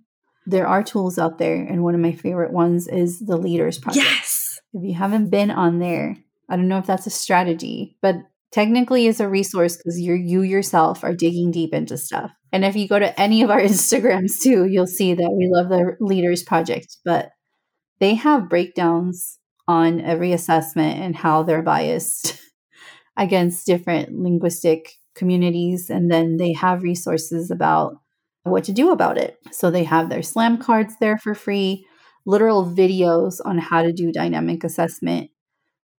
there 0.46 0.68
are 0.68 0.84
tools 0.84 1.18
out 1.18 1.38
there 1.38 1.56
and 1.56 1.84
one 1.84 1.96
of 1.96 2.02
my 2.02 2.12
favorite 2.12 2.52
ones 2.52 2.88
is 2.90 3.20
the 3.20 3.38
leaders 3.38 3.78
project. 3.78 4.06
Yes! 4.06 4.60
If 4.74 4.84
you 4.84 4.94
haven't 4.94 5.30
been 5.30 5.52
on 5.52 5.80
there 5.80 6.18
i 6.50 6.56
don't 6.56 6.68
know 6.68 6.80
if 6.80 6.86
that's 6.86 7.08
a 7.08 7.12
strategy 7.12 7.98
but 8.02 8.16
technically 8.54 9.08
is 9.08 9.20
a 9.20 9.28
resource 9.28 9.76
because 9.76 10.00
you 10.00 10.14
you 10.14 10.44
yourself 10.44 11.04
are 11.04 11.14
digging 11.14 11.52
deep 11.52 11.74
into 11.74 11.98
stuff. 11.98 12.32
And 12.54 12.64
if 12.64 12.76
you 12.76 12.88
go 12.88 13.00
to 13.00 13.20
any 13.20 13.42
of 13.42 13.50
our 13.50 13.60
Instagrams 13.74 14.40
too, 14.42 14.66
you'll 14.66 14.88
see 14.88 15.14
that 15.16 15.36
we 15.36 15.50
love 15.52 15.70
the 15.70 15.98
Leaders 16.00 16.44
Project, 16.44 16.98
but 17.04 17.32
they 18.00 18.14
have 18.16 18.50
breakdowns 18.50 19.40
on 19.68 20.00
every 20.00 20.34
assessment 20.34 21.00
and 21.00 21.16
how 21.16 21.44
they're 21.44 21.64
biased 21.64 22.38
against 23.18 23.66
different 23.66 24.14
linguistic 24.14 24.94
communities. 25.16 25.90
And 25.90 26.12
then 26.12 26.38
they 26.38 26.54
have 26.54 26.84
resources 26.84 27.52
about 27.52 27.96
what 28.44 28.64
to 28.66 28.72
do 28.72 28.92
about 28.92 29.18
it. 29.18 29.38
So 29.52 29.72
they 29.72 29.84
have 29.84 30.10
their 30.10 30.22
SLAM 30.22 30.58
cards 30.60 30.96
there 31.00 31.18
for 31.18 31.34
free, 31.34 31.86
literal 32.26 32.66
videos 32.66 33.36
on 33.44 33.58
how 33.58 33.84
to 33.84 33.94
do 33.94 34.12
dynamic 34.12 34.64
assessment. 34.64 35.30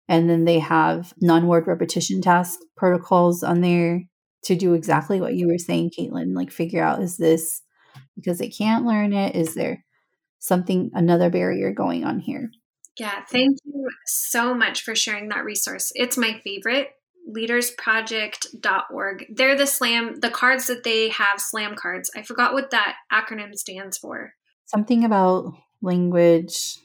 And 0.08 0.28
then 0.28 0.44
they 0.44 0.58
have 0.58 1.14
non 1.20 1.46
word 1.46 1.66
repetition 1.66 2.20
task 2.20 2.58
protocols 2.76 3.42
on 3.42 3.62
there 3.62 4.02
to 4.44 4.54
do 4.54 4.74
exactly 4.74 5.20
what 5.20 5.34
you 5.34 5.48
were 5.48 5.58
saying, 5.58 5.92
Caitlin. 5.98 6.34
Like 6.34 6.50
figure 6.50 6.82
out 6.82 7.02
is 7.02 7.16
this 7.16 7.62
because 8.14 8.38
they 8.38 8.50
can't 8.50 8.84
learn 8.84 9.14
it? 9.14 9.34
Is 9.34 9.54
there 9.54 9.84
something 10.38 10.90
another 10.92 11.30
barrier 11.30 11.72
going 11.72 12.04
on 12.04 12.18
here? 12.18 12.50
Yeah, 12.98 13.24
thank 13.28 13.56
you 13.64 13.88
so 14.06 14.54
much 14.54 14.82
for 14.82 14.94
sharing 14.94 15.28
that 15.30 15.44
resource. 15.44 15.90
It's 15.94 16.18
my 16.18 16.40
favorite 16.44 16.90
leadersproject.org. 17.30 19.26
They're 19.30 19.56
the 19.56 19.66
slam 19.66 20.20
the 20.20 20.30
cards 20.30 20.66
that 20.66 20.84
they 20.84 21.08
have 21.10 21.40
slam 21.40 21.74
cards. 21.76 22.10
I 22.14 22.22
forgot 22.22 22.52
what 22.52 22.70
that 22.70 22.96
acronym 23.12 23.54
stands 23.54 23.98
for. 23.98 24.34
Something 24.66 25.04
about 25.04 25.54
language 25.84 26.78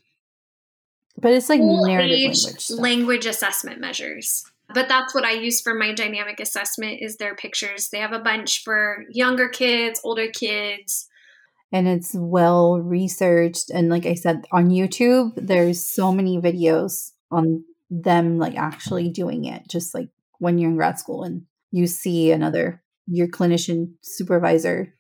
but 1.22 1.34
it's 1.34 1.50
like 1.50 1.60
Full 1.60 1.86
narrative 1.86 2.18
language, 2.18 2.70
language 2.72 3.26
assessment 3.26 3.80
measures 3.80 4.44
but 4.74 4.88
that's 4.88 5.16
what 5.16 5.24
i 5.24 5.32
use 5.32 5.62
for 5.62 5.74
my 5.74 5.94
dynamic 5.94 6.40
assessment 6.40 7.02
is 7.02 7.18
their 7.18 7.36
pictures 7.36 7.90
they 7.90 8.00
have 8.00 8.14
a 8.14 8.20
bunch 8.20 8.64
for 8.64 9.06
younger 9.10 9.48
kids 9.48 10.00
older 10.04 10.28
kids 10.28 11.08
and 11.72 11.88
it's 11.88 12.14
well 12.14 12.80
researched 12.80 13.70
and 13.70 13.90
like 13.90 14.06
i 14.06 14.14
said 14.14 14.46
on 14.52 14.70
youtube 14.70 15.32
there's 15.36 15.86
so 15.86 16.12
many 16.12 16.40
videos 16.40 17.12
on 17.32 17.64
them 17.90 18.38
like 18.38 18.56
actually 18.56 19.10
doing 19.10 19.46
it 19.46 19.68
just 19.68 19.94
like 19.96 20.10
when 20.40 20.58
you're 20.58 20.70
in 20.70 20.76
grad 20.76 21.00
school 21.00 21.24
and 21.24 21.44
you 21.72 21.88
see 21.88 22.32
another 22.32 22.82
your 23.08 23.28
clinician 23.28 23.94
supervisor 24.02 24.94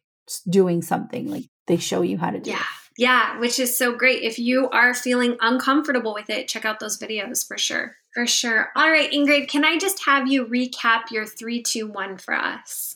doing 0.49 0.81
something 0.81 1.29
like 1.29 1.45
they 1.67 1.77
show 1.77 2.01
you 2.01 2.17
how 2.17 2.29
to 2.29 2.39
do 2.39 2.49
yeah 2.51 2.57
it. 2.57 2.63
yeah 2.97 3.39
which 3.39 3.59
is 3.59 3.75
so 3.75 3.95
great 3.95 4.21
if 4.21 4.37
you 4.37 4.69
are 4.69 4.93
feeling 4.93 5.35
uncomfortable 5.41 6.13
with 6.13 6.29
it 6.29 6.47
check 6.47 6.65
out 6.65 6.79
those 6.79 6.99
videos 6.99 7.45
for 7.47 7.57
sure 7.57 7.95
for 8.13 8.25
sure. 8.25 8.69
All 8.75 8.89
right, 8.89 9.11
Ingrid, 9.11 9.47
can 9.47 9.63
I 9.63 9.77
just 9.77 10.05
have 10.05 10.27
you 10.27 10.45
recap 10.45 11.11
your 11.11 11.25
three, 11.25 11.61
two, 11.61 11.87
one 11.87 12.17
for 12.17 12.33
us? 12.33 12.95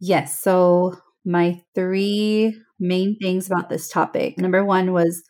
Yes. 0.00 0.38
So, 0.40 0.96
my 1.24 1.62
three 1.74 2.56
main 2.80 3.16
things 3.20 3.46
about 3.46 3.68
this 3.68 3.88
topic 3.88 4.36
number 4.38 4.64
one 4.64 4.92
was 4.92 5.22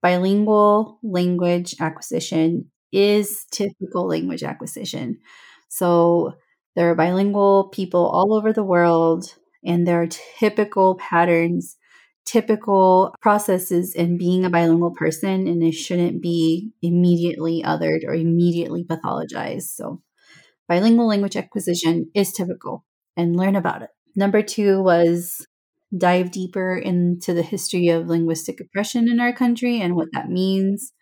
bilingual 0.00 0.98
language 1.02 1.74
acquisition 1.80 2.70
is 2.92 3.44
typical 3.50 4.06
language 4.08 4.42
acquisition. 4.42 5.18
So, 5.74 6.34
there 6.76 6.88
are 6.90 6.94
bilingual 6.94 7.68
people 7.70 8.06
all 8.06 8.34
over 8.34 8.52
the 8.52 8.62
world, 8.62 9.34
and 9.64 9.86
there 9.86 10.02
are 10.02 10.08
typical 10.38 10.96
patterns 10.96 11.76
typical 12.24 13.14
processes 13.20 13.94
in 13.94 14.16
being 14.16 14.44
a 14.44 14.50
bilingual 14.50 14.92
person 14.92 15.46
and 15.46 15.62
it 15.62 15.72
shouldn't 15.72 16.22
be 16.22 16.72
immediately 16.80 17.62
othered 17.62 18.02
or 18.06 18.14
immediately 18.14 18.82
pathologized. 18.84 19.74
So, 19.74 20.00
bilingual 20.68 21.08
language 21.08 21.36
acquisition 21.36 22.10
is 22.14 22.32
typical 22.32 22.84
and 23.16 23.36
learn 23.36 23.56
about 23.56 23.82
it. 23.82 23.90
Number 24.16 24.42
two 24.42 24.82
was 24.82 25.46
dive 25.96 26.30
deeper 26.30 26.76
into 26.76 27.34
the 27.34 27.42
history 27.42 27.88
of 27.88 28.08
linguistic 28.08 28.60
oppression 28.60 29.08
in 29.08 29.20
our 29.20 29.32
country 29.32 29.80
and 29.80 29.94
what 29.94 30.08
that 30.12 30.30
means 30.30 30.92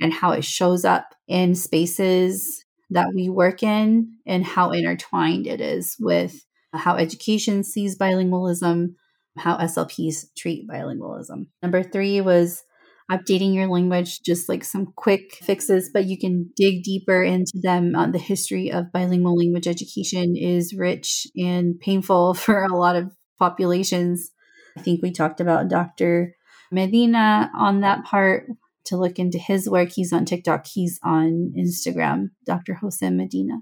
and 0.00 0.12
how 0.12 0.32
it 0.32 0.44
shows 0.44 0.84
up 0.84 1.14
in 1.26 1.54
spaces 1.54 2.64
that 2.90 3.12
we 3.14 3.28
work 3.28 3.62
in 3.62 4.14
and 4.26 4.44
how 4.44 4.70
intertwined 4.70 5.46
it 5.46 5.60
is 5.60 5.96
with 5.98 6.44
how 6.72 6.96
education 6.96 7.64
sees 7.64 7.98
bilingualism 7.98 8.94
how 9.38 9.56
SLPs 9.58 10.26
treat 10.36 10.68
bilingualism. 10.68 11.46
Number 11.62 11.82
three 11.82 12.20
was 12.20 12.62
updating 13.10 13.54
your 13.54 13.68
language, 13.68 14.20
just 14.22 14.48
like 14.48 14.64
some 14.64 14.92
quick 14.96 15.38
fixes, 15.40 15.90
but 15.92 16.04
you 16.04 16.18
can 16.18 16.50
dig 16.56 16.82
deeper 16.82 17.22
into 17.22 17.58
them. 17.62 17.94
Uh, 17.94 18.10
the 18.10 18.18
history 18.18 18.70
of 18.70 18.92
bilingual 18.92 19.36
language 19.36 19.66
education 19.66 20.36
is 20.36 20.74
rich 20.74 21.26
and 21.36 21.78
painful 21.80 22.34
for 22.34 22.64
a 22.64 22.76
lot 22.76 22.96
of 22.96 23.12
populations. 23.38 24.30
I 24.76 24.82
think 24.82 25.02
we 25.02 25.10
talked 25.10 25.40
about 25.40 25.68
Dr. 25.68 26.34
Medina 26.70 27.50
on 27.56 27.80
that 27.80 28.04
part 28.04 28.46
to 28.88 28.96
look 28.96 29.18
into 29.18 29.38
his 29.38 29.68
work. 29.68 29.90
He's 29.94 30.12
on 30.12 30.24
TikTok, 30.24 30.66
he's 30.66 30.98
on 31.02 31.52
Instagram, 31.56 32.30
Dr. 32.44 32.74
Jose 32.74 33.08
Medina. 33.08 33.60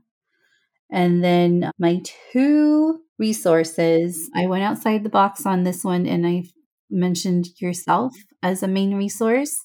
And 0.91 1.23
then 1.23 1.71
my 1.79 2.01
two 2.33 3.01
resources. 3.19 4.31
I 4.35 4.47
went 4.47 4.63
outside 4.63 5.03
the 5.03 5.09
box 5.09 5.47
on 5.47 5.63
this 5.63 5.85
one 5.85 6.07
and 6.07 6.27
I 6.27 6.45
mentioned 6.91 7.47
yourself 7.61 8.15
as 8.43 8.63
a 8.63 8.69
main 8.69 8.95
resource, 8.95 9.65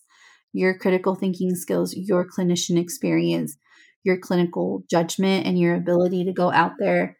your 0.53 0.77
critical 0.77 1.15
thinking 1.15 1.55
skills, 1.55 1.93
your 1.95 2.25
clinician 2.27 2.79
experience, 2.79 3.57
your 4.03 4.17
clinical 4.17 4.83
judgment, 4.89 5.45
and 5.45 5.59
your 5.59 5.75
ability 5.75 6.25
to 6.25 6.33
go 6.33 6.51
out 6.51 6.73
there 6.79 7.17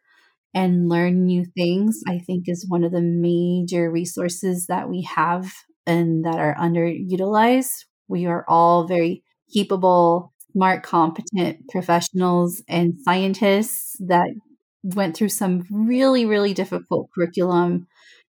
and 0.53 0.89
learn 0.89 1.25
new 1.25 1.45
things, 1.55 2.01
I 2.07 2.19
think 2.19 2.45
is 2.47 2.65
one 2.67 2.83
of 2.83 2.91
the 2.91 3.01
major 3.01 3.89
resources 3.89 4.65
that 4.67 4.89
we 4.89 5.03
have 5.03 5.51
and 5.85 6.25
that 6.25 6.39
are 6.39 6.55
underutilized. 6.55 7.85
We 8.12 8.26
are 8.26 8.45
all 8.47 8.86
very 8.86 9.24
capable, 9.53 10.34
smart, 10.51 10.84
competent 10.84 11.70
professionals 11.70 12.62
and 12.68 12.95
scientists 13.03 13.95
that 14.01 14.30
went 14.84 15.16
through 15.16 15.30
some 15.30 15.64
really, 15.72 16.26
really 16.26 16.53
difficult 16.53 17.09
curriculum 17.16 17.88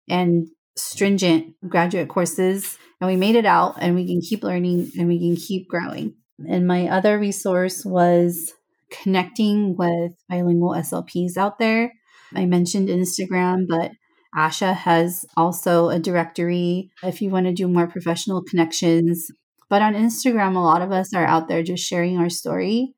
and 0.08 0.48
stringent 0.76 1.54
graduate 1.68 2.08
courses, 2.08 2.78
and 3.00 3.10
we 3.10 3.16
made 3.16 3.34
it 3.34 3.44
out, 3.44 3.74
and 3.80 3.94
we 3.96 4.06
can 4.06 4.20
keep 4.20 4.44
learning 4.44 4.92
and 4.96 5.08
we 5.08 5.18
can 5.18 5.36
keep 5.36 5.68
growing. 5.68 6.14
And 6.48 6.66
my 6.66 6.88
other 6.88 7.18
resource 7.18 7.84
was 7.84 8.52
connecting 8.90 9.76
with 9.76 10.12
bilingual 10.28 10.70
SLPs 10.70 11.36
out 11.36 11.58
there. 11.58 11.92
I 12.34 12.44
mentioned 12.46 12.88
Instagram, 12.88 13.66
but 13.68 13.92
ASHA 14.36 14.74
has 14.74 15.24
also 15.36 15.88
a 15.88 15.98
directory 15.98 16.90
if 17.02 17.20
you 17.20 17.30
want 17.30 17.46
to 17.46 17.52
do 17.52 17.68
more 17.68 17.86
professional 17.86 18.42
connections. 18.42 19.30
But 19.72 19.80
on 19.80 19.94
Instagram, 19.94 20.54
a 20.54 20.58
lot 20.58 20.82
of 20.82 20.92
us 20.92 21.14
are 21.14 21.24
out 21.24 21.48
there 21.48 21.62
just 21.62 21.82
sharing 21.82 22.18
our 22.18 22.28
story. 22.28 22.92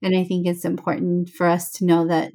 And 0.00 0.16
I 0.16 0.24
think 0.24 0.46
it's 0.46 0.64
important 0.64 1.28
for 1.28 1.46
us 1.46 1.70
to 1.72 1.84
know 1.84 2.06
that 2.06 2.32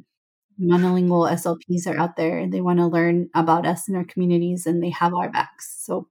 monolingual 0.61 1.27
SLPs 1.31 1.87
are 1.87 1.99
out 1.99 2.15
there 2.15 2.37
and 2.37 2.53
they 2.53 2.61
want 2.61 2.77
to 2.77 2.85
learn 2.85 3.29
about 3.33 3.65
us 3.65 3.87
and 3.87 3.97
our 3.97 4.03
communities 4.03 4.67
and 4.67 4.83
they 4.83 4.91
have 4.91 5.15
our 5.15 5.31
backs. 5.31 5.81
So 5.83 6.09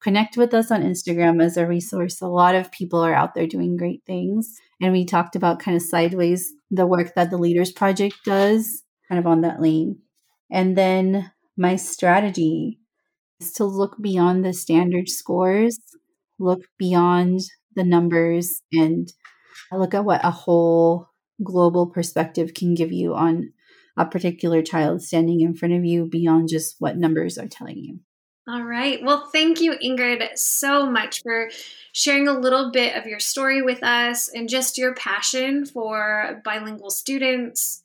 connect 0.00 0.36
with 0.36 0.54
us 0.54 0.70
on 0.70 0.84
Instagram 0.84 1.42
as 1.42 1.56
a 1.56 1.66
resource. 1.66 2.20
A 2.20 2.28
lot 2.28 2.54
of 2.54 2.70
people 2.70 3.00
are 3.00 3.14
out 3.14 3.34
there 3.34 3.48
doing 3.48 3.76
great 3.76 4.04
things. 4.06 4.54
And 4.80 4.92
we 4.92 5.04
talked 5.04 5.34
about 5.34 5.58
kind 5.58 5.76
of 5.76 5.82
sideways 5.82 6.52
the 6.70 6.86
work 6.86 7.16
that 7.16 7.30
the 7.30 7.36
Leaders 7.36 7.72
Project 7.72 8.14
does, 8.24 8.84
kind 9.08 9.18
of 9.18 9.26
on 9.26 9.40
that 9.40 9.60
lane. 9.60 9.98
And 10.52 10.78
then 10.78 11.32
my 11.56 11.74
strategy 11.74 12.78
is 13.40 13.52
to 13.54 13.64
look 13.64 14.00
beyond 14.00 14.44
the 14.44 14.52
standard 14.52 15.08
scores, 15.08 15.80
look 16.42 16.62
beyond 16.78 17.40
the 17.74 17.84
numbers, 17.84 18.60
and 18.72 19.12
look 19.70 19.94
at 19.94 20.04
what 20.04 20.24
a 20.24 20.30
whole 20.30 21.08
global 21.42 21.86
perspective 21.86 22.54
can 22.54 22.74
give 22.74 22.92
you 22.92 23.14
on 23.14 23.52
a 23.96 24.06
particular 24.06 24.62
child 24.62 25.02
standing 25.02 25.40
in 25.40 25.54
front 25.54 25.74
of 25.74 25.84
you 25.84 26.06
beyond 26.06 26.48
just 26.48 26.76
what 26.78 26.96
numbers 26.96 27.38
are 27.38 27.48
telling 27.48 27.78
you. 27.78 28.00
All 28.48 28.64
right. 28.64 29.00
Well, 29.02 29.28
thank 29.32 29.60
you, 29.60 29.74
Ingrid, 29.78 30.36
so 30.36 30.84
much 30.84 31.22
for 31.22 31.48
sharing 31.92 32.26
a 32.26 32.38
little 32.38 32.72
bit 32.72 32.96
of 32.96 33.06
your 33.06 33.20
story 33.20 33.62
with 33.62 33.84
us 33.84 34.28
and 34.28 34.48
just 34.48 34.78
your 34.78 34.94
passion 34.94 35.64
for 35.64 36.42
bilingual 36.44 36.90
students 36.90 37.81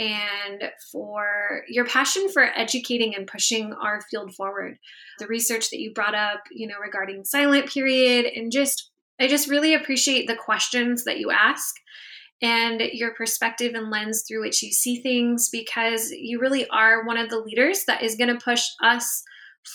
and 0.00 0.64
for 0.90 1.62
your 1.68 1.84
passion 1.84 2.30
for 2.30 2.42
educating 2.42 3.14
and 3.14 3.26
pushing 3.26 3.74
our 3.74 4.00
field 4.10 4.34
forward. 4.34 4.78
The 5.18 5.26
research 5.26 5.68
that 5.70 5.78
you 5.78 5.92
brought 5.92 6.14
up, 6.14 6.40
you 6.50 6.66
know, 6.66 6.78
regarding 6.82 7.24
silent 7.24 7.66
period 7.66 8.24
and 8.24 8.50
just 8.50 8.90
I 9.20 9.28
just 9.28 9.50
really 9.50 9.74
appreciate 9.74 10.26
the 10.26 10.34
questions 10.34 11.04
that 11.04 11.18
you 11.18 11.30
ask 11.30 11.74
and 12.40 12.80
your 12.80 13.12
perspective 13.12 13.74
and 13.74 13.90
lens 13.90 14.24
through 14.26 14.40
which 14.40 14.62
you 14.62 14.72
see 14.72 15.02
things 15.02 15.50
because 15.50 16.10
you 16.10 16.40
really 16.40 16.66
are 16.70 17.04
one 17.04 17.18
of 17.18 17.28
the 17.28 17.38
leaders 17.38 17.84
that 17.86 18.02
is 18.02 18.14
going 18.14 18.30
to 18.30 18.42
push 18.42 18.62
us 18.82 19.22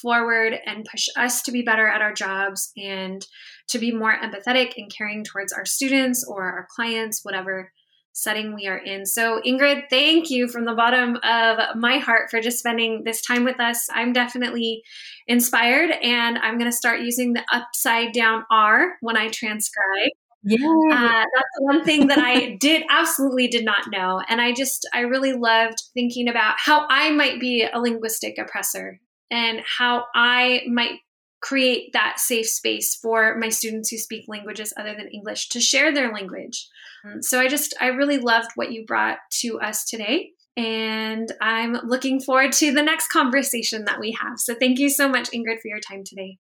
forward 0.02 0.56
and 0.66 0.88
push 0.90 1.08
us 1.16 1.44
to 1.44 1.52
be 1.52 1.62
better 1.62 1.88
at 1.88 2.02
our 2.02 2.12
jobs 2.12 2.72
and 2.76 3.28
to 3.68 3.78
be 3.78 3.92
more 3.92 4.16
empathetic 4.16 4.74
and 4.78 4.92
caring 4.92 5.24
towards 5.24 5.54
our 5.54 5.66
students 5.66 6.26
or 6.28 6.42
our 6.42 6.68
clients, 6.76 7.24
whatever 7.24 7.72
setting 8.16 8.56
we 8.56 8.66
are 8.66 8.78
in. 8.78 9.06
So, 9.06 9.42
Ingrid, 9.46 9.84
thank 9.90 10.30
you 10.30 10.48
from 10.48 10.64
the 10.64 10.74
bottom 10.74 11.18
of 11.18 11.76
my 11.76 11.98
heart 11.98 12.32
for 12.32 12.40
just 12.40 12.58
spending 12.58 13.04
this 13.04 13.22
time 13.22 13.44
with 13.44 13.60
us. 13.60 13.88
I'm 13.92 14.14
definitely 14.14 14.84
inspired 15.28 15.92
and 16.02 16.38
I'm 16.38 16.58
going 16.58 16.72
to 16.72 16.76
start 16.76 17.02
using 17.02 17.34
the 17.34 17.44
upside 17.52 18.14
down 18.14 18.46
R 18.50 18.94
when 19.02 19.18
I 19.18 19.28
transcribe. 19.28 20.12
Yeah. 20.44 20.60
Uh, 20.92 21.26
that's 21.36 21.60
one 21.60 21.84
thing 21.84 22.08
that 22.08 22.20
I 22.20 22.56
did 22.62 22.84
absolutely 22.90 23.50
did 23.50 23.66
not 23.66 23.92
know. 23.92 24.22
And 24.30 24.40
I 24.40 24.54
just, 24.54 24.88
I 24.94 25.02
really 25.02 25.34
loved 25.34 25.84
thinking 25.94 26.30
about 26.30 26.56
how 26.58 26.88
I 26.90 27.12
might 27.12 27.42
be 27.42 27.68
a 27.72 27.80
linguistic 27.80 28.38
oppressor 28.38 29.02
and 29.30 29.60
how 29.78 30.06
I 30.16 30.62
might 30.68 31.00
create 31.42 31.92
that 31.94 32.18
safe 32.18 32.48
space 32.48 32.96
for 32.96 33.36
my 33.38 33.50
students 33.50 33.90
who 33.90 33.98
speak 33.98 34.26
languages 34.30 34.74
other 34.78 34.96
than 34.96 35.10
English 35.10 35.50
to 35.50 35.60
share 35.60 35.94
their 35.94 36.14
language. 36.14 36.70
Um, 37.06 37.22
so 37.22 37.40
I 37.40 37.48
just, 37.48 37.74
I 37.80 37.88
really 37.88 38.18
loved 38.18 38.50
what 38.56 38.72
you 38.72 38.86
brought 38.86 39.18
to 39.42 39.60
us 39.60 39.86
today. 39.86 40.32
And 40.58 41.32
I'm 41.42 41.74
looking 41.86 42.22
forward 42.22 42.54
to 42.54 42.74
the 42.74 42.82
next 42.82 43.10
conversation 43.10 43.86
that 43.86 44.00
we 44.00 44.18
have. 44.22 44.40
So 44.40 44.56
thank 44.56 44.80
you 44.80 44.90
so 44.90 45.10
much, 45.10 45.30
Ingrid, 45.32 45.60
for 45.62 45.68
your 45.68 45.82
time 45.82 46.04
today. 46.06 46.38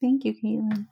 Thank 0.00 0.24
you, 0.24 0.34
Caitlin. 0.34 0.86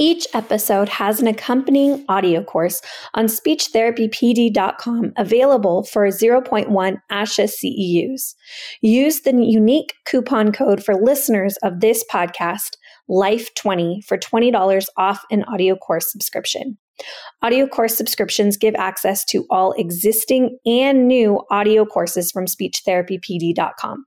Each 0.00 0.28
episode 0.32 0.88
has 0.90 1.20
an 1.20 1.26
accompanying 1.26 2.04
audio 2.08 2.44
course 2.44 2.80
on 3.14 3.26
speechtherapypd.com 3.26 5.12
available 5.16 5.82
for 5.82 6.06
0.1 6.06 6.96
ASHA 7.10 7.50
CEUs. 7.50 8.34
Use 8.80 9.22
the 9.22 9.32
unique 9.32 9.94
coupon 10.06 10.52
code 10.52 10.84
for 10.84 10.94
listeners 10.94 11.56
of 11.64 11.80
this 11.80 12.04
podcast, 12.12 12.76
LIFE20, 13.10 14.04
for 14.04 14.16
$20 14.16 14.84
off 14.96 15.24
an 15.32 15.42
audio 15.44 15.74
course 15.74 16.12
subscription. 16.12 16.78
Audio 17.42 17.66
course 17.66 17.96
subscriptions 17.96 18.56
give 18.56 18.74
access 18.74 19.24
to 19.26 19.46
all 19.50 19.72
existing 19.72 20.58
and 20.66 21.06
new 21.06 21.40
audio 21.50 21.84
courses 21.84 22.30
from 22.32 22.46
speechtherapypd.com. 22.46 24.04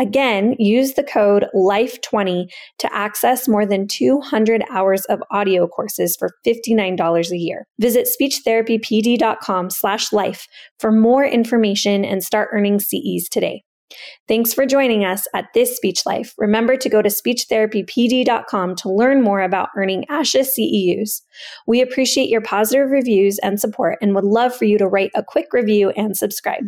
Again, 0.00 0.56
use 0.58 0.94
the 0.94 1.04
code 1.04 1.46
LIFE20 1.54 2.46
to 2.78 2.94
access 2.94 3.46
more 3.46 3.64
than 3.64 3.86
200 3.86 4.64
hours 4.70 5.04
of 5.04 5.22
audio 5.30 5.68
courses 5.68 6.16
for 6.16 6.30
$59 6.44 7.30
a 7.30 7.38
year. 7.38 7.66
Visit 7.78 8.08
speechtherapypd.com 8.08 9.70
slash 9.70 10.12
life 10.12 10.48
for 10.80 10.90
more 10.90 11.24
information 11.24 12.04
and 12.04 12.24
start 12.24 12.48
earning 12.52 12.80
CEs 12.80 13.28
today. 13.28 13.62
Thanks 14.26 14.54
for 14.54 14.66
joining 14.66 15.04
us 15.04 15.26
at 15.34 15.46
This 15.54 15.76
Speech 15.76 16.06
Life. 16.06 16.34
Remember 16.38 16.76
to 16.76 16.88
go 16.88 17.02
to 17.02 17.08
speechtherapypd.com 17.08 18.76
to 18.76 18.90
learn 18.90 19.22
more 19.22 19.42
about 19.42 19.68
earning 19.76 20.04
ASHA 20.10 20.46
CEUs. 20.58 21.20
We 21.66 21.80
appreciate 21.80 22.28
your 22.28 22.40
positive 22.40 22.90
reviews 22.90 23.38
and 23.38 23.60
support 23.60 23.98
and 24.00 24.14
would 24.14 24.24
love 24.24 24.54
for 24.54 24.64
you 24.64 24.78
to 24.78 24.86
write 24.86 25.12
a 25.14 25.22
quick 25.22 25.52
review 25.52 25.90
and 25.90 26.16
subscribe. 26.16 26.64